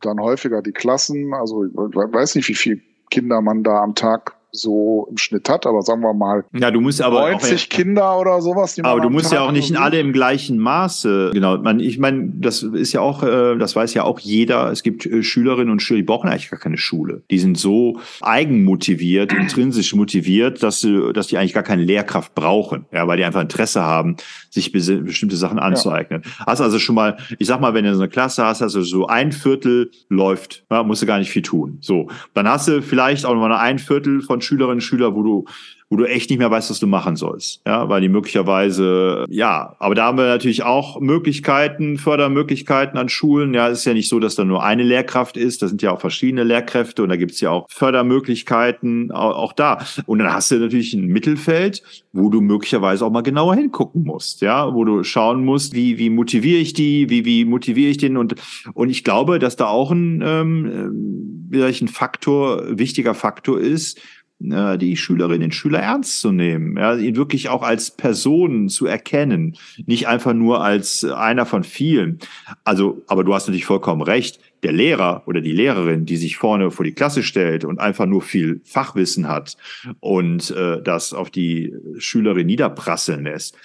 dann 0.00 0.20
häufiger 0.20 0.62
die 0.62 0.72
Klassen. 0.72 1.32
Also 1.34 1.64
ich 1.64 1.72
weiß 1.74 2.34
nicht, 2.34 2.48
wie 2.48 2.54
viele 2.54 2.80
Kinder 3.10 3.40
man 3.40 3.62
da 3.62 3.82
am 3.82 3.94
Tag 3.94 4.34
so 4.52 5.08
im 5.10 5.16
Schnitt 5.16 5.48
hat, 5.48 5.66
aber 5.66 5.82
sagen 5.82 6.02
wir 6.02 6.12
mal 6.12 6.44
ja, 6.52 6.70
du 6.70 6.80
musst 6.80 7.00
aber 7.00 7.30
90 7.30 7.64
auch, 7.64 7.68
Kinder 7.68 8.18
oder 8.18 8.42
sowas. 8.42 8.78
aber 8.82 9.00
du 9.00 9.08
musst 9.08 9.30
Tag 9.30 9.34
ja 9.34 9.46
auch 9.46 9.52
nicht 9.52 9.76
alle 9.76 9.98
im 9.98 10.12
gleichen 10.12 10.58
Maße, 10.58 11.30
genau. 11.32 11.56
Man, 11.58 11.80
ich 11.80 11.98
meine, 11.98 12.30
das 12.34 12.62
ist 12.62 12.92
ja 12.92 13.00
auch, 13.00 13.22
äh, 13.22 13.56
das 13.56 13.74
weiß 13.74 13.94
ja 13.94 14.04
auch 14.04 14.20
jeder. 14.20 14.70
Es 14.70 14.82
gibt 14.82 15.06
äh, 15.06 15.22
Schülerinnen 15.22 15.70
und 15.70 15.80
Schüler, 15.80 15.98
die 15.98 16.04
brauchen 16.04 16.28
eigentlich 16.28 16.50
gar 16.50 16.60
keine 16.60 16.76
Schule. 16.76 17.22
Die 17.30 17.38
sind 17.38 17.56
so 17.56 17.98
eigenmotiviert, 18.20 19.32
intrinsisch 19.32 19.94
motiviert, 19.94 20.62
dass, 20.62 20.80
sie, 20.80 21.12
dass 21.14 21.28
die 21.28 21.38
eigentlich 21.38 21.54
gar 21.54 21.62
keine 21.62 21.84
Lehrkraft 21.84 22.34
brauchen, 22.34 22.84
ja, 22.92 23.06
weil 23.08 23.16
die 23.16 23.24
einfach 23.24 23.40
Interesse 23.40 23.82
haben, 23.82 24.16
sich 24.50 24.70
bestimmte 24.72 25.36
Sachen 25.36 25.58
anzueignen. 25.58 26.22
Ja. 26.24 26.46
Hast 26.46 26.60
also 26.60 26.78
schon 26.78 26.94
mal, 26.94 27.16
ich 27.38 27.46
sag 27.46 27.60
mal, 27.60 27.72
wenn 27.72 27.84
du 27.84 27.94
so 27.94 28.02
eine 28.02 28.10
Klasse 28.10 28.44
hast, 28.44 28.60
also 28.60 28.82
so 28.82 29.06
ein 29.06 29.32
Viertel 29.32 29.90
läuft, 30.10 30.64
ja, 30.70 30.82
musst 30.82 31.00
du 31.00 31.06
gar 31.06 31.18
nicht 31.18 31.30
viel 31.30 31.42
tun. 31.42 31.78
So, 31.80 32.08
dann 32.34 32.46
hast 32.46 32.68
du 32.68 32.82
vielleicht 32.82 33.24
auch 33.24 33.34
noch 33.34 33.40
mal 33.40 33.56
ein 33.56 33.78
Viertel 33.78 34.20
von 34.20 34.41
Schülerinnen 34.42 34.76
und 34.76 34.82
Schüler, 34.82 35.14
wo 35.14 35.22
du 35.22 35.44
wo 35.92 35.96
du 35.96 36.08
echt 36.08 36.30
nicht 36.30 36.38
mehr 36.38 36.50
weißt, 36.50 36.70
was 36.70 36.80
du 36.80 36.86
machen 36.86 37.16
sollst. 37.16 37.60
Ja, 37.66 37.86
weil 37.90 38.00
die 38.00 38.08
möglicherweise, 38.08 39.26
ja, 39.28 39.76
aber 39.78 39.94
da 39.94 40.06
haben 40.06 40.16
wir 40.16 40.24
natürlich 40.24 40.62
auch 40.62 40.98
Möglichkeiten, 41.00 41.98
Fördermöglichkeiten 41.98 42.96
an 42.96 43.10
Schulen. 43.10 43.52
Ja, 43.52 43.68
es 43.68 43.80
ist 43.80 43.84
ja 43.84 43.92
nicht 43.92 44.08
so, 44.08 44.18
dass 44.18 44.34
da 44.34 44.46
nur 44.46 44.64
eine 44.64 44.84
Lehrkraft 44.84 45.36
ist. 45.36 45.60
Da 45.60 45.68
sind 45.68 45.82
ja 45.82 45.90
auch 45.90 46.00
verschiedene 46.00 46.44
Lehrkräfte 46.44 47.02
und 47.02 47.10
da 47.10 47.16
gibt 47.16 47.32
es 47.32 47.42
ja 47.42 47.50
auch 47.50 47.66
Fördermöglichkeiten 47.68 49.10
auch, 49.10 49.36
auch 49.36 49.52
da. 49.52 49.84
Und 50.06 50.20
dann 50.20 50.32
hast 50.32 50.50
du 50.50 50.54
natürlich 50.54 50.94
ein 50.94 51.08
Mittelfeld, 51.08 51.82
wo 52.14 52.30
du 52.30 52.40
möglicherweise 52.40 53.04
auch 53.04 53.12
mal 53.12 53.20
genauer 53.20 53.54
hingucken 53.54 54.04
musst. 54.04 54.40
Ja, 54.40 54.72
wo 54.72 54.86
du 54.86 55.04
schauen 55.04 55.44
musst, 55.44 55.74
wie, 55.74 55.98
wie 55.98 56.08
motiviere 56.08 56.60
ich 56.60 56.72
die, 56.72 57.10
wie, 57.10 57.26
wie 57.26 57.44
motiviere 57.44 57.90
ich 57.90 57.98
den 57.98 58.16
und, 58.16 58.36
und 58.72 58.88
ich 58.88 59.04
glaube, 59.04 59.38
dass 59.38 59.56
da 59.56 59.66
auch 59.66 59.90
ein, 59.90 60.22
ähm, 60.24 61.48
vielleicht 61.50 61.82
ein 61.82 61.88
Faktor, 61.88 62.78
wichtiger 62.78 63.12
Faktor 63.12 63.60
ist, 63.60 63.98
äh, 63.98 64.02
die 64.42 64.96
Schülerinnen 64.96 65.44
und 65.44 65.54
Schüler 65.54 65.80
ernst 65.80 66.20
zu 66.20 66.32
nehmen, 66.32 66.76
ja, 66.76 66.96
ihn 66.96 67.16
wirklich 67.16 67.48
auch 67.48 67.62
als 67.62 67.90
Person 67.90 68.68
zu 68.68 68.86
erkennen, 68.86 69.56
nicht 69.86 70.08
einfach 70.08 70.32
nur 70.34 70.62
als 70.64 71.04
einer 71.04 71.46
von 71.46 71.64
vielen. 71.64 72.18
Also, 72.64 73.02
aber 73.06 73.24
du 73.24 73.34
hast 73.34 73.46
natürlich 73.46 73.66
vollkommen 73.66 74.02
recht. 74.02 74.40
Der 74.62 74.72
Lehrer 74.72 75.24
oder 75.26 75.40
die 75.40 75.52
Lehrerin, 75.52 76.06
die 76.06 76.16
sich 76.16 76.36
vorne 76.36 76.70
vor 76.70 76.84
die 76.84 76.92
Klasse 76.92 77.22
stellt 77.22 77.64
und 77.64 77.80
einfach 77.80 78.06
nur 78.06 78.22
viel 78.22 78.60
Fachwissen 78.64 79.28
hat 79.28 79.56
und 80.00 80.50
äh, 80.52 80.80
das 80.82 81.12
auf 81.12 81.30
die 81.30 81.74
Schülerin 81.98 82.46
niederprasseln 82.46 83.24
lässt, 83.24 83.56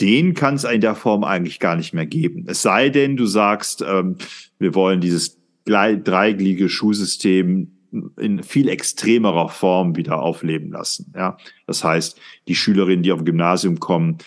den 0.00 0.34
kann 0.34 0.54
es 0.54 0.64
in 0.64 0.80
der 0.80 0.94
Form 0.94 1.24
eigentlich 1.24 1.60
gar 1.60 1.76
nicht 1.76 1.92
mehr 1.92 2.06
geben. 2.06 2.46
Es 2.48 2.62
sei 2.62 2.88
denn, 2.88 3.16
du 3.16 3.26
sagst, 3.26 3.84
ähm, 3.86 4.16
wir 4.58 4.74
wollen 4.74 5.00
dieses 5.00 5.38
dreigliedrige 5.64 6.68
Schulsystem 6.68 7.79
in 8.18 8.42
viel 8.42 8.68
extremerer 8.68 9.48
Form 9.48 9.96
wieder 9.96 10.20
aufleben 10.20 10.70
lassen. 10.70 11.12
Ja, 11.14 11.36
das 11.66 11.84
heißt, 11.84 12.20
die 12.48 12.54
Schülerinnen, 12.54 13.02
die 13.02 13.12
auf 13.12 13.20
dem 13.20 13.26
Gymnasium 13.26 13.80
kommen, 13.80 14.18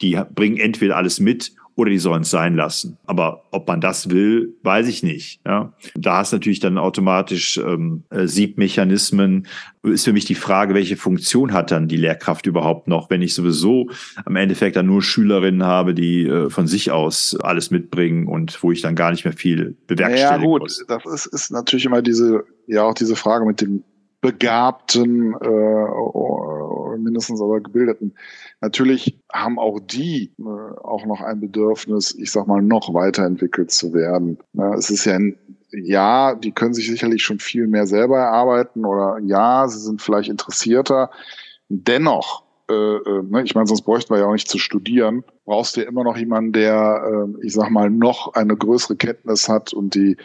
die 0.00 0.20
bringen 0.34 0.58
entweder 0.58 0.96
alles 0.96 1.20
mit 1.20 1.54
oder 1.74 1.90
die 1.90 1.98
sollen 1.98 2.22
es 2.22 2.30
sein 2.30 2.54
lassen. 2.54 2.98
Aber 3.06 3.44
ob 3.50 3.66
man 3.66 3.80
das 3.80 4.10
will, 4.10 4.54
weiß 4.62 4.88
ich 4.88 5.02
nicht. 5.02 5.40
Ja. 5.46 5.72
Da 5.94 6.18
hast 6.18 6.32
natürlich 6.32 6.60
dann 6.60 6.76
automatisch 6.76 7.56
ähm, 7.56 8.04
äh, 8.10 8.26
Siebmechanismen. 8.26 9.46
Ist 9.82 10.04
für 10.04 10.12
mich 10.12 10.26
die 10.26 10.34
Frage, 10.34 10.74
welche 10.74 10.96
Funktion 10.96 11.52
hat 11.52 11.70
dann 11.70 11.88
die 11.88 11.96
Lehrkraft 11.96 12.46
überhaupt 12.46 12.88
noch, 12.88 13.10
wenn 13.10 13.22
ich 13.22 13.34
sowieso 13.34 13.88
am 14.24 14.36
Endeffekt 14.36 14.76
dann 14.76 14.86
nur 14.86 15.02
Schülerinnen 15.02 15.64
habe, 15.64 15.94
die 15.94 16.26
äh, 16.26 16.50
von 16.50 16.66
sich 16.66 16.90
aus 16.90 17.36
alles 17.40 17.70
mitbringen 17.70 18.28
und 18.28 18.62
wo 18.62 18.70
ich 18.70 18.82
dann 18.82 18.94
gar 18.94 19.10
nicht 19.10 19.24
mehr 19.24 19.34
viel 19.34 19.76
bewerkstelligen 19.86 20.42
ja, 20.42 20.46
gut. 20.46 20.62
muss. 20.62 20.84
Das 20.86 21.04
ist, 21.06 21.26
ist 21.26 21.50
natürlich 21.50 21.86
immer 21.86 22.02
diese, 22.02 22.44
ja 22.66 22.84
auch 22.84 22.94
diese 22.94 23.16
Frage 23.16 23.46
mit 23.46 23.60
dem 23.60 23.82
begabten, 24.22 25.34
äh, 25.34 26.98
mindestens 26.98 27.42
aber 27.42 27.60
gebildeten. 27.60 28.14
Natürlich 28.62 29.18
haben 29.32 29.58
auch 29.58 29.80
die 29.80 30.32
äh, 30.38 30.78
auch 30.82 31.04
noch 31.04 31.20
ein 31.20 31.40
Bedürfnis, 31.40 32.14
ich 32.16 32.30
sag 32.30 32.46
mal, 32.46 32.62
noch 32.62 32.94
weiterentwickelt 32.94 33.72
zu 33.72 33.92
werden. 33.92 34.38
Ja, 34.52 34.74
es 34.74 34.88
ist 34.88 35.04
ja 35.04 35.16
ein, 35.16 35.36
ja, 35.72 36.36
die 36.36 36.52
können 36.52 36.72
sich 36.72 36.86
sicherlich 36.86 37.24
schon 37.24 37.40
viel 37.40 37.66
mehr 37.66 37.88
selber 37.88 38.18
erarbeiten 38.18 38.84
oder 38.84 39.18
ja, 39.24 39.66
sie 39.66 39.80
sind 39.80 40.00
vielleicht 40.00 40.30
interessierter. 40.30 41.10
Dennoch, 41.68 42.44
äh, 42.70 42.74
äh, 42.74 43.22
ne, 43.24 43.42
ich 43.42 43.56
meine, 43.56 43.66
sonst 43.66 43.82
bräuchten 43.82 44.14
wir 44.14 44.20
ja 44.20 44.26
auch 44.26 44.32
nicht 44.32 44.48
zu 44.48 44.58
studieren, 44.58 45.24
brauchst 45.44 45.76
du 45.76 45.80
ja 45.80 45.88
immer 45.88 46.04
noch 46.04 46.16
jemanden, 46.16 46.52
der, 46.52 47.26
äh, 47.42 47.44
ich 47.44 47.54
sag 47.54 47.68
mal, 47.70 47.90
noch 47.90 48.34
eine 48.34 48.56
größere 48.56 48.94
Kenntnis 48.94 49.48
hat 49.48 49.72
und 49.72 49.96
die 49.96 50.16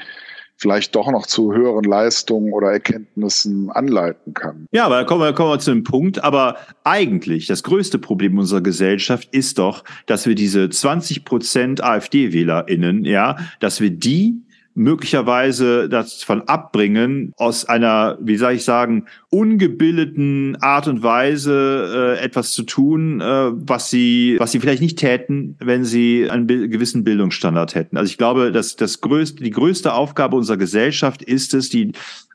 vielleicht 0.58 0.96
doch 0.96 1.12
noch 1.12 1.28
zu 1.28 1.54
höheren 1.54 1.84
Leistungen 1.84 2.52
oder 2.52 2.72
Erkenntnissen 2.72 3.70
anleiten 3.70 4.34
kann. 4.34 4.68
Ja, 4.72 4.86
aber 4.86 5.06
kommen 5.06 5.22
wir, 5.22 5.34
kommen 5.34 5.52
wir 5.52 5.60
zu 5.60 5.72
dem 5.72 5.84
Punkt. 5.84 6.24
Aber 6.24 6.58
eigentlich 6.84 7.46
das 7.48 7.64
größte 7.64 8.00
Problem 8.00 8.38
unserer 8.38 8.62
Gesellschaft 8.62 9.30
ist 9.32 9.60
doch, 9.60 9.84
dass 10.08 10.26
wir 10.26 10.36
diese 10.36 10.70
20 10.70 11.24
Prozent 11.24 11.84
AfD-WählerInnen, 11.84 13.06
ja, 13.06 13.38
dass 13.60 13.80
wir 13.80 13.92
die 13.92 14.42
möglicherweise 14.78 15.90
davon 15.90 16.44
abbringen, 16.44 17.34
aus 17.36 17.66
einer, 17.66 18.20
wie 18.22 18.38
soll 18.38 18.54
ich 18.54 18.64
sagen, 18.64 19.06
ungebildeten 19.30 20.56
Art 20.62 20.88
und 20.88 21.02
Weise 21.02 22.18
äh, 22.20 22.24
etwas 22.24 22.52
zu 22.52 22.62
tun, 22.62 23.20
äh, 23.20 23.50
was 23.54 23.90
sie, 23.90 24.36
was 24.38 24.52
sie 24.52 24.60
vielleicht 24.60 24.84
nicht 24.84 25.00
täten, 25.00 25.56
wenn 25.60 25.84
sie 25.84 26.30
einen 26.30 26.46
gewissen 26.46 27.04
Bildungsstandard 27.04 27.74
hätten. 27.74 27.98
Also 27.98 28.12
ich 28.12 28.20
glaube, 28.20 28.52
dass 28.52 28.76
das 28.76 29.02
größte, 29.02 29.44
die 29.44 29.50
größte 29.50 29.94
Aufgabe 29.94 30.36
unserer 30.36 30.58
Gesellschaft 30.58 31.24
ist 31.24 31.56
es, 31.56 31.70
die 31.70 31.94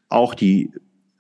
auch 0.08 0.34
die 0.34 0.72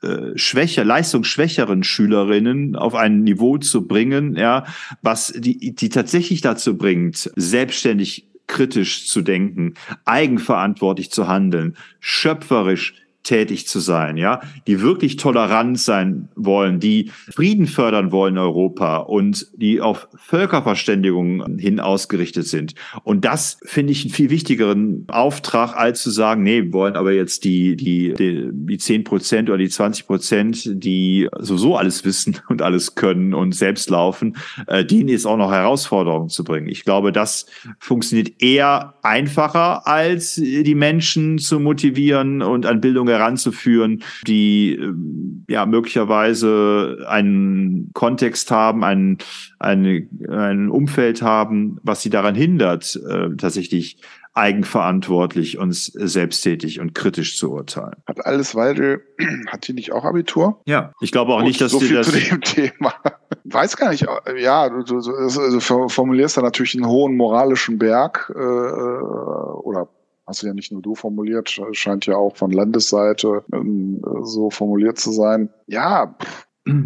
äh, 0.02 0.36
schwächer, 0.36 0.84
leistungsschwächeren 0.84 1.84
Schülerinnen 1.84 2.74
auf 2.74 2.96
ein 2.96 3.22
Niveau 3.22 3.58
zu 3.58 3.86
bringen, 3.86 4.34
ja, 4.34 4.64
was 5.02 5.32
die, 5.36 5.72
die 5.72 5.88
tatsächlich 5.88 6.40
dazu 6.40 6.76
bringt, 6.76 7.30
selbstständig 7.36 8.31
kritisch 8.52 9.08
zu 9.08 9.22
denken, 9.22 9.74
eigenverantwortlich 10.04 11.10
zu 11.10 11.26
handeln, 11.26 11.74
schöpferisch 12.00 13.01
tätig 13.22 13.68
zu 13.68 13.78
sein, 13.78 14.16
ja, 14.16 14.40
die 14.66 14.80
wirklich 14.80 15.16
tolerant 15.16 15.78
sein 15.78 16.28
wollen, 16.34 16.80
die 16.80 17.10
Frieden 17.32 17.66
fördern 17.66 18.10
wollen 18.10 18.34
in 18.34 18.38
Europa 18.38 18.96
und 18.96 19.46
die 19.54 19.80
auf 19.80 20.08
Völkerverständigung 20.16 21.58
hin 21.58 21.80
ausgerichtet 21.80 22.46
sind. 22.46 22.74
Und 23.04 23.24
das 23.24 23.58
finde 23.64 23.92
ich 23.92 24.04
einen 24.04 24.14
viel 24.14 24.30
wichtigeren 24.30 25.04
Auftrag, 25.08 25.76
als 25.76 26.02
zu 26.02 26.10
sagen, 26.10 26.42
nee, 26.42 26.62
wir 26.64 26.72
wollen 26.72 26.96
aber 26.96 27.12
jetzt 27.12 27.44
die, 27.44 27.76
die, 27.76 28.14
die, 28.14 28.48
die 28.52 28.78
10 28.78 29.04
Prozent 29.04 29.48
oder 29.48 29.58
die 29.58 29.68
20 29.68 30.06
Prozent, 30.06 30.70
die 30.72 31.28
sowieso 31.38 31.76
alles 31.76 32.04
wissen 32.04 32.38
und 32.48 32.62
alles 32.62 32.94
können 32.94 33.34
und 33.34 33.54
selbst 33.54 33.90
laufen, 33.90 34.36
äh, 34.66 34.84
denen 34.84 35.08
jetzt 35.08 35.26
auch 35.26 35.36
noch 35.36 35.52
Herausforderungen 35.52 36.28
zu 36.28 36.44
bringen. 36.44 36.68
Ich 36.68 36.84
glaube, 36.84 37.12
das 37.12 37.46
funktioniert 37.78 38.42
eher 38.42 38.94
einfacher, 39.02 39.86
als 39.86 40.34
die 40.34 40.74
Menschen 40.74 41.38
zu 41.38 41.60
motivieren 41.60 42.42
und 42.42 42.66
an 42.66 42.80
Bildung 42.80 43.08
heranzuführen, 43.12 44.02
die 44.26 44.74
ähm, 44.74 45.44
ja 45.48 45.66
möglicherweise 45.66 47.04
einen 47.08 47.90
Kontext 47.94 48.50
haben, 48.50 48.84
ein, 48.84 49.18
ein, 49.58 50.08
ein 50.28 50.68
Umfeld 50.68 51.22
haben, 51.22 51.78
was 51.82 52.02
sie 52.02 52.10
daran 52.10 52.34
hindert, 52.34 53.00
äh, 53.08 53.34
tatsächlich 53.36 53.98
eigenverantwortlich 54.34 55.58
und 55.58 55.74
selbsttätig 55.74 56.80
und 56.80 56.94
kritisch 56.94 57.36
zu 57.36 57.52
urteilen. 57.52 57.96
Hat 58.06 58.24
alles 58.24 58.54
Weidel, 58.54 59.02
hat 59.48 59.68
die 59.68 59.74
nicht 59.74 59.92
auch 59.92 60.04
Abitur? 60.04 60.60
Ja, 60.66 60.92
ich 61.00 61.12
glaube 61.12 61.32
auch 61.32 61.38
Gut, 61.38 61.48
nicht, 61.48 61.60
dass 61.60 61.72
so 61.72 61.80
viel 61.80 61.96
das 61.96 62.10
zu 62.10 62.18
dem 62.18 62.40
Thema. 62.40 62.94
Weiß 63.44 63.76
gar 63.76 63.90
nicht. 63.90 64.06
Ja, 64.38 64.68
du, 64.70 64.82
du, 64.82 65.00
du 65.00 65.60
formulierst 65.60 66.36
da 66.36 66.42
natürlich 66.42 66.74
einen 66.74 66.86
hohen 66.86 67.16
moralischen 67.16 67.78
Berg 67.78 68.32
äh, 68.34 68.38
oder 68.38 69.88
hast 70.26 70.42
du 70.42 70.46
ja 70.46 70.54
nicht 70.54 70.72
nur 70.72 70.82
du 70.82 70.94
formuliert, 70.94 71.58
scheint 71.72 72.06
ja 72.06 72.16
auch 72.16 72.36
von 72.36 72.50
Landesseite 72.50 73.44
ähm, 73.52 74.02
so 74.22 74.50
formuliert 74.50 74.98
zu 74.98 75.12
sein. 75.12 75.50
Ja, 75.66 76.16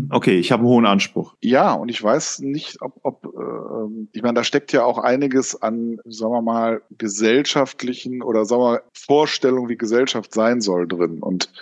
Okay, 0.09 0.39
ich 0.39 0.53
habe 0.53 0.61
einen 0.61 0.71
hohen 0.71 0.87
Anspruch. 0.87 1.35
Ja, 1.43 1.75
und 1.75 1.91
ich 1.91 2.03
weiß 2.03 2.39
nicht, 2.39 2.81
ob, 2.81 2.99
ob 3.03 3.27
äh, 3.27 4.09
ich 4.13 4.23
meine, 4.23 4.35
da 4.35 4.43
steckt 4.43 4.73
ja 4.73 4.85
auch 4.85 4.97
einiges 4.97 5.61
an, 5.61 5.99
sagen 6.07 6.33
wir 6.33 6.41
mal, 6.41 6.83
gesellschaftlichen 6.97 8.23
oder 8.23 8.47
sagen 8.47 8.63
wir 8.63 8.71
mal, 8.71 8.83
Vorstellungen, 8.95 9.69
wie 9.69 9.77
Gesellschaft 9.77 10.33
sein 10.33 10.63
soll 10.63 10.89
drin. 10.89 11.19
Und 11.21 11.53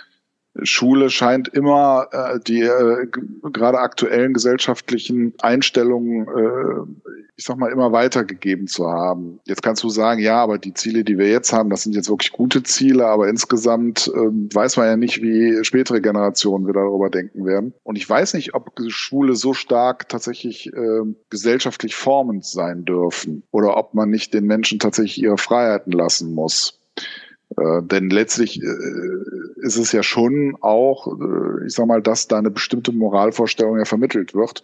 Schule 0.63 1.09
scheint 1.09 1.47
immer 1.49 2.07
äh, 2.11 2.39
die 2.39 2.61
äh, 2.61 3.07
gerade 3.51 3.79
aktuellen 3.79 4.33
gesellschaftlichen 4.33 5.33
Einstellungen, 5.39 6.27
äh, 6.27 7.19
ich 7.35 7.43
sag 7.43 7.57
mal, 7.57 7.71
immer 7.71 7.91
weitergegeben 7.91 8.67
zu 8.67 8.89
haben. 8.89 9.39
Jetzt 9.45 9.61
kannst 9.61 9.83
du 9.83 9.89
sagen, 9.89 10.21
ja, 10.21 10.41
aber 10.41 10.57
die 10.57 10.73
Ziele, 10.73 11.03
die 11.03 11.17
wir 11.17 11.29
jetzt 11.29 11.51
haben, 11.51 11.69
das 11.69 11.83
sind 11.83 11.95
jetzt 11.95 12.09
wirklich 12.09 12.31
gute 12.31 12.63
Ziele, 12.63 13.05
aber 13.05 13.27
insgesamt 13.27 14.07
äh, 14.07 14.17
weiß 14.53 14.77
man 14.77 14.87
ja 14.87 14.97
nicht, 14.97 15.21
wie 15.21 15.63
spätere 15.63 15.99
Generationen 15.99 16.67
wieder 16.67 16.81
darüber 16.81 17.09
denken 17.09 17.45
werden. 17.45 17.73
Und 17.83 17.97
ich 17.97 18.09
weiß 18.09 18.33
nicht, 18.35 18.53
ob 18.53 18.71
Schule 18.87 19.35
so 19.35 19.53
stark 19.53 20.07
tatsächlich 20.07 20.67
äh, 20.67 21.01
gesellschaftlich 21.29 21.95
formend 21.95 22.45
sein 22.45 22.85
dürfen 22.85 23.43
oder 23.51 23.75
ob 23.77 23.93
man 23.93 24.09
nicht 24.09 24.33
den 24.33 24.45
Menschen 24.45 24.79
tatsächlich 24.79 25.21
ihre 25.21 25.37
Freiheiten 25.37 25.91
lassen 25.91 26.33
muss. 26.33 26.79
Äh, 27.57 27.83
denn 27.83 28.09
letztlich 28.09 28.61
äh, 28.61 28.67
ist 29.57 29.77
es 29.77 29.91
ja 29.91 30.03
schon 30.03 30.57
auch, 30.61 31.07
äh, 31.07 31.65
ich 31.65 31.73
sag 31.73 31.87
mal, 31.87 32.01
dass 32.01 32.27
da 32.27 32.37
eine 32.37 32.51
bestimmte 32.51 32.91
Moralvorstellung 32.91 33.77
ja 33.77 33.85
vermittelt 33.85 34.33
wird. 34.33 34.63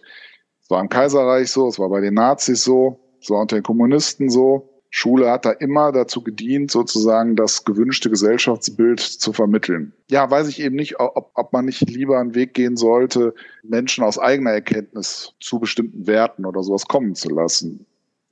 Es 0.62 0.70
war 0.70 0.80
im 0.80 0.88
Kaiserreich 0.88 1.50
so, 1.50 1.68
es 1.68 1.78
war 1.78 1.88
bei 1.88 2.00
den 2.00 2.14
Nazis 2.14 2.64
so, 2.64 3.00
es 3.20 3.30
war 3.30 3.40
unter 3.40 3.56
den 3.56 3.62
Kommunisten 3.62 4.28
so. 4.28 4.68
Schule 4.94 5.30
hat 5.30 5.46
da 5.46 5.52
immer 5.52 5.90
dazu 5.90 6.22
gedient, 6.22 6.70
sozusagen 6.70 7.34
das 7.34 7.64
gewünschte 7.64 8.10
Gesellschaftsbild 8.10 9.00
zu 9.00 9.32
vermitteln. 9.32 9.94
Ja, 10.10 10.30
weiß 10.30 10.48
ich 10.48 10.60
eben 10.60 10.76
nicht, 10.76 11.00
ob, 11.00 11.30
ob 11.32 11.52
man 11.54 11.64
nicht 11.64 11.80
lieber 11.88 12.18
einen 12.18 12.34
Weg 12.34 12.52
gehen 12.52 12.76
sollte, 12.76 13.34
Menschen 13.62 14.04
aus 14.04 14.18
eigener 14.18 14.50
Erkenntnis 14.50 15.32
zu 15.40 15.58
bestimmten 15.60 16.06
Werten 16.06 16.44
oder 16.44 16.62
sowas 16.62 16.86
kommen 16.88 17.14
zu 17.14 17.30
lassen. 17.30 17.86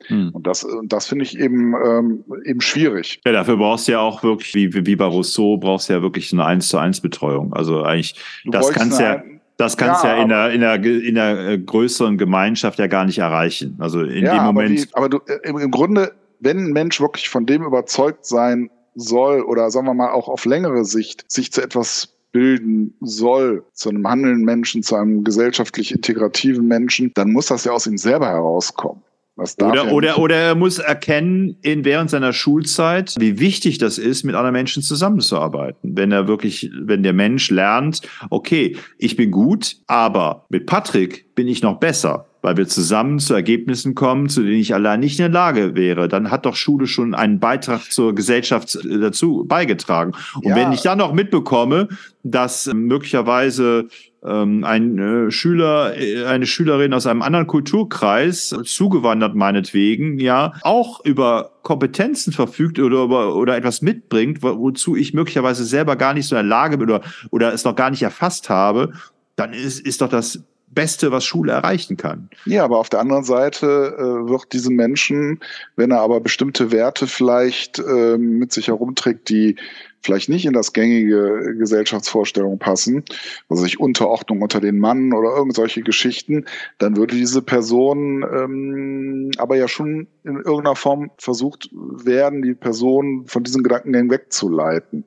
Hm. 0.06 0.30
Und 0.32 0.46
das, 0.46 0.66
das 0.84 1.06
finde 1.06 1.24
ich 1.24 1.38
eben, 1.38 1.74
ähm, 1.74 2.24
eben 2.44 2.60
schwierig. 2.60 3.20
Ja, 3.24 3.32
dafür 3.32 3.56
brauchst 3.56 3.88
du 3.88 3.92
ja 3.92 4.00
auch 4.00 4.22
wirklich, 4.22 4.54
wie, 4.54 4.86
wie 4.86 4.96
bei 4.96 5.04
Rousseau, 5.04 5.56
brauchst 5.58 5.88
du 5.88 5.92
ja 5.92 6.02
wirklich 6.02 6.32
eine 6.32 6.44
eins 6.44 6.68
zu 6.68 6.78
eins 6.78 7.00
Betreuung. 7.00 7.52
Also 7.52 7.82
eigentlich, 7.82 8.14
du 8.44 8.50
das 8.50 8.70
kannst 8.70 9.00
ja, 9.00 9.22
das 9.56 9.76
kannst 9.76 10.04
ja, 10.04 10.16
ja 10.16 10.22
in 10.22 10.28
der, 10.30 10.50
in 10.52 10.60
der, 10.60 10.74
in 10.82 11.14
der 11.14 11.48
äh, 11.48 11.58
größeren 11.58 12.16
Gemeinschaft 12.16 12.78
ja 12.78 12.86
gar 12.86 13.04
nicht 13.04 13.18
erreichen. 13.18 13.76
Also 13.78 14.02
in 14.02 14.24
ja, 14.24 14.36
dem 14.36 14.46
Moment. 14.46 14.88
Aber, 14.92 15.06
wie, 15.06 15.18
aber 15.18 15.26
du, 15.26 15.58
äh, 15.60 15.64
im 15.64 15.70
Grunde, 15.70 16.12
wenn 16.40 16.58
ein 16.58 16.72
Mensch 16.72 17.00
wirklich 17.00 17.28
von 17.28 17.44
dem 17.44 17.62
überzeugt 17.62 18.24
sein 18.24 18.70
soll 18.94 19.42
oder 19.42 19.70
sagen 19.70 19.86
wir 19.86 19.94
mal 19.94 20.10
auch 20.10 20.28
auf 20.28 20.44
längere 20.44 20.84
Sicht 20.84 21.30
sich 21.30 21.52
zu 21.52 21.62
etwas 21.62 22.16
bilden 22.32 22.94
soll, 23.00 23.64
zu 23.72 23.90
einem 23.90 24.08
handelnden 24.08 24.44
Menschen, 24.44 24.82
zu 24.82 24.96
einem 24.96 25.24
gesellschaftlich 25.24 25.92
integrativen 25.92 26.66
Menschen, 26.66 27.12
dann 27.14 27.32
muss 27.32 27.46
das 27.46 27.64
ja 27.64 27.72
aus 27.72 27.86
ihm 27.86 27.98
selber 27.98 28.28
herauskommen. 28.28 29.02
Oder, 29.40 29.92
oder, 29.92 30.18
oder 30.18 30.36
er 30.36 30.54
muss 30.54 30.78
erkennen 30.78 31.56
in 31.62 31.84
während 31.84 32.10
seiner 32.10 32.32
Schulzeit, 32.32 33.14
wie 33.18 33.38
wichtig 33.38 33.78
das 33.78 33.98
ist, 33.98 34.24
mit 34.24 34.34
anderen 34.34 34.52
Menschen 34.52 34.82
zusammenzuarbeiten. 34.82 35.96
Wenn 35.96 36.12
er 36.12 36.28
wirklich, 36.28 36.70
wenn 36.80 37.02
der 37.02 37.12
Mensch 37.12 37.50
lernt, 37.50 38.02
okay, 38.30 38.76
ich 38.98 39.16
bin 39.16 39.30
gut, 39.30 39.76
aber 39.86 40.46
mit 40.48 40.66
Patrick 40.66 41.34
bin 41.34 41.48
ich 41.48 41.62
noch 41.62 41.78
besser 41.78 42.26
weil 42.42 42.56
wir 42.56 42.66
zusammen 42.66 43.18
zu 43.18 43.34
Ergebnissen 43.34 43.94
kommen, 43.94 44.28
zu 44.28 44.42
denen 44.42 44.60
ich 44.60 44.74
allein 44.74 45.00
nicht 45.00 45.18
in 45.18 45.24
der 45.24 45.32
Lage 45.32 45.74
wäre, 45.74 46.08
dann 46.08 46.30
hat 46.30 46.46
doch 46.46 46.56
Schule 46.56 46.86
schon 46.86 47.14
einen 47.14 47.38
Beitrag 47.38 47.92
zur 47.92 48.14
Gesellschaft 48.14 48.76
äh, 48.76 48.98
dazu 48.98 49.44
beigetragen. 49.46 50.12
Und 50.36 50.46
ja. 50.46 50.56
wenn 50.56 50.72
ich 50.72 50.82
dann 50.82 50.98
noch 50.98 51.12
mitbekomme, 51.12 51.88
dass 52.22 52.70
möglicherweise 52.72 53.80
ähm, 53.80 53.88
ein 54.22 54.98
äh, 54.98 55.30
Schüler, 55.30 55.96
äh, 55.96 56.24
eine 56.26 56.46
Schülerin 56.46 56.92
aus 56.92 57.06
einem 57.06 57.22
anderen 57.22 57.46
Kulturkreis, 57.46 58.54
zugewandert 58.64 59.34
meinetwegen, 59.34 60.18
ja, 60.18 60.52
auch 60.62 61.02
über 61.04 61.52
Kompetenzen 61.62 62.32
verfügt 62.32 62.78
oder, 62.78 63.04
oder, 63.04 63.34
oder 63.34 63.56
etwas 63.56 63.80
mitbringt, 63.80 64.42
wo, 64.42 64.58
wozu 64.58 64.94
ich 64.94 65.14
möglicherweise 65.14 65.64
selber 65.64 65.96
gar 65.96 66.12
nicht 66.12 66.26
so 66.26 66.36
in 66.36 66.42
der 66.42 66.48
Lage 66.48 66.76
bin 66.76 66.90
oder, 66.90 67.02
oder 67.30 67.52
es 67.54 67.64
noch 67.64 67.76
gar 67.76 67.90
nicht 67.90 68.02
erfasst 68.02 68.50
habe, 68.50 68.92
dann 69.36 69.54
ist, 69.54 69.80
ist 69.80 70.02
doch 70.02 70.08
das 70.08 70.42
Beste, 70.72 71.10
was 71.10 71.24
Schule 71.24 71.52
erreichen 71.52 71.96
kann. 71.96 72.30
Ja, 72.44 72.64
aber 72.64 72.78
auf 72.78 72.88
der 72.88 73.00
anderen 73.00 73.24
Seite 73.24 73.66
äh, 73.66 74.28
wird 74.28 74.52
diesem 74.52 74.76
Menschen, 74.76 75.40
wenn 75.76 75.90
er 75.90 76.00
aber 76.00 76.20
bestimmte 76.20 76.70
Werte 76.70 77.06
vielleicht 77.06 77.80
äh, 77.80 78.16
mit 78.16 78.52
sich 78.52 78.68
herumträgt, 78.68 79.28
die 79.30 79.56
vielleicht 80.02 80.28
nicht 80.28 80.46
in 80.46 80.52
das 80.52 80.72
gängige 80.72 81.54
Gesellschaftsvorstellung 81.58 82.58
passen, 82.58 83.04
also 83.48 83.62
sich 83.62 83.80
Unterordnung 83.80 84.42
unter 84.42 84.60
den 84.60 84.78
Mann 84.78 85.12
oder 85.12 85.36
irgend 85.36 85.54
solche 85.54 85.82
Geschichten, 85.82 86.46
dann 86.78 86.96
würde 86.96 87.16
diese 87.16 87.42
Person 87.42 88.22
ähm, 88.22 89.30
aber 89.38 89.56
ja 89.56 89.68
schon 89.68 90.06
in 90.24 90.36
irgendeiner 90.36 90.76
Form 90.76 91.10
versucht 91.18 91.70
werden, 91.72 92.42
die 92.42 92.54
Person 92.54 93.26
von 93.26 93.42
diesen 93.44 93.62
Gedankengängen 93.62 94.10
wegzuleiten. 94.10 95.04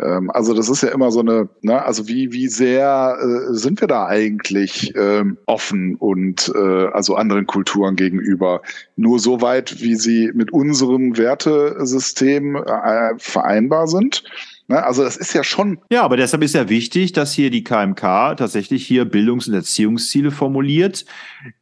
Ähm, 0.00 0.30
also 0.30 0.54
das 0.54 0.68
ist 0.68 0.82
ja 0.82 0.90
immer 0.90 1.10
so 1.10 1.20
eine, 1.20 1.48
ne, 1.60 1.82
also 1.84 2.08
wie, 2.08 2.32
wie 2.32 2.48
sehr 2.48 3.16
äh, 3.20 3.54
sind 3.54 3.80
wir 3.80 3.88
da 3.88 4.06
eigentlich 4.06 4.92
ähm, 4.96 5.38
offen 5.46 5.96
und 5.96 6.50
äh, 6.54 6.86
also 6.92 7.16
anderen 7.16 7.46
Kulturen 7.46 7.96
gegenüber? 7.96 8.62
Nur 8.96 9.18
so 9.18 9.40
weit, 9.40 9.80
wie 9.82 9.96
sie 9.96 10.30
mit 10.34 10.52
unserem 10.52 11.16
Wertesystem 11.16 12.56
äh, 12.56 13.14
vereinbar 13.18 13.86
sind. 13.86 14.24
Ne? 14.68 14.82
Also 14.82 15.04
das 15.04 15.16
ist 15.16 15.34
ja 15.34 15.44
schon. 15.44 15.78
Ja, 15.90 16.02
aber 16.02 16.16
deshalb 16.16 16.42
ist 16.42 16.54
ja 16.54 16.68
wichtig, 16.68 17.12
dass 17.12 17.32
hier 17.32 17.50
die 17.50 17.64
KMK 17.64 18.36
tatsächlich 18.36 18.86
hier 18.86 19.04
Bildungs- 19.04 19.48
und 19.48 19.54
Erziehungsziele 19.54 20.30
formuliert, 20.30 21.04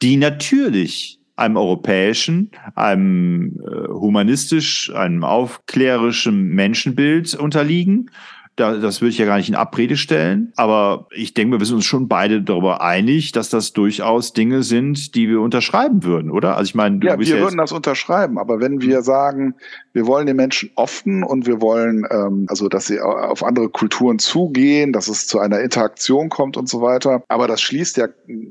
die 0.02 0.16
natürlich 0.16 1.19
einem 1.40 1.56
europäischen, 1.56 2.50
einem 2.74 3.60
äh, 3.60 3.88
humanistisch, 3.88 4.92
einem 4.94 5.24
aufklärerischen 5.24 6.48
Menschenbild 6.48 7.34
unterliegen. 7.34 8.10
Da, 8.56 8.76
das 8.76 9.00
würde 9.00 9.10
ich 9.10 9.18
ja 9.18 9.24
gar 9.24 9.38
nicht 9.38 9.48
in 9.48 9.54
Abrede 9.54 9.96
stellen. 9.96 10.52
Aber 10.56 11.06
ich 11.12 11.32
denke, 11.32 11.58
wir 11.58 11.64
sind 11.64 11.76
uns 11.76 11.86
schon 11.86 12.08
beide 12.08 12.42
darüber 12.42 12.82
einig, 12.82 13.32
dass 13.32 13.48
das 13.48 13.72
durchaus 13.72 14.34
Dinge 14.34 14.62
sind, 14.62 15.14
die 15.14 15.30
wir 15.30 15.40
unterschreiben 15.40 16.04
würden, 16.04 16.30
oder? 16.30 16.56
Also 16.56 16.68
ich 16.68 16.74
meine, 16.74 16.98
du 16.98 17.06
ja, 17.06 17.18
wir 17.18 17.26
ja 17.26 17.38
würden 17.40 17.56
das 17.56 17.72
unterschreiben. 17.72 18.38
Aber 18.38 18.60
wenn 18.60 18.82
wir 18.82 19.00
sagen, 19.00 19.54
wir 19.94 20.06
wollen 20.06 20.26
den 20.26 20.36
Menschen 20.36 20.70
offen 20.74 21.22
und 21.22 21.46
wir 21.46 21.62
wollen, 21.62 22.06
ähm, 22.10 22.44
also 22.48 22.68
dass 22.68 22.86
sie 22.86 23.00
auf 23.00 23.42
andere 23.42 23.70
Kulturen 23.70 24.18
zugehen, 24.18 24.92
dass 24.92 25.08
es 25.08 25.26
zu 25.26 25.38
einer 25.38 25.60
Interaktion 25.60 26.28
kommt 26.28 26.58
und 26.58 26.68
so 26.68 26.82
weiter. 26.82 27.22
Aber 27.28 27.48
das 27.48 27.62
schließt 27.62 27.96
ja 27.96 28.08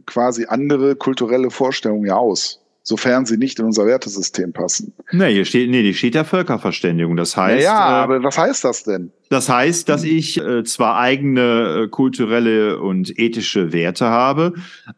quasi 0.08 0.46
andere 0.46 0.96
kulturelle 0.96 1.52
Vorstellungen 1.52 2.08
ja 2.08 2.16
aus 2.16 2.62
sofern 2.90 3.28
sie 3.28 3.38
nicht 3.38 3.60
in 3.60 3.66
unser 3.66 3.86
Wertesystem 3.86 4.52
passen. 4.52 4.94
Nee, 5.12 5.32
hier 5.32 5.46
steht, 5.46 5.70
nee, 5.70 5.84
die 5.84 5.94
steht 5.94 6.16
ja 6.16 6.24
Völkerverständigung. 6.24 7.16
Das 7.16 7.38
heißt. 7.38 7.64
Ja, 7.64 7.74
naja, 7.74 8.00
äh, 8.00 8.04
aber 8.04 8.24
was 8.24 8.38
heißt 8.38 8.64
das 8.64 8.84
denn? 8.84 9.12
Das 9.30 9.48
heißt, 9.48 9.88
dass 9.88 10.04
ich 10.04 10.42
äh, 10.42 10.64
zwar 10.64 10.98
eigene 10.98 11.84
äh, 11.84 11.88
kulturelle 11.88 12.80
und 12.80 13.20
ethische 13.20 13.72
Werte 13.72 14.08
habe, 14.08 14.54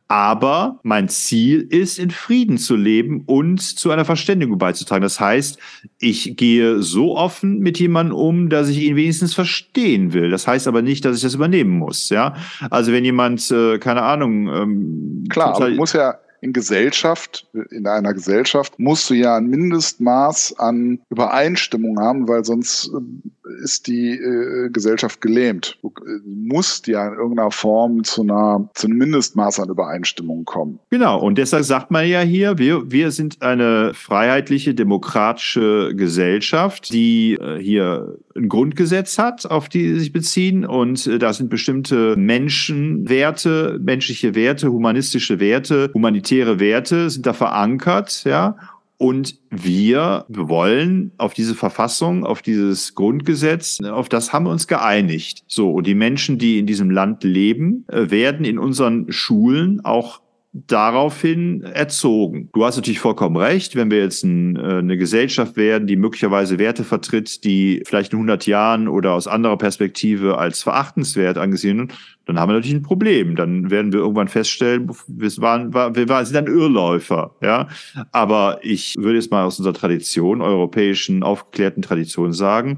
aber 0.07 0.79
mein 0.83 1.09
Ziel 1.09 1.67
ist, 1.69 1.99
in 1.99 2.11
Frieden 2.11 2.57
zu 2.57 2.77
leben 2.77 3.23
und 3.25 3.59
zu 3.59 3.91
einer 3.91 4.05
Verständigung 4.05 4.57
beizutragen. 4.57 5.01
Das 5.01 5.19
heißt, 5.19 5.59
ich 5.99 6.37
gehe 6.37 6.81
so 6.81 7.17
offen 7.17 7.59
mit 7.59 7.77
jemandem 7.77 8.15
um, 8.15 8.49
dass 8.49 8.69
ich 8.69 8.81
ihn 8.81 8.95
wenigstens 8.95 9.33
verstehen 9.33 10.13
will. 10.13 10.31
Das 10.31 10.47
heißt 10.47 10.65
aber 10.65 10.81
nicht, 10.81 11.03
dass 11.03 11.17
ich 11.17 11.23
das 11.23 11.35
übernehmen 11.35 11.77
muss. 11.77 12.07
Ja, 12.07 12.35
also 12.69 12.93
wenn 12.93 13.03
jemand, 13.03 13.51
äh, 13.51 13.79
keine 13.79 14.03
Ahnung, 14.03 14.47
ähm, 14.47 15.25
klar, 15.29 15.57
aber 15.57 15.71
muss 15.71 15.91
ja 15.91 16.15
in 16.41 16.53
Gesellschaft, 16.53 17.47
in 17.69 17.87
einer 17.87 18.13
Gesellschaft, 18.13 18.79
musst 18.79 19.09
du 19.09 19.13
ja 19.13 19.37
ein 19.37 19.47
Mindestmaß 19.47 20.57
an 20.57 20.99
Übereinstimmung 21.09 21.99
haben, 21.99 22.27
weil 22.27 22.43
sonst 22.43 22.87
äh, 22.87 23.40
ist 23.63 23.87
die 23.87 24.11
äh, 24.11 24.69
Gesellschaft 24.69 25.21
gelähmt. 25.21 25.77
Du 25.81 25.89
äh, 25.89 26.19
musst 26.25 26.87
ja 26.87 27.07
in 27.07 27.13
irgendeiner 27.13 27.51
Form 27.51 28.03
zu 28.03 28.23
einer, 28.23 28.69
zu 28.73 28.87
einem 28.87 28.97
Mindestmaß 28.97 29.59
an 29.59 29.69
Übereinstimmung 29.69 30.45
kommen. 30.45 30.79
Genau. 30.89 31.19
Und 31.19 31.37
deshalb 31.37 31.63
sagt 31.63 31.91
man 31.91 32.07
ja 32.07 32.21
hier, 32.21 32.57
wir, 32.57 32.91
wir 32.91 33.11
sind 33.11 33.41
eine 33.41 33.93
freiheitliche, 33.93 34.73
demokratische 34.73 35.93
Gesellschaft, 35.95 36.91
die 36.93 37.33
äh, 37.33 37.59
hier 37.59 38.17
ein 38.35 38.49
Grundgesetz 38.49 39.17
hat, 39.17 39.45
auf 39.45 39.69
die 39.69 39.89
sie 39.89 39.99
sich 39.99 40.13
beziehen. 40.13 40.65
Und 40.65 41.05
äh, 41.07 41.19
da 41.19 41.33
sind 41.33 41.49
bestimmte 41.49 42.15
Menschenwerte, 42.15 43.79
menschliche 43.81 44.35
Werte, 44.35 44.71
humanistische 44.71 45.39
Werte, 45.39 45.91
humanitäre 45.93 46.59
Werte 46.59 47.09
sind 47.09 47.25
da 47.25 47.33
verankert, 47.33 48.23
ja. 48.25 48.55
Und 49.01 49.39
wir 49.49 50.25
wollen 50.29 51.11
auf 51.17 51.33
diese 51.33 51.55
Verfassung, 51.55 52.23
auf 52.23 52.43
dieses 52.43 52.93
Grundgesetz, 52.93 53.79
auf 53.81 54.09
das 54.09 54.31
haben 54.31 54.45
wir 54.45 54.51
uns 54.51 54.67
geeinigt. 54.67 55.43
So, 55.47 55.71
und 55.71 55.87
die 55.87 55.95
Menschen, 55.95 56.37
die 56.37 56.59
in 56.59 56.67
diesem 56.67 56.91
Land 56.91 57.23
leben, 57.23 57.83
äh, 57.87 58.11
werden 58.11 58.45
in 58.45 58.59
unseren 58.59 59.11
Schulen 59.11 59.83
auch 59.83 60.21
daraufhin 60.53 61.61
erzogen. 61.61 62.49
Du 62.53 62.65
hast 62.65 62.75
natürlich 62.75 62.99
vollkommen 62.99 63.37
recht, 63.37 63.75
wenn 63.75 63.89
wir 63.89 63.99
jetzt 63.99 64.23
ein, 64.23 64.57
äh, 64.57 64.79
eine 64.79 64.97
Gesellschaft 64.97 65.55
werden, 65.55 65.87
die 65.87 65.95
möglicherweise 65.95 66.59
Werte 66.59 66.83
vertritt, 66.83 67.43
die 67.43 67.83
vielleicht 67.85 68.11
in 68.11 68.19
100 68.19 68.47
Jahren 68.47 68.87
oder 68.87 69.13
aus 69.13 69.27
anderer 69.27 69.57
Perspektive 69.57 70.37
als 70.37 70.63
verachtenswert 70.63 71.37
angesehen 71.37 71.77
werden, 71.77 71.93
dann 72.25 72.39
haben 72.39 72.49
wir 72.49 72.53
natürlich 72.53 72.75
ein 72.75 72.83
Problem. 72.83 73.35
Dann 73.35 73.69
werden 73.69 73.91
wir 73.91 73.99
irgendwann 73.99 74.27
feststellen, 74.27 74.89
wir 75.07 75.29
waren, 75.37 75.73
wir 75.73 76.09
waren, 76.09 76.25
sind 76.25 76.35
dann 76.35 76.47
Irrläufer, 76.47 77.35
ja. 77.41 77.67
Aber 78.11 78.59
ich 78.61 78.95
würde 78.97 79.15
jetzt 79.15 79.31
mal 79.31 79.43
aus 79.43 79.57
unserer 79.57 79.73
Tradition, 79.73 80.41
europäischen 80.41 81.23
aufgeklärten 81.23 81.81
Tradition 81.81 82.33
sagen, 82.33 82.77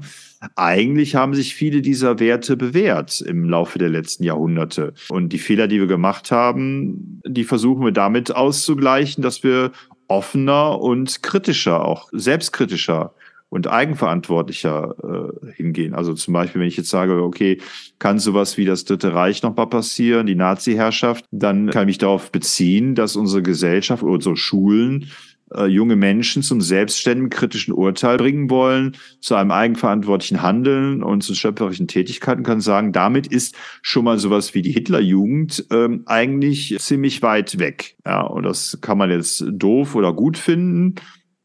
eigentlich 0.56 1.14
haben 1.14 1.34
sich 1.34 1.54
viele 1.54 1.82
dieser 1.82 2.18
Werte 2.18 2.56
bewährt 2.56 3.20
im 3.20 3.48
Laufe 3.48 3.78
der 3.78 3.88
letzten 3.88 4.24
Jahrhunderte. 4.24 4.94
Und 5.08 5.32
die 5.32 5.38
Fehler, 5.38 5.68
die 5.68 5.80
wir 5.80 5.86
gemacht 5.86 6.30
haben, 6.30 7.20
die 7.26 7.44
versuchen 7.44 7.84
wir 7.84 7.92
damit 7.92 8.34
auszugleichen, 8.34 9.22
dass 9.22 9.42
wir 9.42 9.72
offener 10.08 10.80
und 10.80 11.22
kritischer, 11.22 11.84
auch 11.84 12.08
selbstkritischer 12.12 13.14
und 13.48 13.68
eigenverantwortlicher 13.68 14.96
äh, 15.44 15.52
hingehen. 15.52 15.94
Also 15.94 16.12
zum 16.14 16.34
Beispiel, 16.34 16.60
wenn 16.60 16.68
ich 16.68 16.76
jetzt 16.76 16.90
sage, 16.90 17.22
okay, 17.22 17.60
kann 18.00 18.18
sowas 18.18 18.56
wie 18.56 18.64
das 18.64 18.84
Dritte 18.84 19.14
Reich 19.14 19.42
noch 19.44 19.54
mal 19.54 19.66
passieren, 19.66 20.26
die 20.26 20.34
Nazi-Herrschaft, 20.34 21.24
dann 21.30 21.70
kann 21.70 21.82
ich 21.82 21.94
mich 21.94 21.98
darauf 21.98 22.32
beziehen, 22.32 22.96
dass 22.96 23.14
unsere 23.14 23.42
Gesellschaft, 23.42 24.02
unsere 24.02 24.36
Schulen 24.36 25.08
äh, 25.56 25.66
junge 25.66 25.96
Menschen 25.96 26.42
zum 26.42 26.60
selbstständigen 26.60 27.30
kritischen 27.30 27.72
Urteil 27.74 28.16
bringen 28.16 28.50
wollen, 28.50 28.96
zu 29.20 29.34
einem 29.34 29.50
eigenverantwortlichen 29.50 30.42
Handeln 30.42 31.02
und 31.02 31.22
zu 31.22 31.34
schöpferischen 31.34 31.88
Tätigkeiten, 31.88 32.42
kann 32.42 32.60
sagen, 32.60 32.92
damit 32.92 33.26
ist 33.26 33.54
schon 33.82 34.04
mal 34.04 34.18
sowas 34.18 34.54
wie 34.54 34.62
die 34.62 34.72
Hitlerjugend 34.72 35.66
ähm, 35.70 36.02
eigentlich 36.06 36.76
ziemlich 36.78 37.22
weit 37.22 37.58
weg. 37.58 37.96
Ja, 38.04 38.22
und 38.22 38.44
das 38.44 38.78
kann 38.80 38.98
man 38.98 39.10
jetzt 39.10 39.44
doof 39.48 39.94
oder 39.94 40.12
gut 40.12 40.38
finden. 40.38 40.96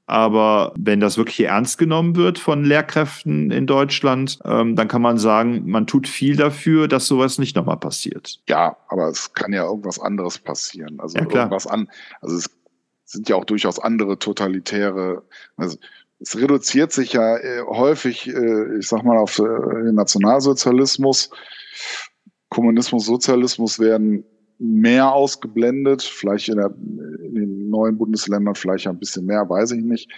Aber 0.09 0.73
wenn 0.75 0.99
das 0.99 1.17
wirklich 1.17 1.39
ernst 1.41 1.77
genommen 1.77 2.15
wird 2.15 2.39
von 2.39 2.63
Lehrkräften 2.63 3.51
in 3.51 3.67
Deutschland, 3.67 4.39
ähm, 4.43 4.75
dann 4.75 4.87
kann 4.87 5.03
man 5.03 5.19
sagen, 5.19 5.69
man 5.69 5.85
tut 5.85 6.07
viel 6.07 6.35
dafür, 6.35 6.87
dass 6.87 7.05
sowas 7.05 7.37
nicht 7.37 7.55
nochmal 7.55 7.77
passiert. 7.77 8.39
Ja, 8.49 8.75
aber 8.87 9.09
es 9.09 9.33
kann 9.33 9.53
ja 9.53 9.65
irgendwas 9.65 9.99
anderes 9.99 10.39
passieren. 10.39 10.99
Also 10.99 11.19
ja, 11.19 11.25
irgendwas 11.25 11.67
an, 11.67 11.89
also 12.21 12.37
es 12.37 12.49
sind 13.11 13.27
ja 13.29 13.35
auch 13.35 13.45
durchaus 13.45 13.79
andere 13.79 14.19
totalitäre, 14.19 15.23
also 15.57 15.77
es 16.19 16.37
reduziert 16.37 16.91
sich 16.91 17.13
ja 17.13 17.37
äh, 17.37 17.61
häufig, 17.65 18.27
äh, 18.27 18.77
ich 18.77 18.87
sag 18.87 19.03
mal, 19.03 19.17
auf 19.17 19.39
äh, 19.39 19.43
den 19.83 19.95
Nationalsozialismus. 19.95 21.29
Kommunismus, 22.49 23.05
Sozialismus 23.05 23.79
werden 23.79 24.25
mehr 24.57 25.13
ausgeblendet, 25.13 26.01
vielleicht 26.01 26.49
in, 26.49 26.57
der, 26.57 26.73
in 27.23 27.35
den 27.35 27.69
neuen 27.69 27.97
Bundesländern 27.97 28.55
vielleicht 28.55 28.87
ein 28.87 28.99
bisschen 28.99 29.25
mehr, 29.25 29.49
weiß 29.49 29.71
ich 29.71 29.83
nicht. 29.83 30.09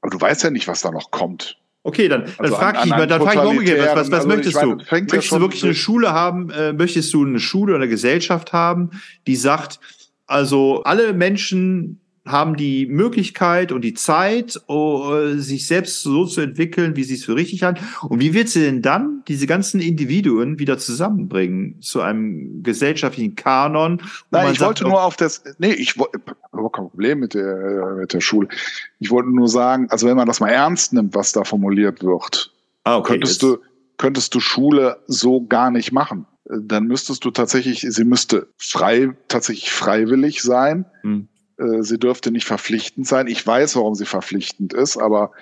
Aber 0.00 0.10
du 0.10 0.20
weißt 0.20 0.42
ja 0.42 0.50
nicht, 0.50 0.66
was 0.66 0.80
da 0.80 0.90
noch 0.90 1.10
kommt. 1.12 1.56
Okay, 1.82 2.08
dann, 2.08 2.24
dann 2.24 2.34
also 2.38 2.56
frag 2.56 2.84
ich, 2.84 2.90
dann 2.90 3.22
frag 3.22 3.34
ich 3.34 3.40
umgekehrt, 3.40 3.80
was, 3.80 3.94
was, 3.94 4.10
was 4.10 4.18
also 4.18 4.28
möchtest 4.28 4.56
meine, 4.56 4.76
du? 4.76 4.84
Möchtest 4.90 5.30
ja 5.30 5.38
du 5.38 5.42
wirklich 5.44 5.64
eine 5.64 5.74
Schule 5.74 6.12
haben, 6.12 6.50
äh, 6.50 6.72
möchtest 6.72 7.14
du 7.14 7.24
eine 7.24 7.38
Schule 7.38 7.74
oder 7.74 7.82
eine 7.82 7.88
Gesellschaft 7.88 8.52
haben, 8.52 8.90
die 9.26 9.36
sagt, 9.36 9.78
also 10.26 10.82
alle 10.82 11.12
Menschen 11.12 11.99
haben 12.26 12.56
die 12.56 12.86
Möglichkeit 12.86 13.72
und 13.72 13.82
die 13.82 13.94
Zeit, 13.94 14.60
oh, 14.66 15.34
sich 15.36 15.66
selbst 15.66 16.02
so 16.02 16.26
zu 16.26 16.42
entwickeln, 16.42 16.94
wie 16.96 17.04
sie 17.04 17.14
es 17.14 17.24
für 17.24 17.34
richtig 17.34 17.62
halten. 17.62 17.80
Und 18.02 18.20
wie 18.20 18.34
wird 18.34 18.48
sie 18.48 18.60
denn 18.60 18.82
dann 18.82 19.22
diese 19.26 19.46
ganzen 19.46 19.80
Individuen 19.80 20.58
wieder 20.58 20.76
zusammenbringen 20.76 21.80
zu 21.80 22.02
einem 22.02 22.62
gesellschaftlichen 22.62 23.36
Kanon? 23.36 24.02
Nein, 24.30 24.52
ich 24.52 24.58
sagt, 24.58 24.68
wollte 24.68 24.84
nur 24.84 25.02
auf 25.02 25.16
das, 25.16 25.42
nee, 25.58 25.72
ich 25.72 25.98
wollte, 25.98 26.20
kein 26.20 26.88
Problem 26.88 27.20
mit 27.20 27.34
der, 27.34 27.96
mit 27.98 28.12
der 28.12 28.20
Schule. 28.20 28.48
Ich 28.98 29.10
wollte 29.10 29.30
nur 29.30 29.48
sagen, 29.48 29.88
also 29.90 30.06
wenn 30.06 30.16
man 30.16 30.26
das 30.26 30.40
mal 30.40 30.50
ernst 30.50 30.92
nimmt, 30.92 31.14
was 31.14 31.32
da 31.32 31.44
formuliert 31.44 32.02
wird, 32.02 32.52
ah, 32.84 32.98
okay, 32.98 33.12
könntest 33.12 33.42
du, 33.42 33.58
könntest 33.96 34.34
du 34.34 34.40
Schule 34.40 34.98
so 35.06 35.46
gar 35.46 35.70
nicht 35.70 35.92
machen. 35.92 36.26
Dann 36.44 36.84
müsstest 36.84 37.24
du 37.24 37.30
tatsächlich, 37.30 37.86
sie 37.88 38.04
müsste 38.04 38.48
frei, 38.58 39.10
tatsächlich 39.28 39.70
freiwillig 39.70 40.42
sein. 40.42 40.84
Hm 41.02 41.28
äh, 41.30 41.39
sie 41.80 41.98
dürfte 41.98 42.30
nicht 42.30 42.46
verpflichtend 42.46 43.06
sein. 43.06 43.26
Ich 43.26 43.46
weiß, 43.46 43.76
warum 43.76 43.94
sie 43.94 44.06
verpflichtend 44.06 44.72
ist, 44.72 44.96
aber 44.96 45.32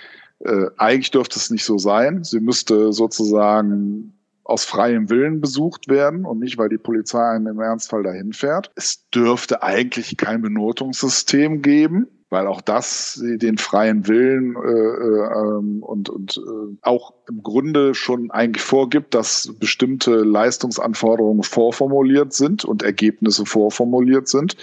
äh, 0.41 0.67
eigentlich 0.77 1.11
dürfte 1.11 1.39
es 1.39 1.51
nicht 1.51 1.65
so 1.65 1.79
sein. 1.79 2.25
Sie 2.25 2.41
müsste 2.41 2.93
sozusagen 2.93 4.15
aus 4.45 4.65
freiem 4.65 5.11
Willen 5.11 5.41
besucht 5.41 5.89
werden 5.89 6.25
und 6.25 6.39
nicht, 6.39 6.57
weil 6.57 6.71
die 6.71 6.79
Polizei 6.79 7.23
einen 7.23 7.47
im 7.47 7.61
Ernstfall 7.61 8.03
dahin 8.03 8.33
fährt. 8.33 8.71
Es 8.77 9.07
dürfte 9.11 9.63
eigentlich 9.63 10.17
kein 10.17 10.41
Benotungssystem 10.41 11.61
geben, 11.61 12.07
weil 12.31 12.47
auch 12.47 12.63
das 12.63 13.21
den 13.23 13.59
freien 13.59 14.09
Willen 14.09 14.57
äh, 14.57 14.69
äh, 14.69 15.59
ähm, 15.59 15.83
und, 15.83 16.09
und 16.09 16.39
äh, 16.39 16.77
auch 16.81 17.13
im 17.29 17.43
Grunde 17.43 17.95
schon 17.95 18.31
eigentlich 18.31 18.65
vorgibt, 18.65 19.13
dass 19.15 19.53
bestimmte 19.59 20.23
Leistungsanforderungen 20.23 21.43
vorformuliert 21.43 22.33
sind 22.33 22.65
und 22.65 22.83
Ergebnisse 22.83 23.45
vorformuliert 23.45 24.29
sind. 24.29 24.57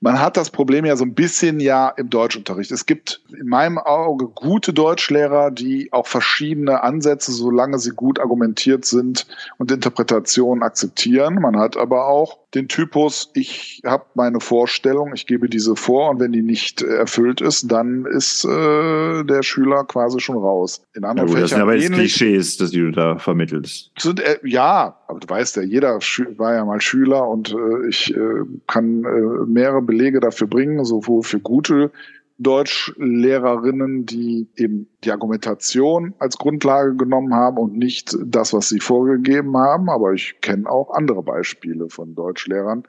Man 0.00 0.20
hat 0.20 0.36
das 0.36 0.50
Problem 0.50 0.84
ja 0.84 0.94
so 0.96 1.04
ein 1.04 1.14
bisschen 1.14 1.58
ja 1.58 1.88
im 1.88 2.10
Deutschunterricht. 2.10 2.70
Es 2.70 2.84
gibt 2.84 3.22
in 3.38 3.48
meinem 3.48 3.78
Auge 3.78 4.26
gute 4.28 4.74
Deutschlehrer, 4.74 5.50
die 5.50 5.92
auch 5.92 6.06
verschiedene 6.06 6.82
Ansätze, 6.82 7.32
solange 7.32 7.78
sie 7.78 7.90
gut 7.90 8.20
argumentiert 8.20 8.84
sind 8.84 9.26
und 9.56 9.70
Interpretationen 9.72 10.62
akzeptieren. 10.62 11.36
Man 11.36 11.58
hat 11.58 11.76
aber 11.76 12.08
auch 12.08 12.38
den 12.56 12.68
Typus, 12.68 13.30
ich 13.34 13.82
habe 13.84 14.04
meine 14.14 14.40
Vorstellung, 14.40 15.12
ich 15.14 15.26
gebe 15.26 15.48
diese 15.48 15.76
vor 15.76 16.10
und 16.10 16.20
wenn 16.20 16.32
die 16.32 16.42
nicht 16.42 16.82
erfüllt 16.82 17.40
ist, 17.40 17.70
dann 17.70 18.06
ist 18.06 18.44
äh, 18.44 19.24
der 19.24 19.42
Schüler 19.42 19.84
quasi 19.84 20.20
schon 20.20 20.38
raus. 20.38 20.82
In 20.94 21.04
anderen 21.04 21.28
ja, 21.28 21.34
gut, 21.34 21.42
Fächern 21.42 21.42
das 21.42 21.50
sind 21.50 21.60
aber 21.60 21.76
jetzt 21.76 21.92
Klischees, 21.92 22.56
dass 22.56 22.70
du 22.70 22.90
da 22.92 23.18
vermittelst. 23.18 23.90
Sind, 23.98 24.20
äh, 24.20 24.38
ja, 24.42 24.96
aber 25.06 25.20
du 25.20 25.28
weißt 25.28 25.56
ja, 25.56 25.62
jeder 25.62 25.98
war 26.36 26.54
ja 26.54 26.64
mal 26.64 26.80
Schüler 26.80 27.28
und 27.28 27.52
äh, 27.52 27.88
ich 27.88 28.14
äh, 28.16 28.44
kann 28.66 29.04
äh, 29.04 29.46
mehrere 29.46 29.82
Belege 29.86 30.20
dafür 30.20 30.46
bringen, 30.46 30.84
sowohl 30.84 31.22
für 31.22 31.40
gute 31.40 31.90
Deutschlehrerinnen, 32.38 34.04
die 34.04 34.48
eben 34.56 34.88
die 35.04 35.10
Argumentation 35.10 36.14
als 36.18 36.36
Grundlage 36.36 36.94
genommen 36.94 37.34
haben 37.34 37.56
und 37.56 37.76
nicht 37.76 38.16
das, 38.24 38.52
was 38.52 38.68
sie 38.68 38.80
vorgegeben 38.80 39.56
haben. 39.56 39.88
Aber 39.88 40.12
ich 40.12 40.40
kenne 40.42 40.68
auch 40.68 40.90
andere 40.90 41.22
Beispiele 41.22 41.88
von 41.88 42.14
Deutschlehrern, 42.14 42.84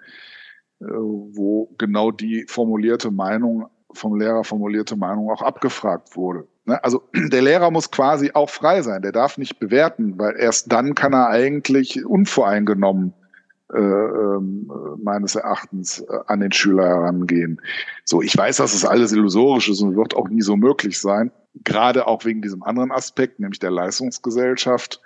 äh, 0.81 0.85
wo 0.85 1.73
genau 1.77 2.11
die 2.11 2.45
formulierte 2.47 3.09
Meinung 3.11 3.67
vom 3.93 4.19
Lehrer 4.19 4.43
formulierte 4.43 4.97
Meinung 4.97 5.31
auch 5.31 5.41
abgefragt 5.41 6.15
wurde. 6.17 6.45
Ne? 6.65 6.83
Also 6.83 7.03
der 7.15 7.41
Lehrer 7.41 7.71
muss 7.71 7.89
quasi 7.89 8.31
auch 8.33 8.49
frei 8.49 8.81
sein. 8.81 9.01
Der 9.01 9.13
darf 9.13 9.37
nicht 9.37 9.59
bewerten, 9.59 10.19
weil 10.19 10.35
erst 10.37 10.71
dann 10.73 10.93
kann 10.93 11.13
er 11.13 11.29
eigentlich 11.29 12.05
unvoreingenommen 12.05 13.13
äh, 13.13 13.26
meines 13.69 15.35
Erachtens 15.35 15.99
äh, 15.99 16.19
an 16.27 16.39
den 16.39 16.51
Schüler 16.51 16.85
herangehen. 16.85 17.61
So, 18.05 18.21
ich 18.21 18.37
weiß, 18.37 18.57
dass 18.57 18.73
es 18.73 18.81
das 18.81 18.89
alles 18.89 19.11
illusorisch 19.11 19.69
ist 19.69 19.81
und 19.81 19.95
wird 19.95 20.15
auch 20.15 20.29
nie 20.29 20.41
so 20.41 20.55
möglich 20.55 20.99
sein. 20.99 21.31
Gerade 21.63 22.07
auch 22.07 22.23
wegen 22.23 22.41
diesem 22.41 22.63
anderen 22.63 22.91
Aspekt, 22.91 23.39
nämlich 23.39 23.59
der 23.59 23.71
Leistungsgesellschaft 23.71 25.01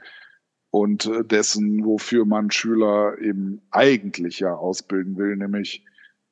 und 0.70 1.05
äh, 1.05 1.24
dessen, 1.24 1.86
wofür 1.86 2.26
man 2.26 2.51
Schüler 2.51 3.18
eben 3.20 3.62
eigentlich 3.72 4.39
ja 4.39 4.53
ausbilden 4.53 5.18
will, 5.18 5.36
nämlich 5.36 5.86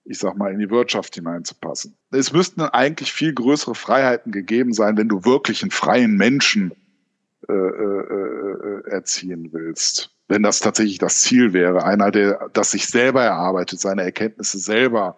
ich 0.05 0.17
sag 0.17 0.38
mal, 0.38 0.51
in 0.51 0.59
die 0.59 0.71
Wirtschaft 0.71 1.13
hineinzupassen. 1.13 1.95
Es 2.09 2.34
müssten 2.34 2.61
eigentlich 2.61 3.13
viel 3.13 3.32
größere 3.32 3.75
Freiheiten 3.75 4.32
gegeben 4.32 4.73
sein, 4.73 4.97
wenn 4.97 5.07
du 5.07 5.23
wirklich 5.23 5.61
einen 5.61 5.69
freien 5.69 6.17
Menschen 6.17 6.71
äh, 7.47 7.53
äh, 7.53 8.01
äh, 8.05 8.89
erziehen 8.89 9.49
willst. 9.51 10.15
Wenn 10.30 10.43
das 10.43 10.59
tatsächlich 10.59 10.99
das 10.99 11.19
Ziel 11.19 11.51
wäre, 11.51 11.84
einer, 11.84 12.11
der 12.11 12.49
das 12.53 12.71
sich 12.71 12.88
selber 12.88 13.23
erarbeitet, 13.23 13.82
seine 13.82 14.03
Erkenntnisse 14.03 14.59
selber 14.59 15.17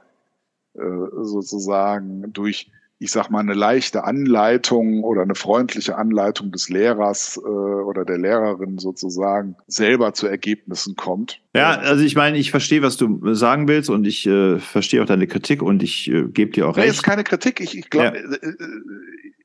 äh, 0.73 0.79
sozusagen 1.21 2.33
durch 2.33 2.71
ich 3.01 3.09
sag 3.09 3.31
mal, 3.31 3.39
eine 3.39 3.55
leichte 3.55 4.03
Anleitung 4.03 5.03
oder 5.03 5.23
eine 5.23 5.33
freundliche 5.33 5.97
Anleitung 5.97 6.51
des 6.51 6.69
Lehrers 6.69 7.35
äh, 7.43 7.49
oder 7.49 8.05
der 8.05 8.19
Lehrerin 8.19 8.77
sozusagen 8.77 9.55
selber 9.65 10.13
zu 10.13 10.27
Ergebnissen 10.27 10.95
kommt. 10.95 11.41
Ja, 11.55 11.71
also 11.79 12.03
ich 12.03 12.15
meine, 12.15 12.37
ich 12.37 12.51
verstehe, 12.51 12.83
was 12.83 12.97
du 12.97 13.33
sagen 13.33 13.67
willst 13.67 13.89
und 13.89 14.05
ich 14.05 14.27
äh, 14.27 14.59
verstehe 14.59 15.01
auch 15.01 15.07
deine 15.07 15.25
Kritik 15.25 15.63
und 15.63 15.81
ich 15.81 16.11
äh, 16.11 16.25
gebe 16.27 16.51
dir 16.51 16.67
auch 16.67 16.75
nee, 16.75 16.83
recht. 16.83 16.93
ist 16.93 17.01
keine 17.01 17.23
Kritik. 17.23 17.59
Ich, 17.59 17.75
ich 17.75 17.89
glaube, 17.89 18.19
ja. 18.19 18.23
Äh, 18.23 18.49
äh, 18.49 18.55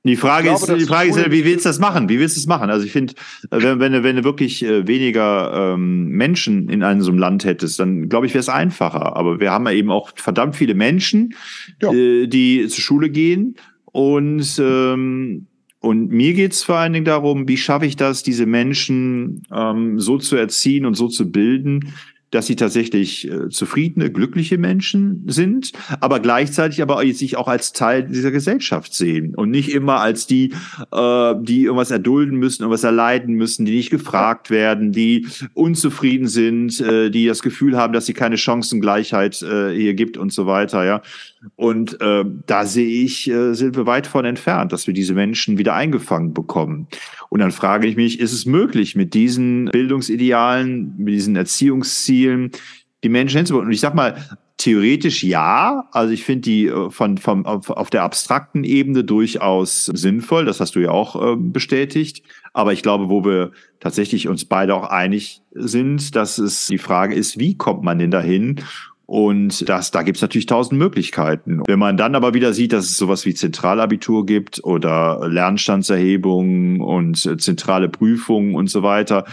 die 0.06 0.16
Frage 0.16 0.48
glaube, 0.48 0.72
ist, 0.72 0.80
die 0.80 0.86
Frage 0.86 1.10
ist, 1.10 1.30
wie 1.30 1.44
willst 1.44 1.64
du 1.64 1.68
das 1.68 1.78
machen? 1.78 2.08
Wie 2.08 2.18
willst 2.18 2.36
du 2.36 2.40
das 2.40 2.46
machen? 2.46 2.70
Also 2.70 2.86
ich 2.86 2.92
finde, 2.92 3.14
äh, 3.50 3.62
wenn, 3.62 3.80
wenn, 3.80 3.92
du, 3.92 4.02
wenn 4.02 4.16
du 4.16 4.24
wirklich 4.24 4.64
äh, 4.64 4.86
weniger 4.86 5.74
ähm, 5.74 6.08
Menschen 6.08 6.68
in 6.68 6.82
einem 6.82 7.02
so 7.02 7.10
einem 7.10 7.18
Land 7.18 7.44
hättest, 7.44 7.78
dann 7.78 8.08
glaube 8.08 8.26
ich, 8.26 8.34
wäre 8.34 8.40
es 8.40 8.48
einfacher. 8.48 9.16
Aber 9.16 9.40
wir 9.40 9.50
haben 9.50 9.66
ja 9.66 9.72
eben 9.72 9.90
auch 9.90 10.10
verdammt 10.16 10.56
viele 10.56 10.74
Menschen, 10.74 11.34
ja. 11.82 11.92
äh, 11.92 12.26
die 12.26 12.66
zur 12.68 12.82
Schule 12.82 13.10
gehen 13.10 13.56
und 13.84 14.60
ähm, 14.62 15.46
und 15.80 16.10
mir 16.10 16.34
geht's 16.34 16.64
vor 16.64 16.76
allen 16.76 16.94
Dingen 16.94 17.04
darum, 17.04 17.46
wie 17.46 17.56
schaffe 17.56 17.86
ich 17.86 17.94
das, 17.94 18.24
diese 18.24 18.44
Menschen 18.44 19.42
ähm, 19.54 20.00
so 20.00 20.18
zu 20.18 20.34
erziehen 20.34 20.84
und 20.84 20.94
so 20.94 21.06
zu 21.06 21.30
bilden, 21.30 21.92
dass 22.36 22.46
sie 22.46 22.56
tatsächlich 22.56 23.30
äh, 23.30 23.48
zufriedene, 23.48 24.10
glückliche 24.10 24.58
Menschen 24.58 25.24
sind, 25.26 25.72
aber 26.00 26.20
gleichzeitig 26.20 26.82
aber 26.82 27.02
sich 27.06 27.36
auch 27.36 27.48
als 27.48 27.72
Teil 27.72 28.04
dieser 28.04 28.30
Gesellschaft 28.30 28.92
sehen 28.92 29.34
und 29.34 29.50
nicht 29.50 29.72
immer 29.72 30.00
als 30.00 30.26
die, 30.26 30.52
äh, 30.92 31.34
die 31.40 31.64
irgendwas 31.64 31.90
erdulden 31.90 32.36
müssen, 32.38 32.62
irgendwas 32.62 32.84
erleiden 32.84 33.34
müssen, 33.36 33.64
die 33.64 33.74
nicht 33.74 33.90
gefragt 33.90 34.50
werden, 34.50 34.92
die 34.92 35.26
unzufrieden 35.54 36.28
sind, 36.28 36.78
äh, 36.80 37.10
die 37.10 37.26
das 37.26 37.42
Gefühl 37.42 37.76
haben, 37.76 37.94
dass 37.94 38.04
sie 38.04 38.12
keine 38.12 38.36
Chancengleichheit 38.36 39.40
äh, 39.42 39.72
hier 39.72 39.94
gibt 39.94 40.18
und 40.18 40.30
so 40.30 40.46
weiter, 40.46 40.84
ja. 40.84 41.00
Und 41.54 42.00
äh, 42.00 42.24
da 42.46 42.66
sehe 42.66 43.04
ich, 43.04 43.30
äh, 43.30 43.54
sind 43.54 43.76
wir 43.76 43.86
weit 43.86 44.06
von 44.06 44.24
entfernt, 44.24 44.72
dass 44.72 44.86
wir 44.86 44.94
diese 44.94 45.14
Menschen 45.14 45.58
wieder 45.58 45.74
eingefangen 45.74 46.34
bekommen. 46.34 46.88
Und 47.36 47.40
dann 47.40 47.52
frage 47.52 47.86
ich 47.86 47.96
mich, 47.96 48.18
ist 48.18 48.32
es 48.32 48.46
möglich, 48.46 48.96
mit 48.96 49.12
diesen 49.12 49.66
Bildungsidealen, 49.66 50.94
mit 50.96 51.12
diesen 51.12 51.36
Erziehungszielen 51.36 52.50
die 53.04 53.10
Menschen 53.10 53.36
hinzubekommen? 53.36 53.68
Und 53.68 53.74
ich 53.74 53.80
sag 53.80 53.94
mal, 53.94 54.16
theoretisch 54.56 55.22
ja. 55.22 55.86
Also 55.92 56.14
ich 56.14 56.24
finde 56.24 56.40
die 56.40 56.68
äh, 56.68 56.88
von, 56.88 57.18
von, 57.18 57.44
auf, 57.44 57.90
der 57.90 58.04
abstrakten 58.04 58.64
Ebene 58.64 59.04
durchaus 59.04 59.84
sinnvoll. 59.84 60.46
Das 60.46 60.60
hast 60.60 60.76
du 60.76 60.80
ja 60.80 60.92
auch 60.92 61.34
äh, 61.34 61.36
bestätigt. 61.36 62.22
Aber 62.54 62.72
ich 62.72 62.80
glaube, 62.80 63.10
wo 63.10 63.22
wir 63.22 63.50
tatsächlich 63.80 64.28
uns 64.28 64.46
beide 64.46 64.74
auch 64.74 64.88
einig 64.88 65.42
sind, 65.50 66.16
dass 66.16 66.38
es 66.38 66.68
die 66.68 66.78
Frage 66.78 67.14
ist, 67.14 67.38
wie 67.38 67.58
kommt 67.58 67.82
man 67.82 67.98
denn 67.98 68.10
dahin? 68.10 68.62
Und 69.06 69.68
das, 69.68 69.92
da 69.92 70.02
gibt 70.02 70.16
es 70.16 70.22
natürlich 70.22 70.46
tausend 70.46 70.78
Möglichkeiten. 70.78 71.62
Wenn 71.66 71.78
man 71.78 71.96
dann 71.96 72.16
aber 72.16 72.34
wieder 72.34 72.52
sieht, 72.52 72.72
dass 72.72 72.86
es 72.86 72.96
sowas 72.96 73.24
wie 73.24 73.34
Zentralabitur 73.34 74.26
gibt 74.26 74.62
oder 74.64 75.28
Lernstandserhebungen 75.28 76.80
und 76.80 77.24
äh, 77.24 77.36
zentrale 77.36 77.88
Prüfungen 77.88 78.56
und 78.56 78.68
so 78.68 78.82
weiter, 78.82 79.24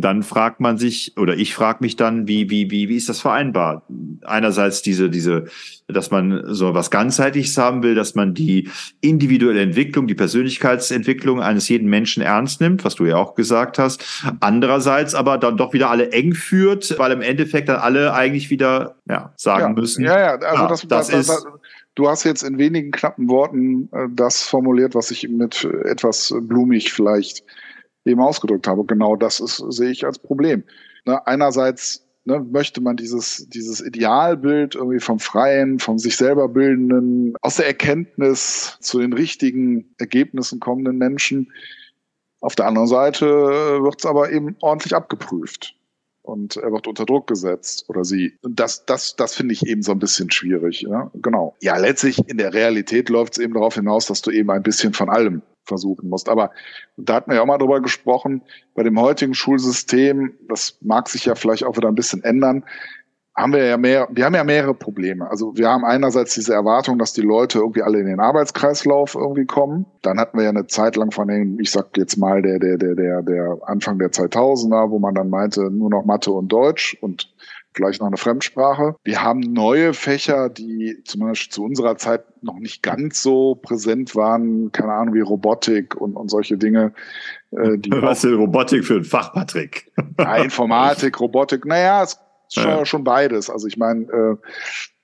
dann 0.00 0.22
fragt 0.22 0.60
man 0.60 0.78
sich, 0.78 1.14
oder 1.16 1.36
ich 1.36 1.54
frage 1.54 1.78
mich 1.80 1.96
dann, 1.96 2.26
wie, 2.26 2.50
wie, 2.50 2.70
wie, 2.70 2.88
wie 2.88 2.96
ist 2.96 3.08
das 3.08 3.20
vereinbar? 3.20 3.86
Einerseits 4.24 4.82
diese, 4.82 5.10
diese, 5.10 5.44
dass 5.88 6.10
man 6.10 6.42
so 6.46 6.74
was 6.74 6.90
ganzheitliches 6.90 7.58
haben 7.58 7.82
will, 7.82 7.94
dass 7.94 8.14
man 8.14 8.34
die 8.34 8.70
individuelle 9.00 9.60
Entwicklung, 9.60 10.06
die 10.06 10.14
Persönlichkeitsentwicklung 10.14 11.40
eines 11.40 11.68
jeden 11.68 11.88
Menschen 11.88 12.22
ernst 12.22 12.60
nimmt, 12.60 12.84
was 12.84 12.94
du 12.94 13.04
ja 13.04 13.16
auch 13.16 13.34
gesagt 13.34 13.78
hast. 13.78 14.04
Andererseits 14.40 15.14
aber 15.14 15.38
dann 15.38 15.56
doch 15.56 15.72
wieder 15.72 15.90
alle 15.90 16.12
eng 16.12 16.34
führt, 16.34 16.98
weil 16.98 17.12
im 17.12 17.22
Endeffekt 17.22 17.68
dann 17.68 17.76
alle 17.76 18.14
eigentlich 18.14 18.50
wieder, 18.50 18.96
ja, 19.08 19.32
sagen 19.36 19.74
ja, 19.74 19.80
müssen. 19.80 20.04
Ja, 20.04 20.18
ja, 20.18 20.34
also 20.36 20.62
ja, 20.62 20.68
das, 20.68 20.88
das, 20.88 21.08
das, 21.08 21.28
ist, 21.28 21.46
Du 21.96 22.08
hast 22.08 22.24
jetzt 22.24 22.42
in 22.42 22.58
wenigen 22.58 22.90
knappen 22.90 23.28
Worten 23.28 23.88
äh, 23.92 24.08
das 24.10 24.42
formuliert, 24.42 24.96
was 24.96 25.12
ich 25.12 25.28
mit 25.28 25.64
etwas 25.84 26.34
blumig 26.40 26.92
vielleicht 26.92 27.44
eben 28.04 28.20
ausgedrückt 28.20 28.66
habe. 28.66 28.84
Genau 28.84 29.16
das 29.16 29.40
ist, 29.40 29.62
sehe 29.70 29.90
ich 29.90 30.04
als 30.04 30.18
Problem. 30.18 30.64
Ne, 31.06 31.26
einerseits 31.26 32.06
ne, 32.24 32.40
möchte 32.40 32.80
man 32.80 32.96
dieses, 32.96 33.48
dieses 33.48 33.80
Idealbild 33.80 34.74
irgendwie 34.74 35.00
vom 35.00 35.18
Freien, 35.18 35.78
vom 35.78 35.98
sich 35.98 36.16
selber 36.16 36.48
bildenden, 36.48 37.34
aus 37.40 37.56
der 37.56 37.66
Erkenntnis 37.66 38.78
zu 38.80 39.00
den 39.00 39.12
richtigen 39.12 39.94
Ergebnissen 39.98 40.60
kommenden 40.60 40.98
Menschen. 40.98 41.52
Auf 42.40 42.54
der 42.54 42.66
anderen 42.66 42.88
Seite 42.88 43.26
wird 43.26 43.96
es 43.98 44.06
aber 44.06 44.30
eben 44.30 44.56
ordentlich 44.60 44.94
abgeprüft 44.94 45.74
und 46.24 46.56
er 46.56 46.72
wird 46.72 46.86
unter 46.86 47.04
Druck 47.04 47.26
gesetzt 47.26 47.84
oder 47.88 48.04
sie. 48.04 48.34
Und 48.42 48.58
das, 48.58 48.84
das, 48.86 49.14
das 49.16 49.34
finde 49.34 49.52
ich 49.54 49.66
eben 49.66 49.82
so 49.82 49.92
ein 49.92 49.98
bisschen 49.98 50.30
schwierig. 50.30 50.82
Ja? 50.82 51.10
Genau. 51.14 51.54
Ja, 51.60 51.76
letztlich 51.76 52.18
in 52.28 52.38
der 52.38 52.52
Realität 52.54 53.08
läuft 53.08 53.34
es 53.34 53.38
eben 53.44 53.54
darauf 53.54 53.74
hinaus, 53.74 54.06
dass 54.06 54.22
du 54.22 54.30
eben 54.30 54.50
ein 54.50 54.62
bisschen 54.62 54.94
von 54.94 55.10
allem 55.10 55.42
versuchen 55.64 56.08
musst. 56.08 56.28
Aber 56.28 56.50
da 56.96 57.14
hatten 57.14 57.30
wir 57.30 57.36
ja 57.36 57.42
auch 57.42 57.46
mal 57.46 57.58
drüber 57.58 57.80
gesprochen, 57.80 58.42
bei 58.74 58.82
dem 58.82 59.00
heutigen 59.00 59.34
Schulsystem, 59.34 60.34
das 60.48 60.78
mag 60.80 61.08
sich 61.08 61.24
ja 61.24 61.34
vielleicht 61.34 61.64
auch 61.64 61.76
wieder 61.76 61.88
ein 61.88 61.94
bisschen 61.94 62.22
ändern, 62.22 62.64
haben 63.36 63.52
wir 63.52 63.64
ja 63.64 63.76
mehr, 63.76 64.06
wir 64.12 64.24
haben 64.24 64.34
ja 64.34 64.44
mehrere 64.44 64.74
Probleme. 64.74 65.28
Also 65.28 65.56
wir 65.56 65.68
haben 65.68 65.84
einerseits 65.84 66.34
diese 66.34 66.54
Erwartung, 66.54 66.98
dass 67.00 67.12
die 67.12 67.20
Leute 67.20 67.58
irgendwie 67.58 67.82
alle 67.82 67.98
in 67.98 68.06
den 68.06 68.20
Arbeitskreislauf 68.20 69.16
irgendwie 69.16 69.44
kommen. 69.44 69.86
Dann 70.02 70.20
hatten 70.20 70.38
wir 70.38 70.44
ja 70.44 70.50
eine 70.50 70.68
Zeit 70.68 70.94
lang 70.94 71.10
von 71.10 71.26
den, 71.26 71.58
ich 71.58 71.72
sag 71.72 71.96
jetzt 71.96 72.16
mal, 72.16 72.42
der, 72.42 72.60
der, 72.60 72.78
der, 72.78 72.94
der, 72.94 73.22
der 73.22 73.58
Anfang 73.62 73.98
der 73.98 74.10
2000er, 74.12 74.90
wo 74.90 75.00
man 75.00 75.16
dann 75.16 75.30
meinte, 75.30 75.68
nur 75.70 75.90
noch 75.90 76.04
Mathe 76.04 76.30
und 76.30 76.48
Deutsch 76.52 76.96
und 77.00 77.33
vielleicht 77.74 78.00
noch 78.00 78.06
eine 78.06 78.16
Fremdsprache. 78.16 78.96
Wir 79.04 79.22
haben 79.22 79.40
neue 79.40 79.94
Fächer, 79.94 80.48
die 80.48 81.02
zumindest 81.04 81.52
zu 81.52 81.64
unserer 81.64 81.96
Zeit 81.96 82.24
noch 82.42 82.58
nicht 82.58 82.82
ganz 82.82 83.22
so 83.22 83.56
präsent 83.56 84.14
waren, 84.14 84.70
keine 84.72 84.92
Ahnung, 84.92 85.14
wie 85.14 85.20
Robotik 85.20 85.96
und, 85.96 86.16
und 86.16 86.30
solche 86.30 86.56
Dinge. 86.56 86.92
Äh, 87.50 87.78
die 87.78 87.90
Was 88.02 88.24
ist 88.24 88.32
Robotik 88.32 88.84
für 88.84 88.96
ein 88.96 89.04
Fach, 89.04 89.32
Patrick? 89.32 89.92
Ja, 90.18 90.36
Informatik, 90.36 91.18
Robotik, 91.18 91.64
naja, 91.64 92.02
es 92.04 92.18
schon, 92.52 92.64
ja. 92.64 92.86
schon 92.86 93.02
beides. 93.02 93.50
Also 93.50 93.66
ich 93.66 93.76
meine, 93.76 94.04
äh, 94.04 94.36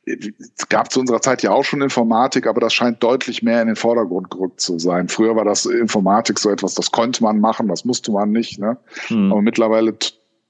es 0.04 0.68
gab 0.68 0.90
zu 0.90 1.00
unserer 1.00 1.20
Zeit 1.20 1.42
ja 1.42 1.50
auch 1.50 1.64
schon 1.64 1.82
Informatik, 1.82 2.46
aber 2.46 2.60
das 2.60 2.72
scheint 2.72 3.02
deutlich 3.02 3.42
mehr 3.42 3.60
in 3.60 3.66
den 3.66 3.76
Vordergrund 3.76 4.30
gerückt 4.30 4.60
zu 4.60 4.78
sein. 4.78 5.08
Früher 5.08 5.36
war 5.36 5.44
das 5.44 5.66
Informatik 5.66 6.38
so 6.38 6.50
etwas, 6.50 6.74
das 6.74 6.90
konnte 6.90 7.22
man 7.22 7.40
machen, 7.40 7.68
das 7.68 7.84
musste 7.84 8.12
man 8.12 8.30
nicht. 8.30 8.58
Ne? 8.58 8.78
Hm. 9.08 9.32
Aber 9.32 9.42
mittlerweile 9.42 9.96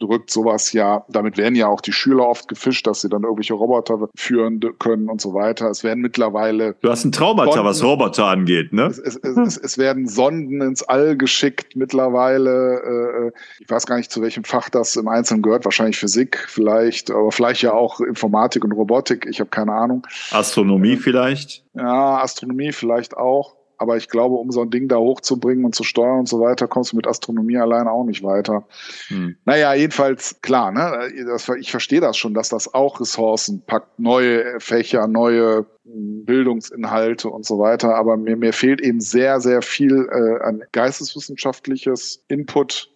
drückt 0.00 0.30
sowas 0.30 0.72
ja, 0.72 1.04
damit 1.08 1.36
werden 1.36 1.54
ja 1.54 1.68
auch 1.68 1.80
die 1.80 1.92
Schüler 1.92 2.26
oft 2.26 2.48
gefischt, 2.48 2.86
dass 2.86 3.02
sie 3.02 3.08
dann 3.08 3.22
irgendwelche 3.22 3.54
Roboter 3.54 4.08
führen 4.16 4.60
können 4.78 5.08
und 5.08 5.20
so 5.20 5.34
weiter. 5.34 5.68
Es 5.68 5.84
werden 5.84 6.00
mittlerweile. 6.00 6.74
Du 6.80 6.90
hast 6.90 7.04
ein 7.04 7.12
Traumata, 7.12 7.52
Sonden, 7.52 7.66
was 7.66 7.84
Roboter 7.84 8.26
angeht, 8.26 8.72
ne? 8.72 8.86
Es, 8.86 8.98
es, 8.98 9.16
es, 9.16 9.56
es, 9.58 9.78
werden 9.78 10.08
Sonden 10.08 10.62
ins 10.62 10.82
All 10.82 11.16
geschickt 11.16 11.76
mittlerweile. 11.76 13.30
Äh, 13.30 13.62
ich 13.62 13.70
weiß 13.70 13.86
gar 13.86 13.96
nicht, 13.96 14.10
zu 14.10 14.22
welchem 14.22 14.44
Fach 14.44 14.70
das 14.70 14.96
im 14.96 15.06
Einzelnen 15.06 15.42
gehört. 15.42 15.64
Wahrscheinlich 15.64 15.98
Physik 15.98 16.46
vielleicht, 16.48 17.10
aber 17.10 17.30
vielleicht 17.30 17.62
ja 17.62 17.74
auch 17.74 18.00
Informatik 18.00 18.64
und 18.64 18.72
Robotik. 18.72 19.26
Ich 19.28 19.40
habe 19.40 19.50
keine 19.50 19.72
Ahnung. 19.72 20.06
Astronomie 20.30 20.96
vielleicht? 20.96 21.62
Ja, 21.74 22.18
Astronomie 22.18 22.72
vielleicht 22.72 23.16
auch. 23.16 23.59
Aber 23.80 23.96
ich 23.96 24.10
glaube, 24.10 24.34
um 24.34 24.50
so 24.50 24.60
ein 24.60 24.68
Ding 24.68 24.88
da 24.88 24.98
hochzubringen 24.98 25.64
und 25.64 25.74
zu 25.74 25.84
steuern 25.84 26.18
und 26.18 26.28
so 26.28 26.38
weiter, 26.38 26.68
kommst 26.68 26.92
du 26.92 26.96
mit 26.96 27.06
Astronomie 27.06 27.56
alleine 27.56 27.90
auch 27.90 28.04
nicht 28.04 28.22
weiter. 28.22 28.66
Hm. 29.08 29.36
Naja, 29.46 29.72
jedenfalls 29.72 30.42
klar, 30.42 30.70
ne? 30.70 31.10
Ich 31.58 31.70
verstehe 31.70 32.02
das 32.02 32.18
schon, 32.18 32.34
dass 32.34 32.50
das 32.50 32.74
auch 32.74 33.00
Ressourcen 33.00 33.64
packt, 33.64 33.98
neue 33.98 34.60
Fächer, 34.60 35.06
neue 35.06 35.64
hm, 35.86 36.26
Bildungsinhalte 36.26 37.30
und 37.30 37.46
so 37.46 37.58
weiter. 37.58 37.94
Aber 37.94 38.18
mir, 38.18 38.36
mir 38.36 38.52
fehlt 38.52 38.82
eben 38.82 39.00
sehr, 39.00 39.40
sehr 39.40 39.62
viel 39.62 40.10
äh, 40.12 40.44
an 40.44 40.62
geisteswissenschaftliches 40.72 42.22
Input, 42.28 42.90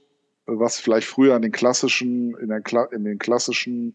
was 0.45 0.79
vielleicht 0.79 1.07
früher 1.07 1.35
an 1.35 1.41
den 1.41 1.53
klassischen, 1.53 2.37
in, 2.37 2.49
der, 2.49 2.61
in 2.93 3.05
den 3.05 3.19
klassischen 3.19 3.95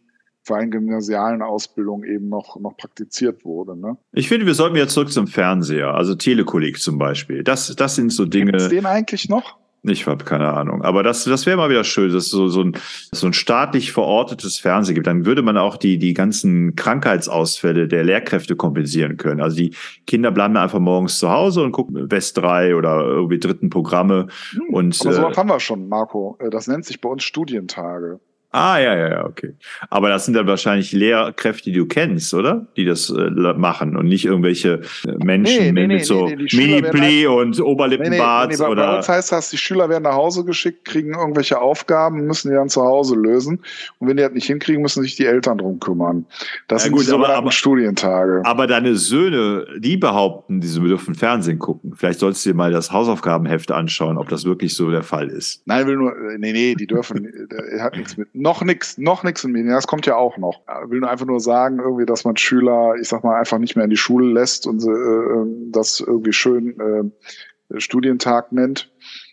vor 0.49 0.57
allem 0.57 0.71
gymnasialen 0.71 1.43
Ausbildung 1.43 2.03
eben 2.03 2.27
noch, 2.27 2.59
noch 2.59 2.75
praktiziert 2.75 3.45
wurde. 3.45 3.79
Ne? 3.79 3.97
Ich 4.13 4.27
finde, 4.27 4.47
wir 4.47 4.55
sollten 4.55 4.75
jetzt 4.77 4.93
zurück 4.93 5.11
zum 5.11 5.27
Fernseher, 5.27 5.93
also 5.93 6.15
Telekolleg 6.15 6.79
zum 6.79 6.97
Beispiel. 6.97 7.43
Das, 7.43 7.75
das 7.75 7.95
sind 7.95 8.11
so 8.11 8.25
Dinge. 8.25 8.53
Gibt 8.53 8.71
den 8.71 8.87
eigentlich 8.87 9.29
noch? 9.29 9.57
Ich 9.83 10.07
habe 10.07 10.25
keine 10.25 10.51
Ahnung. 10.51 10.81
Aber 10.81 11.03
das, 11.03 11.23
das 11.23 11.45
wäre 11.45 11.55
mal 11.55 11.69
wieder 11.69 11.83
schön, 11.83 12.11
dass 12.11 12.23
es 12.23 12.29
so, 12.31 12.47
so, 12.47 12.63
ein, 12.63 12.73
so 13.11 13.27
ein 13.27 13.33
staatlich 13.33 13.91
verortetes 13.91 14.57
Fernsehen 14.57 14.95
gibt. 14.95 15.05
Dann 15.05 15.27
würde 15.27 15.43
man 15.43 15.55
auch 15.55 15.77
die, 15.77 15.99
die 15.99 16.15
ganzen 16.15 16.75
Krankheitsausfälle 16.75 17.87
der 17.87 18.03
Lehrkräfte 18.03 18.55
kompensieren 18.55 19.17
können. 19.17 19.41
Also 19.41 19.55
die 19.55 19.75
Kinder 20.07 20.31
bleiben 20.31 20.57
einfach 20.57 20.79
morgens 20.79 21.19
zu 21.19 21.29
Hause 21.29 21.61
und 21.61 21.73
gucken 21.73 22.09
West 22.09 22.37
3 22.39 22.75
oder 22.75 23.01
irgendwie 23.05 23.39
dritten 23.39 23.69
Programme. 23.69 24.27
Hm, 24.53 24.73
und, 24.73 24.99
aber 25.01 25.13
sowas 25.13 25.33
äh, 25.35 25.37
haben 25.37 25.49
wir 25.49 25.59
schon, 25.59 25.87
Marco. 25.87 26.37
Äh, 26.39 26.49
das 26.49 26.67
nennt 26.67 26.85
sich 26.85 26.99
bei 26.99 27.07
uns 27.07 27.23
Studientage. 27.23 28.19
Ah, 28.51 28.79
ja, 28.79 28.95
ja, 28.95 29.09
ja, 29.09 29.25
okay. 29.25 29.53
Aber 29.91 30.09
das 30.09 30.25
sind 30.25 30.33
dann 30.33 30.47
wahrscheinlich 30.47 30.91
Lehrkräfte, 30.91 31.69
die 31.69 31.77
du 31.77 31.85
kennst, 31.85 32.33
oder? 32.33 32.65
Die 32.77 32.85
das 32.85 33.11
äh, 33.11 33.29
machen 33.29 33.95
und 33.95 34.07
nicht 34.07 34.25
irgendwelche 34.25 34.81
äh, 35.05 35.11
Menschen 35.23 35.65
nee, 35.65 35.71
nee, 35.71 35.87
mit 35.87 35.97
nee, 35.99 36.03
so 36.03 36.25
Mini-Pli 36.25 37.27
und 37.27 37.61
Oberlippenbart. 37.61 38.49
Nee, 38.49 38.65
oder? 38.65 38.87
Bei 38.87 38.97
uns 38.97 39.07
heißt 39.09 39.31
das, 39.33 39.51
die 39.51 39.57
Schüler 39.57 39.87
werden 39.89 40.05
nach 40.05 40.15
Hause 40.15 40.45
geschickt, 40.45 40.85
kriegen 40.85 41.13
irgendwelche 41.13 41.61
Aufgaben, 41.61 42.25
müssen 42.25 42.49
die 42.49 42.55
dann 42.55 42.69
zu 42.69 42.81
Hause 42.81 43.15
lösen. 43.15 43.59
Und 43.99 44.07
wenn 44.07 44.17
die 44.17 44.23
das 44.23 44.31
nicht 44.31 44.47
hinkriegen, 44.47 44.81
müssen 44.81 45.03
sich 45.03 45.15
die 45.15 45.25
Eltern 45.25 45.59
drum 45.59 45.79
kümmern. 45.79 46.25
Das 46.67 46.81
ja, 46.81 46.85
sind 46.85 46.97
gut, 46.97 47.07
die 47.07 47.11
aber, 47.11 47.29
aber, 47.29 47.51
Studientage. 47.51 48.41
Aber 48.45 48.65
deine 48.65 48.95
Söhne, 48.95 49.67
die 49.77 49.95
behaupten, 49.95 50.63
sie 50.63 50.79
dürfen 50.79 51.13
Fernsehen 51.13 51.59
gucken. 51.59 51.93
Vielleicht 51.95 52.17
solltest 52.17 52.47
du 52.47 52.49
dir 52.49 52.55
mal 52.55 52.71
das 52.71 52.91
Hausaufgabenheft 52.91 53.71
anschauen, 53.71 54.17
ob 54.17 54.27
das 54.29 54.45
wirklich 54.45 54.73
so 54.73 54.89
der 54.89 55.03
Fall 55.03 55.27
ist. 55.27 55.61
Nein, 55.67 55.85
will 55.85 55.97
nur, 55.97 56.15
nee, 56.39 56.51
nee, 56.51 56.73
die 56.73 56.87
dürfen, 56.87 57.31
hat 57.79 57.95
nichts 57.95 58.17
mit 58.17 58.38
noch 58.39 58.63
nichts, 58.63 58.97
noch 58.97 59.23
nichts 59.23 59.43
in 59.43 59.51
Medien. 59.51 59.71
Das 59.73 59.87
kommt 59.87 60.05
ja 60.05 60.15
auch 60.15 60.37
noch. 60.37 60.61
Ich 60.83 60.89
will 60.89 61.01
nur 61.01 61.09
einfach 61.09 61.25
nur 61.25 61.39
sagen, 61.39 61.79
irgendwie, 61.79 62.05
dass 62.05 62.23
man 62.23 62.37
Schüler, 62.37 62.95
ich 62.99 63.07
sag 63.07 63.23
mal, 63.23 63.37
einfach 63.37 63.57
nicht 63.57 63.75
mehr 63.75 63.83
in 63.83 63.89
die 63.89 63.97
Schule 63.97 64.31
lässt 64.31 64.65
und 64.65 64.83
äh, 64.83 64.89
ähm, 64.89 65.71
das 65.71 65.99
irgendwie 65.99 66.33
schön 66.33 66.79
äh, 66.79 67.79
Studientag 67.79 68.51
nennt. 68.51 68.91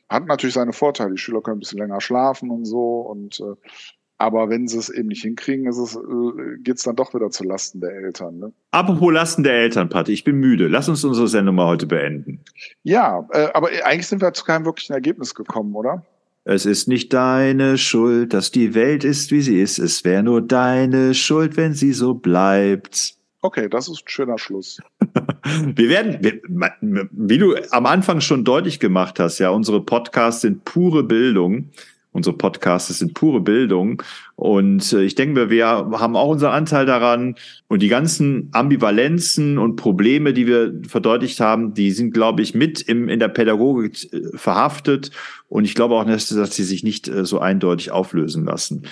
Hat 0.09 0.26
natürlich 0.26 0.54
seine 0.54 0.72
Vorteile. 0.72 1.12
Die 1.12 1.18
Schüler 1.18 1.40
können 1.40 1.59
ein 1.59 1.61
bisschen 1.61 1.78
länger 1.78 2.00
schlafen 2.00 2.50
und 2.50 2.64
so 2.64 3.00
und 3.00 3.40
äh, 3.40 3.54
aber 4.18 4.48
wenn 4.48 4.66
sie 4.66 4.78
es 4.78 4.88
eben 4.88 5.09
nicht 5.09 5.22
hinkriegen, 5.22 5.66
ist 5.66 5.76
es, 5.76 5.94
äh, 5.94 6.59
geht's 6.62 6.84
dann 6.84 6.96
doch 6.96 7.12
wieder 7.12 7.30
zu 7.30 7.44
Lasten 7.44 7.80
der 7.80 7.90
Eltern. 7.90 8.38
Ne? 8.38 8.52
Apropos 8.70 9.12
Lasten 9.12 9.42
der 9.42 9.52
Eltern, 9.52 9.90
Patti, 9.90 10.12
ich 10.12 10.24
bin 10.24 10.36
müde. 10.36 10.68
Lass 10.68 10.88
uns 10.88 11.04
unsere 11.04 11.28
Sendung 11.28 11.57
mal 11.57 11.66
heute 11.66 11.86
beenden. 11.86 12.42
Ja, 12.82 13.28
äh, 13.32 13.48
aber 13.52 13.68
eigentlich 13.84 14.07
sind 14.07 14.22
wir 14.22 14.32
zu 14.32 14.44
keinem 14.44 14.64
wirklichen 14.64 14.94
Ergebnis 14.94 15.34
gekommen, 15.34 15.74
oder? 15.74 16.02
Es 16.49 16.64
ist 16.64 16.86
nicht 16.86 17.12
deine 17.12 17.76
Schuld, 17.76 18.32
dass 18.32 18.53
die 18.53 18.72
Welt 18.76 19.03
ist, 19.03 19.32
wie 19.32 19.40
sie 19.40 19.61
ist. 19.61 19.80
Es 19.80 20.05
wäre 20.05 20.22
nur 20.22 20.40
deine 20.40 21.12
Schuld, 21.12 21.57
wenn 21.57 21.74
sie 21.74 21.92
so 21.92 22.14
bleibt. 22.14 23.14
Okay, 23.42 23.68
das 23.68 23.88
ist 23.88 24.05
ein 24.05 24.09
schöner 24.09 24.38
Schluss. 24.38 24.80
wir 25.74 25.88
werden, 25.88 26.20
wie 27.11 27.38
du 27.38 27.57
am 27.72 27.86
Anfang 27.86 28.20
schon 28.20 28.44
deutlich 28.44 28.78
gemacht 28.78 29.18
hast, 29.18 29.40
ja, 29.40 29.51
unsere 29.51 29.84
Podcasts 29.84 30.42
sind 30.42 30.64
pure 30.64 31.03
Bildung. 31.03 31.70
Unsere 32.17 32.35
Podcasts 32.35 32.99
sind 32.99 33.12
pure 33.12 33.43
Bildung. 33.43 34.03
Und 34.37 34.91
äh, 34.95 35.03
ich 35.03 35.14
denke, 35.14 35.51
wir 35.51 35.67
haben 35.67 36.17
auch 36.17 36.31
unseren 36.31 36.53
Anteil 36.53 36.87
daran. 36.87 37.35
Und 37.69 37.83
die 37.83 37.89
ganzen 37.89 38.49
Ambivalenzen 38.53 39.59
und 39.59 39.77
Probleme, 39.77 40.33
die 40.33 40.47
wir 40.47 40.73
verdeutlicht 40.89 41.41
haben, 41.41 41.75
die 41.75 41.91
sind, 41.91 42.12
glaube 42.12 42.41
ich, 42.41 42.55
mit 42.55 42.81
im, 42.81 43.11
in 43.11 43.21
der 43.21 43.29
Pädagogik 43.29 44.12
äh, 44.14 44.35
verhaftet. 44.35 45.11
Und 45.51 45.67
ich 45.67 45.75
glaube 45.75 45.95
auch, 45.95 46.05
dass, 46.05 46.29
sie 46.29 46.64
sich 46.64 46.83
nicht 46.83 47.07
äh, 47.07 47.27
so 47.27 47.39
eindeutig 47.39 47.91
auflösen 47.91 48.47
lassen. 48.47 48.85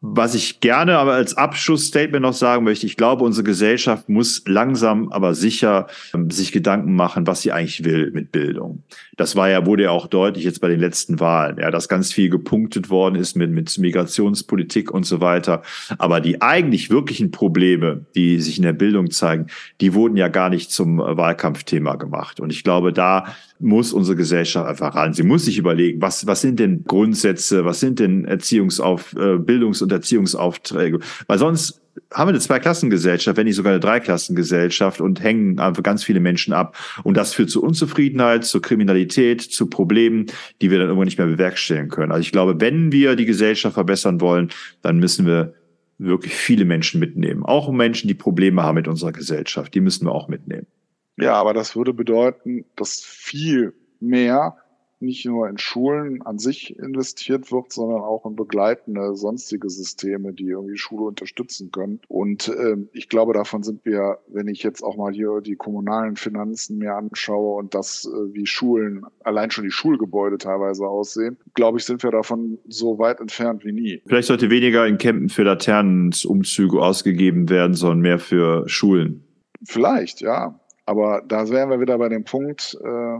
Was 0.00 0.36
ich 0.36 0.60
gerne 0.60 0.96
aber 0.96 1.14
als 1.14 1.36
Abschlussstatement 1.36 2.22
noch 2.22 2.32
sagen 2.32 2.62
möchte, 2.62 2.86
ich 2.86 2.96
glaube, 2.96 3.24
unsere 3.24 3.42
Gesellschaft 3.42 4.08
muss 4.08 4.44
langsam, 4.46 5.08
aber 5.08 5.34
sicher 5.34 5.88
ähm, 6.14 6.30
sich 6.30 6.52
Gedanken 6.52 6.94
machen, 6.94 7.26
was 7.26 7.40
sie 7.42 7.50
eigentlich 7.50 7.82
will 7.82 8.12
mit 8.12 8.30
Bildung. 8.30 8.84
Das 9.16 9.34
war 9.34 9.50
ja, 9.50 9.66
wurde 9.66 9.84
ja 9.84 9.90
auch 9.90 10.06
deutlich 10.06 10.44
jetzt 10.44 10.60
bei 10.60 10.68
den 10.68 10.78
letzten 10.78 11.18
Wahlen, 11.18 11.58
ja, 11.58 11.72
dass 11.72 11.88
ganz 11.88 12.12
viel 12.12 12.30
gepunktet 12.30 12.90
worden 12.90 13.16
ist 13.16 13.34
mit, 13.34 13.50
mit 13.50 13.76
Migrationspolitik 13.76 14.92
und 14.92 15.02
so 15.02 15.20
weiter. 15.20 15.62
Aber 15.98 16.20
die 16.20 16.40
eigentlich 16.40 16.90
wirklichen 16.90 17.32
Probleme, 17.32 18.06
die 18.14 18.38
sich 18.40 18.56
in 18.56 18.62
der 18.62 18.74
Bildung 18.74 19.10
zeigen, 19.10 19.48
die 19.80 19.94
wurden 19.94 20.16
ja 20.16 20.28
gar 20.28 20.48
nicht 20.48 20.70
zum 20.70 20.98
Wahlkampfthema 20.98 21.96
gemacht. 21.96 22.38
Und 22.38 22.52
ich 22.52 22.62
glaube, 22.62 22.92
da 22.92 23.34
muss 23.60 23.92
unsere 23.92 24.16
Gesellschaft 24.16 24.68
einfach 24.68 24.94
ran. 24.94 25.14
Sie 25.14 25.22
muss 25.22 25.44
sich 25.44 25.58
überlegen, 25.58 26.00
was, 26.00 26.26
was 26.26 26.40
sind 26.40 26.60
denn 26.60 26.84
Grundsätze, 26.84 27.64
was 27.64 27.80
sind 27.80 27.98
denn 27.98 28.24
Erziehungsauf, 28.24 29.14
äh, 29.14 29.38
Bildungs- 29.38 29.82
und 29.82 29.90
Erziehungsaufträge? 29.90 31.00
Weil 31.26 31.38
sonst 31.38 31.80
haben 32.12 32.28
wir 32.28 32.32
eine 32.32 32.40
Zweiklassengesellschaft, 32.40 33.36
wenn 33.36 33.46
nicht 33.46 33.56
sogar 33.56 33.72
eine 33.72 33.80
Dreiklassengesellschaft 33.80 35.00
und 35.00 35.22
hängen 35.22 35.58
einfach 35.58 35.82
ganz 35.82 36.04
viele 36.04 36.20
Menschen 36.20 36.52
ab. 36.52 36.76
Und 37.02 37.16
das 37.16 37.34
führt 37.34 37.50
zu 37.50 37.62
Unzufriedenheit, 37.62 38.44
zu 38.44 38.60
Kriminalität, 38.60 39.42
zu 39.42 39.66
Problemen, 39.66 40.26
die 40.62 40.70
wir 40.70 40.78
dann 40.78 40.88
irgendwann 40.88 41.06
nicht 41.06 41.18
mehr 41.18 41.26
bewerkstelligen 41.26 41.88
können. 41.88 42.12
Also 42.12 42.20
ich 42.20 42.32
glaube, 42.32 42.60
wenn 42.60 42.92
wir 42.92 43.16
die 43.16 43.26
Gesellschaft 43.26 43.74
verbessern 43.74 44.20
wollen, 44.20 44.50
dann 44.82 44.98
müssen 44.98 45.26
wir 45.26 45.54
wirklich 45.98 46.34
viele 46.34 46.64
Menschen 46.64 47.00
mitnehmen. 47.00 47.42
Auch 47.42 47.70
Menschen, 47.72 48.06
die 48.08 48.14
Probleme 48.14 48.62
haben 48.62 48.76
mit 48.76 48.88
unserer 48.88 49.12
Gesellschaft, 49.12 49.74
die 49.74 49.80
müssen 49.80 50.06
wir 50.06 50.12
auch 50.12 50.28
mitnehmen. 50.28 50.66
Ja, 51.20 51.34
aber 51.34 51.54
das 51.54 51.76
würde 51.76 51.92
bedeuten, 51.92 52.64
dass 52.76 53.00
viel 53.00 53.74
mehr 54.00 54.56
nicht 55.00 55.26
nur 55.26 55.48
in 55.48 55.58
Schulen 55.58 56.22
an 56.22 56.38
sich 56.38 56.76
investiert 56.78 57.52
wird, 57.52 57.72
sondern 57.72 58.00
auch 58.00 58.26
in 58.26 58.36
begleitende 58.36 59.14
sonstige 59.14 59.70
Systeme, 59.70 60.32
die 60.32 60.48
irgendwie 60.48 60.76
Schule 60.76 61.04
unterstützen 61.04 61.70
können. 61.70 62.00
Und 62.08 62.48
äh, 62.48 62.76
ich 62.92 63.08
glaube, 63.08 63.32
davon 63.32 63.62
sind 63.62 63.84
wir, 63.84 64.18
wenn 64.28 64.48
ich 64.48 64.62
jetzt 64.62 64.82
auch 64.82 64.96
mal 64.96 65.12
hier 65.12 65.40
die 65.40 65.56
kommunalen 65.56 66.16
Finanzen 66.16 66.78
mir 66.78 66.94
anschaue 66.94 67.58
und 67.58 67.74
das, 67.74 68.10
äh, 68.12 68.34
wie 68.34 68.46
Schulen, 68.46 69.04
allein 69.22 69.50
schon 69.50 69.64
die 69.64 69.70
Schulgebäude 69.70 70.38
teilweise 70.38 70.86
aussehen, 70.86 71.36
glaube 71.54 71.78
ich, 71.78 71.84
sind 71.84 72.02
wir 72.02 72.10
davon 72.10 72.58
so 72.66 72.98
weit 72.98 73.20
entfernt 73.20 73.64
wie 73.64 73.72
nie. 73.72 74.02
Vielleicht 74.06 74.28
sollte 74.28 74.50
weniger 74.50 74.86
in 74.86 74.98
Campen 74.98 75.28
für 75.28 75.44
Laternenumzüge 75.44 76.80
ausgegeben 76.80 77.48
werden, 77.48 77.74
sondern 77.74 78.00
mehr 78.00 78.18
für 78.18 78.68
Schulen. 78.68 79.24
Vielleicht, 79.64 80.20
ja. 80.20 80.58
Aber 80.88 81.20
da 81.20 81.50
wären 81.50 81.68
wir 81.68 81.80
wieder 81.80 81.98
bei 81.98 82.08
dem 82.08 82.24
Punkt, 82.24 82.74
äh, 82.82 83.18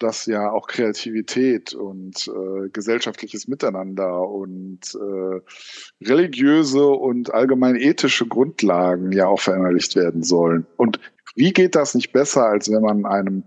dass 0.00 0.26
ja 0.26 0.50
auch 0.50 0.66
Kreativität 0.66 1.72
und 1.72 2.26
äh, 2.26 2.70
gesellschaftliches 2.70 3.46
Miteinander 3.46 4.28
und 4.28 4.80
äh, 4.96 6.04
religiöse 6.04 6.88
und 6.88 7.32
allgemein 7.32 7.76
ethische 7.76 8.26
Grundlagen 8.26 9.12
ja 9.12 9.28
auch 9.28 9.38
verinnerlicht 9.38 9.94
werden 9.94 10.24
sollen. 10.24 10.66
Und 10.76 10.98
wie 11.36 11.52
geht 11.52 11.76
das 11.76 11.94
nicht 11.94 12.10
besser, 12.10 12.46
als 12.46 12.68
wenn 12.68 12.82
man 12.82 13.06
einem 13.06 13.44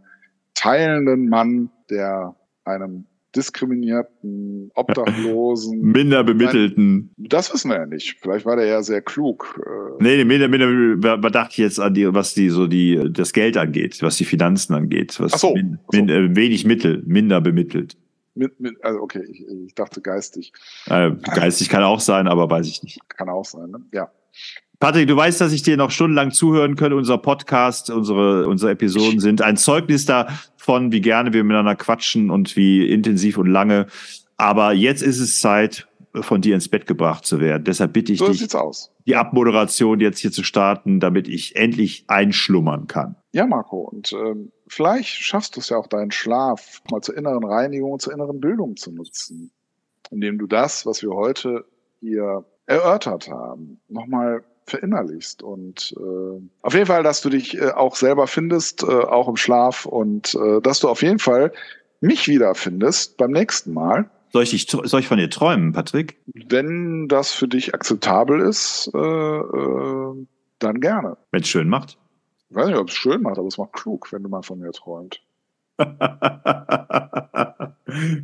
teilenden 0.54 1.28
Mann, 1.28 1.72
der 1.90 2.38
einem 2.64 3.06
diskriminierten, 3.36 4.72
Obdachlosen. 4.74 5.82
Minder 5.82 6.24
bemittelten. 6.24 7.14
Das 7.18 7.54
wissen 7.54 7.70
wir 7.70 7.78
ja 7.78 7.86
nicht. 7.86 8.18
Vielleicht 8.22 8.46
war 8.46 8.56
der 8.56 8.66
ja 8.66 8.84
sehr 8.84 9.02
klug. 9.02 9.60
Äh. 9.66 10.04
Nee, 10.04 10.26
minder, 10.26 10.48
minder 10.48 11.18
bedacht 11.18 11.58
jetzt 11.58 11.80
an 11.80 11.94
die, 11.94 12.14
was 12.14 12.34
die, 12.34 12.50
so 12.50 12.68
die, 12.68 13.10
das 13.12 13.34
Geld 13.34 13.58
angeht, 13.58 14.02
was 14.02 14.18
die 14.18 14.26
Finanzen 14.26 14.74
angeht. 14.74 15.20
Was 15.20 15.34
Ach 15.34 15.40
so, 15.40 15.54
min, 15.54 15.80
min, 15.92 16.10
äh, 16.10 16.36
wenig 16.36 16.66
Mittel, 16.66 17.04
minder 17.06 17.42
bemittelt. 17.42 17.98
Mit, 18.34 18.60
mit, 18.60 18.84
also 18.84 19.02
okay, 19.02 19.24
ich, 19.30 19.46
ich 19.66 19.76
dachte 19.76 20.02
geistig. 20.02 20.54
Äh, 20.88 21.12
geistig 21.36 21.70
kann 21.70 21.84
auch 21.84 22.00
sein, 22.00 22.28
aber 22.28 22.50
weiß 22.50 22.68
ich 22.68 22.84
nicht. 22.84 23.00
Kann 23.10 23.30
auch 23.30 23.46
sein, 23.46 23.72
ne? 23.72 23.82
Ja. 23.92 24.12
Patrick, 24.82 25.08
du 25.08 25.16
weißt, 25.16 25.40
dass 25.40 25.54
ich 25.54 25.62
dir 25.62 25.78
noch 25.78 25.92
stundenlang 25.92 26.32
zuhören 26.32 26.76
könnte. 26.76 26.96
Unser 26.96 27.20
Podcast, 27.20 27.92
unsere, 27.92 28.48
unsere 28.48 28.72
Episoden 28.72 29.20
sind 29.20 29.44
ein 29.44 29.56
Zeugnis 29.56 30.08
davon, 30.08 30.92
wie 30.92 31.02
gerne 31.02 31.34
wir 31.34 31.44
miteinander 31.44 31.76
quatschen 31.76 32.32
und 32.32 32.56
wie 32.56 32.92
intensiv 32.92 33.38
und 33.38 33.46
lange. 33.46 33.86
Aber 34.38 34.74
jetzt 34.74 35.04
ist 35.04 35.20
es 35.20 35.40
Zeit, 35.40 35.88
von 36.16 36.42
dir 36.42 36.56
ins 36.56 36.68
Bett 36.68 36.88
gebracht 36.88 37.28
zu 37.28 37.40
werden. 37.40 37.64
Deshalb 37.64 37.94
bitte 37.94 38.12
ich 38.12 38.20
so 38.20 38.30
dich, 38.30 38.48
die 39.06 39.16
Abmoderation 39.16 40.00
jetzt 40.00 40.18
hier 40.18 40.32
zu 40.32 40.44
starten, 40.44 41.00
damit 41.00 41.28
ich 41.28 41.56
endlich 41.56 42.06
einschlummern 42.08 42.88
kann. 42.88 43.16
Ja, 43.34 43.46
Marco. 43.46 43.82
Und 43.82 44.12
ähm, 44.14 44.52
vielleicht 44.68 45.10
schaffst 45.10 45.56
du 45.56 45.60
es 45.60 45.70
ja 45.70 45.78
auch, 45.78 45.88
deinen 45.88 46.12
Schlaf 46.12 46.82
mal 46.90 47.02
zur 47.02 47.16
inneren 47.16 47.46
Reinigung 47.46 47.92
und 47.92 48.02
zur 48.02 48.14
inneren 48.14 48.42
Bildung 48.42 48.76
zu 48.78 48.92
nutzen, 48.92 49.52
indem 50.10 50.40
du 50.40 50.48
das, 50.48 50.88
was 50.88 51.04
wir 51.04 51.12
heute 51.12 51.66
hier 52.00 52.46
erörtert 52.66 53.30
haben, 53.30 53.80
nochmal 53.88 54.44
verinnerlichst 54.72 55.44
und 55.44 55.94
äh, 55.98 56.42
auf 56.62 56.74
jeden 56.74 56.88
Fall, 56.88 57.04
dass 57.04 57.22
du 57.22 57.30
dich 57.30 57.58
äh, 57.58 57.72
auch 57.72 57.96
selber 57.96 58.28
findest, 58.28 58.84
äh, 58.84 58.88
auch 58.88 59.28
im 59.28 59.38
Schlaf 59.38 59.86
und 59.86 60.36
äh, 60.36 60.62
dass 60.62 60.80
du 60.80 60.90
auf 60.90 61.04
jeden 61.04 61.20
Fall 61.20 61.52
mich 62.00 62.28
wiederfindest 62.28 63.18
beim 63.18 63.32
nächsten 63.32 63.74
Mal. 63.74 64.10
Soll 64.34 64.44
ich, 64.44 64.52
dich, 64.52 64.68
soll 64.70 65.00
ich 65.00 65.08
von 65.08 65.18
dir 65.18 65.30
träumen, 65.30 65.74
Patrick? 65.74 66.18
Wenn 66.34 67.08
das 67.08 67.34
für 67.34 67.48
dich 67.48 67.74
akzeptabel 67.74 68.40
ist, 68.40 68.90
äh, 68.94 68.98
äh, 68.98 70.26
dann 70.60 70.80
gerne. 70.80 71.18
Wenn 71.32 71.42
es 71.42 71.50
schön 71.50 71.68
macht? 71.68 71.98
Ich 72.50 72.56
weiß 72.56 72.68
nicht, 72.68 72.78
ob 72.78 72.90
es 72.90 72.96
schön 72.96 73.22
macht, 73.22 73.38
aber 73.38 73.48
es 73.48 73.58
macht 73.58 73.74
klug, 73.74 74.12
wenn 74.12 74.24
du 74.24 74.30
mal 74.30 74.42
von 74.42 74.60
mir 74.60 74.72
träumt. 74.72 75.22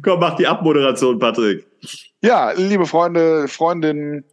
Komm, 0.02 0.20
mach 0.20 0.36
die 0.36 0.48
Abmoderation, 0.48 1.20
Patrick. 1.20 1.66
Ja, 2.22 2.52
liebe 2.52 2.86
Freunde, 2.86 3.48
Freundinnen, 3.48 4.24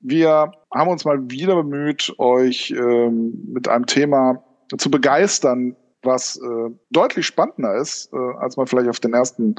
wir 0.00 0.52
haben 0.72 0.90
uns 0.90 1.04
mal 1.04 1.30
wieder 1.30 1.56
bemüht, 1.56 2.14
euch 2.18 2.70
ähm, 2.70 3.48
mit 3.52 3.68
einem 3.68 3.86
Thema 3.86 4.42
zu 4.78 4.90
begeistern, 4.90 5.76
was 6.02 6.36
äh, 6.36 6.70
deutlich 6.90 7.26
spannender 7.26 7.76
ist, 7.76 8.12
äh, 8.12 8.16
als 8.38 8.56
man 8.56 8.66
vielleicht 8.66 8.88
auf 8.88 9.00
den 9.00 9.12
ersten 9.12 9.56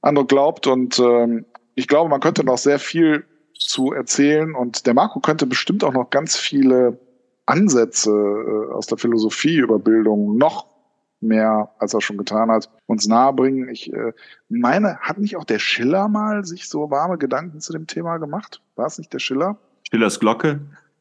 Eindruck 0.00 0.28
glaubt. 0.28 0.66
Und 0.66 0.98
ähm, 0.98 1.44
ich 1.74 1.88
glaube, 1.88 2.10
man 2.10 2.20
könnte 2.20 2.44
noch 2.44 2.58
sehr 2.58 2.78
viel 2.78 3.24
zu 3.58 3.92
erzählen. 3.92 4.54
Und 4.54 4.86
der 4.86 4.94
Marco 4.94 5.20
könnte 5.20 5.46
bestimmt 5.46 5.84
auch 5.84 5.92
noch 5.92 6.10
ganz 6.10 6.36
viele 6.36 6.98
Ansätze 7.46 8.10
äh, 8.10 8.72
aus 8.72 8.86
der 8.86 8.98
Philosophie 8.98 9.56
über 9.56 9.78
Bildung 9.78 10.36
noch 10.36 10.66
mehr, 11.20 11.70
als 11.78 11.94
er 11.94 12.00
schon 12.00 12.18
getan 12.18 12.50
hat, 12.50 12.70
uns 12.86 13.06
nahebringen. 13.06 13.68
Ich 13.68 13.92
äh, 13.92 14.12
meine, 14.48 14.98
hat 14.98 15.18
nicht 15.18 15.36
auch 15.36 15.44
der 15.44 15.58
Schiller 15.58 16.08
mal 16.08 16.44
sich 16.44 16.68
so 16.68 16.90
warme 16.90 17.18
Gedanken 17.18 17.60
zu 17.60 17.72
dem 17.72 17.86
Thema 17.86 18.18
gemacht? 18.18 18.62
War 18.76 18.86
es 18.86 18.98
nicht 18.98 19.12
der 19.12 19.18
Schiller? 19.18 19.58
Schillers 19.90 20.20
Glocke? 20.20 20.60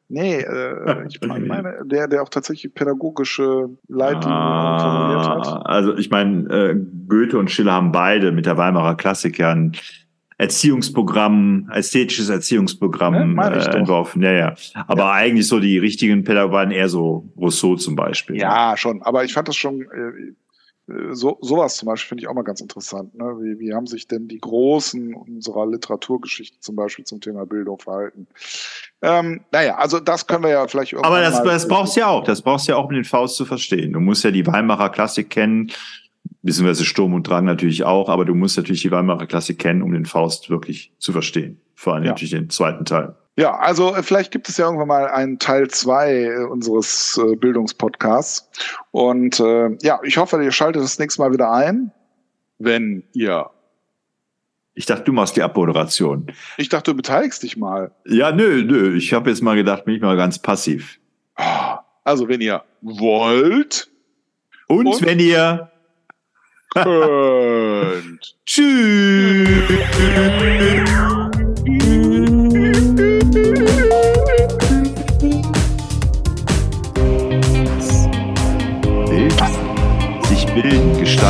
Nee, 0.10 0.42
äh, 0.42 1.08
ich 1.10 1.22
meine, 1.22 1.80
der, 1.86 2.08
der 2.08 2.22
auch 2.22 2.30
tatsächlich 2.30 2.74
pädagogische 2.74 3.70
Leitlinien 3.88 4.32
ah, 4.32 4.80
formuliert 4.80 5.28
hat. 5.28 5.66
Also 5.66 5.98
ich 5.98 6.10
meine, 6.10 6.50
äh, 6.50 6.76
Goethe 7.08 7.38
und 7.38 7.50
Schiller 7.50 7.74
haben 7.74 7.92
beide 7.92 8.32
mit 8.32 8.46
der 8.46 8.58
Weimarer 8.58 8.96
Klassik 8.96 9.40
ja 9.40 9.52
ein 9.52 9.74
Erziehungsprogramm, 10.38 11.70
ästhetisches 11.74 12.30
Erziehungsprogramm 12.30 13.38
ja, 13.38 13.50
äh, 13.50 13.78
entworfen. 13.78 14.22
Ja, 14.22 14.32
ja. 14.32 14.56
Aber 14.88 15.04
ja. 15.04 15.12
eigentlich 15.14 15.48
so 15.48 15.60
die 15.60 15.78
richtigen 15.78 16.24
Pädagogen 16.24 16.54
waren 16.54 16.72
eher 16.72 16.90
so 16.90 17.32
Rousseau 17.38 17.76
zum 17.76 17.96
Beispiel. 17.96 18.38
Ja, 18.38 18.76
schon. 18.76 19.02
Aber 19.04 19.24
ich 19.24 19.34
fand 19.34 19.48
das 19.48 19.56
schon, 19.56 19.82
äh, 19.82 20.34
so, 21.12 21.38
sowas 21.42 21.78
zum 21.78 21.88
Beispiel 21.88 22.10
finde 22.10 22.24
ich 22.24 22.28
auch 22.28 22.34
mal 22.34 22.44
ganz 22.44 22.60
interessant. 22.60 23.16
Ne? 23.16 23.24
Wie, 23.40 23.60
wie 23.60 23.74
haben 23.74 23.88
sich 23.88 24.08
denn 24.08 24.28
die 24.28 24.40
Großen 24.40 25.14
unserer 25.14 25.66
Literaturgeschichte 25.66 26.60
zum 26.60 26.76
Beispiel 26.76 27.06
zum 27.06 27.22
Thema 27.22 27.46
Bildung 27.46 27.80
verhalten? 27.80 28.28
Ähm, 29.02 29.42
naja, 29.52 29.78
also 29.78 30.00
das 30.00 30.28
können 30.28 30.44
wir 30.44 30.50
ja 30.50 30.68
vielleicht 30.68 30.92
irgendwann. 30.92 31.14
Aber 31.14 31.22
das, 31.22 31.42
das 31.42 31.68
brauchst 31.68 31.96
du 31.96 32.02
ja 32.02 32.08
auch. 32.08 32.24
Das 32.24 32.42
brauchst 32.42 32.68
du 32.68 32.74
ja 32.74 32.78
auch, 32.78 32.86
um 32.86 32.94
den 32.94 33.06
Faust 33.06 33.38
zu 33.38 33.46
verstehen. 33.46 33.94
Du 33.94 34.00
musst 34.00 34.24
ja 34.24 34.32
die 34.32 34.46
Weimarer 34.46 34.90
Klassik 34.90 35.30
kennen 35.30 35.72
beziehungsweise 36.42 36.86
Sturm 36.86 37.14
und 37.14 37.28
Drang 37.28 37.46
natürlich 37.46 37.84
auch, 37.86 38.10
aber 38.10 38.26
du 38.26 38.36
musst 38.36 38.58
natürlich 38.58 38.82
die 38.82 38.92
Weimarer 38.92 39.26
Klasse 39.26 39.56
kennen, 39.56 39.82
um 39.82 39.94
den 39.94 40.06
Faust 40.06 40.50
wirklich 40.50 40.92
zu 41.00 41.12
verstehen. 41.12 41.60
Vor 41.74 41.94
allem 41.94 42.04
ja. 42.04 42.12
natürlich 42.12 42.32
den 42.32 42.50
zweiten 42.50 42.86
Teil. 42.86 43.16
Ja, 43.36 43.56
also 43.56 43.96
äh, 43.96 44.04
vielleicht 44.04 44.32
gibt 44.32 44.48
es 44.48 44.58
ja 44.58 44.66
irgendwann 44.66 44.88
mal 44.88 45.08
einen 45.08 45.40
Teil 45.40 45.68
zwei 45.70 46.26
äh, 46.26 46.44
unseres 46.46 47.20
äh, 47.24 47.36
Bildungspodcasts. 47.36 48.48
Und 48.92 49.40
äh, 49.40 49.76
ja, 49.82 50.00
ich 50.04 50.18
hoffe, 50.18 50.44
ihr 50.44 50.52
schaltet 50.52 50.84
das 50.84 51.00
nächste 51.00 51.22
Mal 51.22 51.34
wieder 51.34 51.52
ein, 51.52 51.92
wenn 52.60 53.04
ihr 53.14 53.50
Ich 54.76 54.86
dachte, 54.86 55.04
du 55.06 55.14
machst 55.14 55.36
die 55.36 55.42
Abmoderation. 55.42 56.28
Ich 56.58 56.70
dachte, 56.70 56.92
du 56.92 56.98
beteiligst 56.98 57.42
dich 57.42 57.58
mal. 57.58 57.92
Ja, 58.06 58.32
nö, 58.32 58.64
nö. 58.64 58.96
Ich 58.96 59.14
habe 59.14 59.32
jetzt 59.32 59.42
mal 59.42 59.56
gedacht, 59.56 59.86
bin 59.86 59.96
ich 59.96 60.02
mal 60.02 60.16
ganz 60.16 60.38
passiv. 60.40 61.00
Also, 62.04 62.28
wenn 62.28 62.42
ihr 62.42 62.64
wollt 62.82 63.90
Und, 64.68 64.88
Und? 64.88 65.06
wenn 65.06 65.20
ihr 65.20 65.72
könnt. 66.70 68.36
Tschüss. 68.46 69.58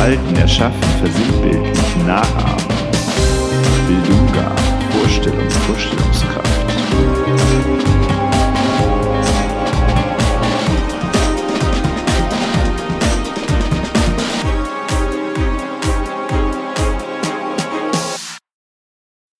Gestalten, 0.04 0.36
erschaffen, 0.36 0.82
versinnbildlichen, 1.00 2.06
nachahmen. 2.06 2.64
Bildunga, 3.88 4.52
Vorstellung, 4.92 5.50
Vorstellungskraft. 5.50 6.03